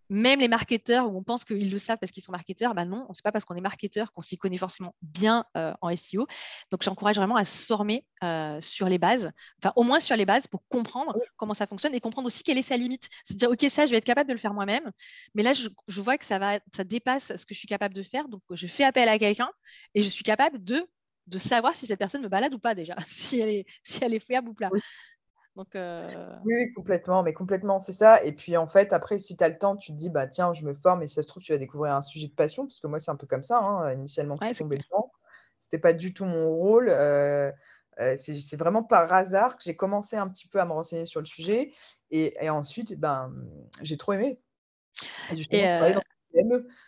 même 0.09 0.39
les 0.39 0.47
marketeurs 0.47 1.11
où 1.11 1.17
on 1.17 1.23
pense 1.23 1.45
qu'ils 1.45 1.71
le 1.71 1.79
savent 1.79 1.97
parce 1.99 2.11
qu'ils 2.11 2.23
sont 2.23 2.31
marketeurs, 2.31 2.75
ben 2.75 2.85
non, 2.85 3.07
ce 3.11 3.19
n'est 3.19 3.21
pas 3.23 3.31
parce 3.31 3.45
qu'on 3.45 3.55
est 3.55 3.61
marketeur 3.61 4.11
qu'on 4.11 4.21
s'y 4.21 4.37
connaît 4.37 4.57
forcément 4.57 4.95
bien 5.01 5.45
en 5.55 5.89
SEO. 5.89 6.27
Donc 6.71 6.83
j'encourage 6.83 7.15
vraiment 7.15 7.35
à 7.35 7.45
se 7.45 7.65
former 7.65 8.05
sur 8.61 8.87
les 8.87 8.97
bases, 8.97 9.31
enfin 9.61 9.73
au 9.75 9.83
moins 9.83 9.99
sur 9.99 10.15
les 10.15 10.25
bases 10.25 10.47
pour 10.47 10.63
comprendre 10.67 11.17
comment 11.37 11.53
ça 11.53 11.67
fonctionne 11.67 11.95
et 11.95 11.99
comprendre 11.99 12.27
aussi 12.27 12.43
quelle 12.43 12.57
est 12.57 12.61
sa 12.61 12.77
limite. 12.77 13.09
C'est-à-dire, 13.23 13.49
ok, 13.49 13.65
ça, 13.69 13.85
je 13.85 13.91
vais 13.91 13.97
être 13.97 14.05
capable 14.05 14.29
de 14.29 14.33
le 14.33 14.39
faire 14.39 14.53
moi-même, 14.53 14.91
mais 15.33 15.43
là, 15.43 15.53
je, 15.53 15.69
vois 16.01 16.17
que 16.17 16.25
ça, 16.25 16.39
va, 16.39 16.59
ça 16.73 16.83
dépasse 16.83 17.35
ce 17.35 17.45
que 17.45 17.53
je 17.53 17.59
suis 17.59 17.67
capable 17.67 17.93
de 17.93 18.03
faire, 18.03 18.27
donc 18.27 18.41
je 18.51 18.67
fais 18.67 18.83
appel 18.83 19.09
à 19.09 19.17
quelqu'un 19.17 19.49
et 19.93 20.01
je 20.01 20.07
suis 20.07 20.23
capable 20.23 20.63
de, 20.63 20.85
de 21.27 21.37
savoir 21.37 21.75
si 21.75 21.87
cette 21.87 21.99
personne 21.99 22.21
me 22.21 22.29
balade 22.29 22.53
ou 22.53 22.59
pas 22.59 22.75
déjà, 22.75 22.95
si 23.07 23.39
elle 23.39 23.49
est, 23.49 23.65
si 23.83 24.03
elle 24.03 24.13
est 24.13 24.19
fiable 24.19 24.49
ou 24.49 24.53
pas. 24.53 24.69
Euh, 25.75 26.35
oui, 26.43 26.73
complètement, 26.73 27.23
mais 27.23 27.33
complètement, 27.33 27.79
c'est 27.79 27.93
ça. 27.93 28.21
Et 28.23 28.33
puis 28.33 28.57
en 28.57 28.67
fait, 28.67 28.91
après, 28.93 29.19
si 29.19 29.37
tu 29.37 29.43
as 29.43 29.49
le 29.49 29.57
temps, 29.57 29.75
tu 29.75 29.91
te 29.91 29.97
dis, 29.97 30.09
bah 30.09 30.27
tiens, 30.27 30.53
je 30.53 30.65
me 30.65 30.73
forme 30.73 31.03
et 31.03 31.07
si 31.07 31.15
ça 31.15 31.21
se 31.21 31.27
trouve, 31.27 31.43
tu 31.43 31.51
vas 31.53 31.57
découvrir 31.57 31.93
un 31.93 32.01
sujet 32.01 32.27
de 32.27 32.33
passion, 32.33 32.65
parce 32.65 32.79
que 32.79 32.87
moi, 32.87 32.99
c'est 32.99 33.11
un 33.11 33.15
peu 33.15 33.27
comme 33.27 33.43
ça, 33.43 33.59
hein, 33.59 33.93
initialement, 33.93 34.37
je 34.41 34.47
suis 34.47 34.55
tombée 34.55 34.77
dedans. 34.77 35.11
C'était 35.59 35.79
pas 35.79 35.93
du 35.93 36.13
tout 36.13 36.25
mon 36.25 36.49
rôle. 36.49 36.89
Euh, 36.89 37.51
euh, 38.01 38.15
c'est 38.17 38.57
vraiment 38.57 38.83
par 38.83 39.11
hasard 39.13 39.55
que 39.55 39.63
j'ai 39.63 39.75
commencé 39.75 40.17
un 40.17 40.27
petit 40.27 40.47
peu 40.47 40.59
à 40.59 40.65
me 40.65 40.73
renseigner 40.73 41.05
sur 41.05 41.21
le 41.21 41.25
sujet. 41.25 41.71
Et, 42.11 42.49
ensuite, 42.49 42.99
ben, 42.99 43.33
j'ai 43.81 43.97
trop 43.97 44.13
aimé. 44.13 44.39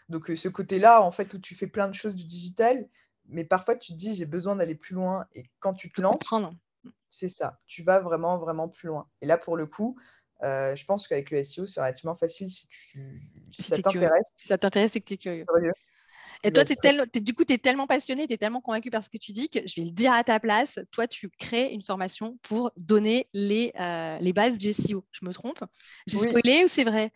Donc, 0.10 0.30
ce 0.36 0.49
côté-là, 0.49 1.01
en 1.01 1.12
fait, 1.12 1.34
où 1.34 1.39
tu 1.39 1.56
fais 1.56 1.67
plein 1.67 1.88
de 1.88 1.93
choses 1.93 2.15
du 2.15 2.25
digital, 2.25 2.88
mais 3.30 3.45
parfois, 3.45 3.77
tu 3.77 3.93
te 3.93 3.97
dis, 3.97 4.15
j'ai 4.15 4.25
besoin 4.25 4.58
d'aller 4.58 4.75
plus 4.75 4.95
loin. 4.95 5.25
Et 5.34 5.45
quand 5.60 5.73
tu 5.73 5.89
te 5.89 6.01
lances, 6.01 6.19
c'est 7.10 7.30
ça. 7.30 7.60
Tu 7.67 7.84
vas 7.84 8.00
vraiment, 8.00 8.38
vraiment 8.38 8.67
plus 8.67 8.88
loin. 8.88 9.08
Et 9.21 9.26
là, 9.26 9.38
pour 9.38 9.58
le 9.58 9.65
coup, 9.65 9.97
euh, 10.43 10.76
je 10.76 10.86
pense 10.86 11.08
qu'avec 11.08 11.32
le 11.32 11.39
SEO, 11.39 11.65
c'est 11.65 11.80
relativement 11.80 12.15
facile 12.15 12.50
si, 12.50 12.67
tu, 12.67 13.21
ça 13.52 13.78
t'intéresse. 13.78 14.28
Si 14.38 14.47
ça 14.47 14.58
t'intéresse, 14.58 14.91
c'est 14.91 15.00
que 15.00 15.06
tu 15.06 15.13
es 15.15 15.17
curieux. 15.17 15.45
Et 16.43 16.52
toi, 16.52 16.63
es 16.63 17.19
du 17.19 17.34
coup, 17.34 17.43
tu 17.43 17.54
es 17.54 17.58
tellement 17.58 17.88
passionné, 17.88 18.28
tu 18.28 18.34
es 18.34 18.38
tellement 18.38 18.62
convaincu 18.62 18.91
par 18.91 19.04
ce 19.04 19.10
que 19.10 19.17
tu 19.17 19.32
dis 19.32 19.50
que 19.50 19.60
je 19.65 19.82
vais 19.82 19.86
le 19.86 19.91
dire 19.91 20.13
à 20.13 20.23
ta 20.23 20.39
place. 20.39 20.80
Toi, 20.91 21.08
tu 21.08 21.30
crées 21.30 21.71
une 21.71 21.82
formation 21.82 22.38
pour 22.43 22.71
donner 22.78 23.28
les, 23.34 23.71
euh, 23.80 24.17
les 24.19 24.34
bases 24.34 24.58
du 24.58 24.69
SEO. 24.69 25.04
Je 25.12 25.26
me 25.26 25.34
trompe? 25.34 25.63
J'ai 26.06 26.17
spoilé 26.17 26.63
ou 26.65 26.67
c'est 26.67 26.84
vrai? 26.84 27.12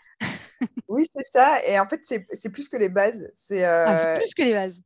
Oui, 0.88 1.08
c'est 1.16 1.26
ça. 1.32 1.64
Et 1.66 1.80
en 1.80 1.88
fait, 1.88 2.02
c'est 2.04 2.50
plus 2.50 2.68
que 2.68 2.78
les 2.78 2.90
bases. 2.90 3.32
C'est 3.36 3.64
ah, 3.64 3.96
euh, 3.96 4.16
plus 4.16 4.34
que 4.34 4.42
les 4.42 4.54
bases. 4.54 4.82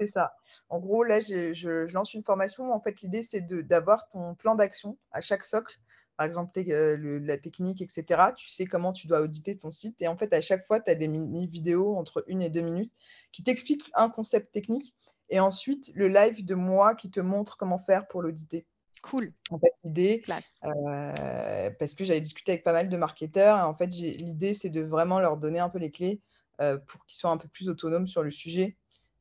C'est 0.00 0.06
ça. 0.06 0.34
En 0.70 0.78
gros, 0.78 1.04
là, 1.04 1.20
je, 1.20 1.92
lance 1.92 2.14
une 2.14 2.22
formation. 2.22 2.72
En 2.72 2.80
fait, 2.80 3.02
l'idée, 3.02 3.22
c'est 3.22 3.42
d'avoir 3.42 4.08
ton 4.08 4.34
plan 4.34 4.54
d'action 4.54 4.96
à 5.12 5.20
chaque 5.20 5.44
socle. 5.44 5.78
Par 6.16 6.26
exemple, 6.26 6.58
euh, 6.58 7.20
la 7.22 7.36
technique, 7.36 7.82
etc. 7.82 8.32
Tu 8.34 8.48
sais 8.48 8.64
comment 8.64 8.94
tu 8.94 9.06
dois 9.06 9.20
auditer 9.20 9.58
ton 9.58 9.70
site. 9.70 10.00
Et 10.00 10.08
en 10.08 10.16
fait, 10.16 10.32
à 10.32 10.40
chaque 10.40 10.66
fois, 10.66 10.80
tu 10.80 10.90
as 10.90 10.94
des 10.94 11.06
mini-vidéos 11.06 11.96
entre 11.96 12.24
une 12.28 12.40
et 12.40 12.48
deux 12.48 12.62
minutes 12.62 12.92
qui 13.30 13.42
t'expliquent 13.42 13.90
un 13.94 14.08
concept 14.08 14.52
technique. 14.52 14.94
Et 15.28 15.38
ensuite, 15.38 15.90
le 15.94 16.08
live 16.08 16.46
de 16.46 16.54
moi 16.54 16.94
qui 16.94 17.10
te 17.10 17.20
montre 17.20 17.58
comment 17.58 17.78
faire 17.78 18.08
pour 18.08 18.22
l'auditer. 18.22 18.66
Cool. 19.02 19.34
En 19.50 19.58
fait, 19.58 19.72
l'idée, 19.84 20.22
euh, 20.64 21.70
parce 21.78 21.94
que 21.94 22.04
j'avais 22.04 22.20
discuté 22.20 22.52
avec 22.52 22.64
pas 22.64 22.72
mal 22.72 22.88
de 22.88 22.96
marketeurs, 22.96 23.66
en 23.66 23.74
fait, 23.74 23.88
l'idée, 23.88 24.54
c'est 24.54 24.70
de 24.70 24.80
vraiment 24.80 25.20
leur 25.20 25.36
donner 25.36 25.58
un 25.58 25.68
peu 25.68 25.78
les 25.78 25.90
clés 25.90 26.20
euh, 26.60 26.78
pour 26.78 27.04
qu'ils 27.04 27.18
soient 27.18 27.30
un 27.30 27.38
peu 27.38 27.48
plus 27.48 27.68
autonomes 27.68 28.06
sur 28.06 28.22
le 28.22 28.30
sujet 28.30 28.76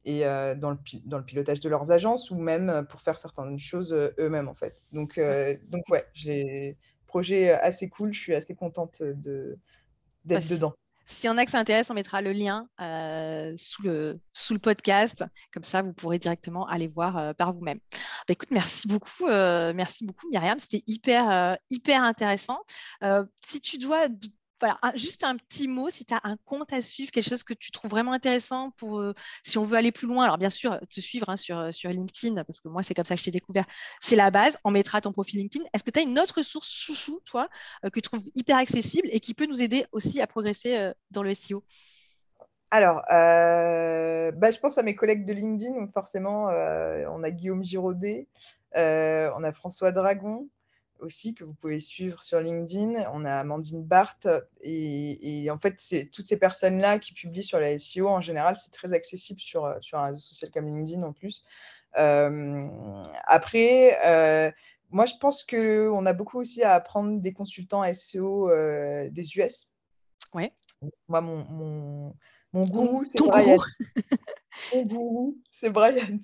et 0.09 0.25
euh, 0.25 0.55
dans, 0.55 0.71
le, 0.71 0.77
dans 1.05 1.19
le 1.19 1.23
pilotage 1.23 1.59
de 1.59 1.69
leurs 1.69 1.91
agences 1.91 2.31
ou 2.31 2.35
même 2.35 2.69
euh, 2.69 2.81
pour 2.81 3.01
faire 3.01 3.19
certaines 3.19 3.59
choses 3.59 3.93
euh, 3.93 4.09
eux-mêmes 4.17 4.47
en 4.47 4.55
fait. 4.55 4.81
Donc, 4.91 5.19
donc 5.67 5.87
ouais, 5.89 6.03
j'ai 6.13 6.77
projet 7.05 7.51
assez 7.51 7.89
cool, 7.89 8.11
je 8.11 8.19
suis 8.19 8.35
assez 8.35 8.55
contente 8.55 9.03
d'être 10.25 10.49
dedans. 10.49 10.73
S'il 11.05 11.25
y 11.25 11.29
en 11.29 11.37
a 11.39 11.45
que 11.45 11.49
ça 11.49 11.57
intéresse, 11.57 11.89
on 11.89 11.95
mettra 11.95 12.21
le 12.21 12.31
lien 12.33 12.67
sous, 13.57 13.81
le, 13.81 14.19
sous 14.33 14.53
le 14.53 14.59
podcast. 14.59 15.23
Comme 15.51 15.63
ça, 15.63 15.81
vous 15.81 15.91
pourrez 15.91 16.19
directement 16.19 16.67
aller 16.67 16.87
voir 16.87 17.33
par 17.33 17.53
vous-même. 17.53 17.79
Bah, 17.91 18.33
écoute, 18.33 18.51
merci 18.51 18.87
beaucoup. 18.87 19.25
merci 19.25 20.05
beaucoup, 20.05 20.29
Myriam. 20.29 20.59
C'était 20.59 20.83
hyper, 20.85 21.57
hyper 21.71 22.03
intéressant. 22.03 22.59
si 23.47 23.59
tu 23.59 23.79
dois 23.79 24.07
voilà, 24.59 24.77
juste 24.95 25.23
un 25.23 25.37
petit 25.37 25.67
mot, 25.67 25.89
si 25.89 26.05
tu 26.05 26.13
as 26.13 26.19
un 26.23 26.35
compte 26.45 26.71
à 26.73 26.81
suivre, 26.81 27.11
quelque 27.11 27.29
chose 27.29 27.43
que 27.43 27.53
tu 27.53 27.71
trouves 27.71 27.91
vraiment 27.91 28.11
intéressant 28.11 28.71
pour 28.71 28.99
euh, 28.99 29.13
si 29.43 29.57
on 29.57 29.63
veut 29.63 29.77
aller 29.77 29.91
plus 29.91 30.07
loin. 30.07 30.25
Alors 30.25 30.37
bien 30.37 30.49
sûr, 30.49 30.79
te 30.89 30.99
suivre 30.99 31.29
hein, 31.29 31.37
sur, 31.37 31.57
euh, 31.57 31.71
sur 31.71 31.89
LinkedIn, 31.89 32.43
parce 32.43 32.59
que 32.59 32.67
moi, 32.67 32.83
c'est 32.83 32.93
comme 32.93 33.05
ça 33.05 33.15
que 33.15 33.19
je 33.19 33.25
t'ai 33.25 33.31
découvert. 33.31 33.65
C'est 33.99 34.15
la 34.15 34.31
base. 34.31 34.57
On 34.63 34.71
mettra 34.71 35.01
ton 35.01 35.13
profil 35.13 35.39
LinkedIn. 35.39 35.65
Est-ce 35.73 35.83
que 35.83 35.91
tu 35.91 35.99
as 35.99 36.03
une 36.03 36.19
autre 36.19 36.41
source 36.41 36.69
chouchou, 36.71 37.19
toi, 37.25 37.47
euh, 37.85 37.89
que 37.89 37.99
tu 37.99 38.09
trouves 38.09 38.27
hyper 38.35 38.57
accessible 38.57 39.07
et 39.11 39.19
qui 39.19 39.33
peut 39.33 39.45
nous 39.45 39.61
aider 39.61 39.85
aussi 39.91 40.21
à 40.21 40.27
progresser 40.27 40.91
dans 41.11 41.23
le 41.23 41.33
SEO 41.33 41.63
alors, 42.71 43.01
bah, 43.09 44.51
je 44.51 44.59
pense 44.59 44.77
à 44.77 44.83
mes 44.83 44.95
collègues 44.95 45.25
de 45.25 45.33
LinkedIn. 45.33 45.73
Donc 45.73 45.91
forcément, 45.91 46.45
on 46.45 47.23
a 47.23 47.31
Guillaume 47.31 47.63
Giraudet, 47.63 48.27
on 48.75 49.43
a 49.43 49.51
François 49.51 49.91
Dragon, 49.91 50.47
aussi 50.99 51.33
que 51.33 51.43
vous 51.43 51.53
pouvez 51.53 51.79
suivre 51.79 52.21
sur 52.23 52.39
LinkedIn. 52.39 53.09
On 53.13 53.25
a 53.25 53.33
Amandine 53.33 53.83
Barthes 53.83 54.27
et, 54.61 55.47
en 55.51 55.57
fait, 55.57 55.75
c'est 55.77 56.05
toutes 56.05 56.27
ces 56.27 56.37
personnes-là 56.37 56.99
qui 56.99 57.13
publient 57.13 57.43
sur 57.43 57.59
la 57.59 57.77
SEO 57.77 58.07
en 58.07 58.21
général, 58.21 58.55
c'est 58.55 58.71
très 58.71 58.93
accessible 58.93 59.39
sur, 59.39 59.75
sur 59.81 59.99
un 59.99 60.07
réseau 60.07 60.19
social 60.19 60.51
comme 60.51 60.65
LinkedIn 60.65 61.03
en 61.03 61.13
plus. 61.13 61.43
Euh, 61.97 62.67
après, 63.25 63.99
euh, 64.05 64.51
moi, 64.91 65.05
je 65.05 65.13
pense 65.19 65.43
qu'on 65.43 66.05
a 66.05 66.13
beaucoup 66.13 66.39
aussi 66.39 66.63
à 66.63 66.73
apprendre 66.73 67.19
des 67.19 67.33
consultants 67.33 67.83
SEO 67.93 68.49
euh, 68.49 69.09
des 69.09 69.37
US. 69.37 69.71
Ouais. 70.33 70.53
Moi, 71.07 71.21
mon, 71.21 71.45
mon, 71.45 72.15
mon 72.53 72.63
gourou, 72.63 73.05
c'est 73.05 73.21
Brian. 73.21 73.57
mon 74.73 74.83
gourou, 74.83 75.37
c'est 75.51 75.69
Brian. 75.69 76.19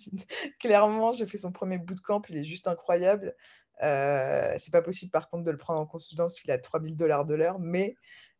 Clairement, 0.59 1.11
j'ai 1.11 1.27
fait 1.27 1.37
son 1.37 1.51
premier 1.51 1.77
bootcamp, 1.77 2.21
il 2.29 2.37
est 2.37 2.43
juste 2.43 2.67
incroyable. 2.67 3.35
Euh, 3.83 4.53
c'est 4.57 4.71
pas 4.71 4.81
possible 4.81 5.11
par 5.11 5.29
contre 5.29 5.43
de 5.43 5.51
le 5.51 5.57
prendre 5.57 5.81
en 5.81 5.85
consultance 5.85 6.35
s'il 6.35 6.49
a 6.51 6.57
3000 6.57 6.95
dollars 6.95 7.25
de 7.25 7.35
l'heure, 7.35 7.59
mais 7.59 7.95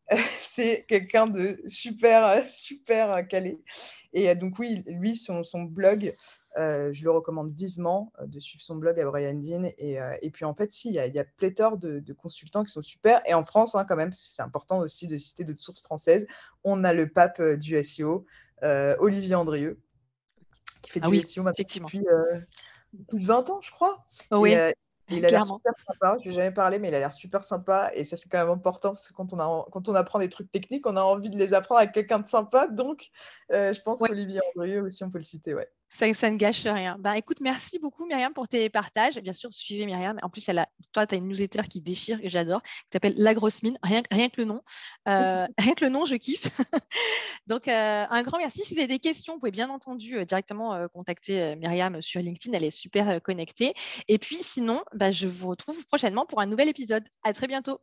c'est 0.42 0.86
quelqu'un 0.88 1.28
de 1.28 1.62
super, 1.68 2.48
super 2.48 3.28
calé. 3.28 3.60
Et 4.14 4.34
donc 4.36 4.60
oui, 4.60 4.84
lui, 4.88 5.16
son, 5.16 5.44
son 5.44 5.64
blog, 5.64 6.16
je 6.58 7.04
le 7.04 7.12
recommande 7.12 7.54
vivement 7.54 8.14
euh, 8.20 8.28
de 8.28 8.40
suivre 8.40 8.64
son 8.64 8.76
blog 8.76 9.00
à 9.00 9.06
Brian 9.06 9.34
Dean. 9.34 9.66
Et, 9.78 9.98
et 10.22 10.32
puis 10.32 10.46
en 10.46 10.54
fait, 10.54 10.72
si, 10.72 10.90
il 10.90 10.96
y 10.96 11.00
a, 11.00 11.08
il 11.08 11.14
y 11.14 11.20
a 11.20 11.26
pléthore 11.26 11.78
de, 11.78 12.14
consultants 12.14 12.64
qui 12.64 12.72
sont 12.72 12.82
super. 12.82 13.22
Et 13.26 13.34
en 13.34 13.46
France, 13.46 13.76
hein, 13.76 13.86
quand 13.86 13.96
même, 13.96 14.14
c'est 14.14 14.42
important 14.42 14.80
aussi 14.80 15.08
de 15.08 15.18
citer 15.18 15.44
d'autres 15.44 15.60
sources 15.60 15.82
françaises. 15.82 16.26
On 16.64 16.84
a 16.84 16.94
le 16.94 17.10
pape 17.10 17.42
du 17.42 17.82
SEO, 17.84 18.26
Olivier 19.00 19.36
Andrieux, 19.36 19.80
qui 20.82 20.92
fait 20.92 21.02
ah 21.04 21.10
du 21.10 21.20
SEO 21.20 21.44
depuis 21.44 21.80
plus 23.10 23.20
de 23.20 23.26
20 23.26 23.50
ans, 23.50 23.60
je 23.62 23.72
crois. 23.72 24.06
oui 24.32 24.56
il 25.10 25.26
a 25.26 25.28
l'air 25.30 25.46
super 25.46 25.74
sympa. 25.78 26.18
Je 26.24 26.30
n'ai 26.30 26.36
jamais 26.36 26.52
parlé, 26.52 26.80
mais 26.80 26.88
il 26.90 26.96
a 26.96 27.00
l'air 27.00 27.14
super 27.14 27.44
sympa. 27.44 27.92
Et 27.94 28.06
ça, 28.06 28.18
c'est 28.18 28.30
quand 28.30 28.40
même 28.40 28.50
important 28.50 28.90
parce 28.90 29.08
que 29.08 29.14
quand 29.14 29.34
on, 29.34 29.40
a, 29.40 29.66
quand 29.72 29.88
on 29.90 29.96
apprend 29.96 30.20
des 30.20 30.30
trucs 30.30 30.52
techniques, 30.52 30.86
on 30.88 30.96
a 30.96 31.02
envie 31.02 31.30
de 31.30 31.38
les 31.38 31.54
apprendre 31.54 31.80
avec 31.80 31.94
quelqu'un 31.94 32.20
de 32.20 32.28
sympa. 32.28 32.68
Donc, 32.68 33.10
euh, 33.52 33.74
je 33.74 33.82
pense 33.82 34.00
qu'Olivier 34.00 34.40
Andrieux 34.56 34.82
aussi, 34.82 35.04
on 35.04 35.12
peut 35.12 35.20
le 35.20 35.24
citer. 35.24 35.54
Ouais. 35.54 35.70
Ça, 35.90 36.14
ça, 36.14 36.30
ne 36.30 36.38
gâche 36.38 36.64
rien. 36.64 36.98
Bah, 37.00 37.18
écoute, 37.18 37.40
merci 37.42 37.80
beaucoup 37.80 38.06
Myriam 38.06 38.34
pour 38.34 38.48
tes 38.48 38.70
partages. 38.70 39.16
Bien 39.20 39.34
sûr, 39.34 39.54
suivez 39.54 39.86
Myriam. 39.86 40.18
En 40.24 40.30
plus, 40.30 40.48
elle 40.50 40.60
a, 40.60 40.68
toi, 40.92 41.06
tu 41.08 41.16
as 41.16 41.18
une 41.18 41.28
newsletter 41.28 41.64
qui 41.70 41.82
déchire, 41.82 42.22
que 42.22 42.28
j'adore, 42.28 42.62
qui 42.64 42.90
s'appelle 42.94 43.14
La 43.18 43.34
Grosse 43.34 43.64
Mine. 43.64 43.78
Rien, 43.84 44.02
rien 44.12 44.30
que 44.30 44.42
le 44.42 44.46
nom. 44.46 44.62
Euh, 45.08 45.48
rien 45.58 45.74
que 45.74 45.86
le 45.86 45.90
nom, 45.90 46.06
je 46.06 46.16
kiffe. 46.16 46.48
Donc, 47.48 47.68
euh, 47.68 48.06
un 48.10 48.24
grand 48.24 48.38
merci. 48.38 48.64
Si 48.64 48.74
vous 48.74 48.80
avez 48.80 48.88
des 48.88 49.00
questions, 49.00 49.34
vous 49.34 49.40
pouvez 49.40 49.52
bien 49.52 49.70
entendu 49.70 50.18
euh, 50.18 50.26
directement 50.26 50.88
contacter 50.90 51.56
Myriam 51.56 52.02
sur 52.02 52.22
LinkedIn. 52.22 52.56
Elle 52.58 52.64
est 52.64 52.72
super 52.72 53.22
connectée. 53.22 53.74
Et 54.08 54.18
puis, 54.18 54.38
sinon, 54.38 54.84
bah, 54.94 55.12
je 55.12 55.28
vous 55.28 55.50
retrouve 55.50 55.86
prochainement 55.86 56.26
pour 56.26 56.42
un 56.42 56.46
nouvel 56.46 56.68
épisode. 56.68 57.04
À 57.24 57.34
très 57.34 57.48
bientôt. 57.48 57.80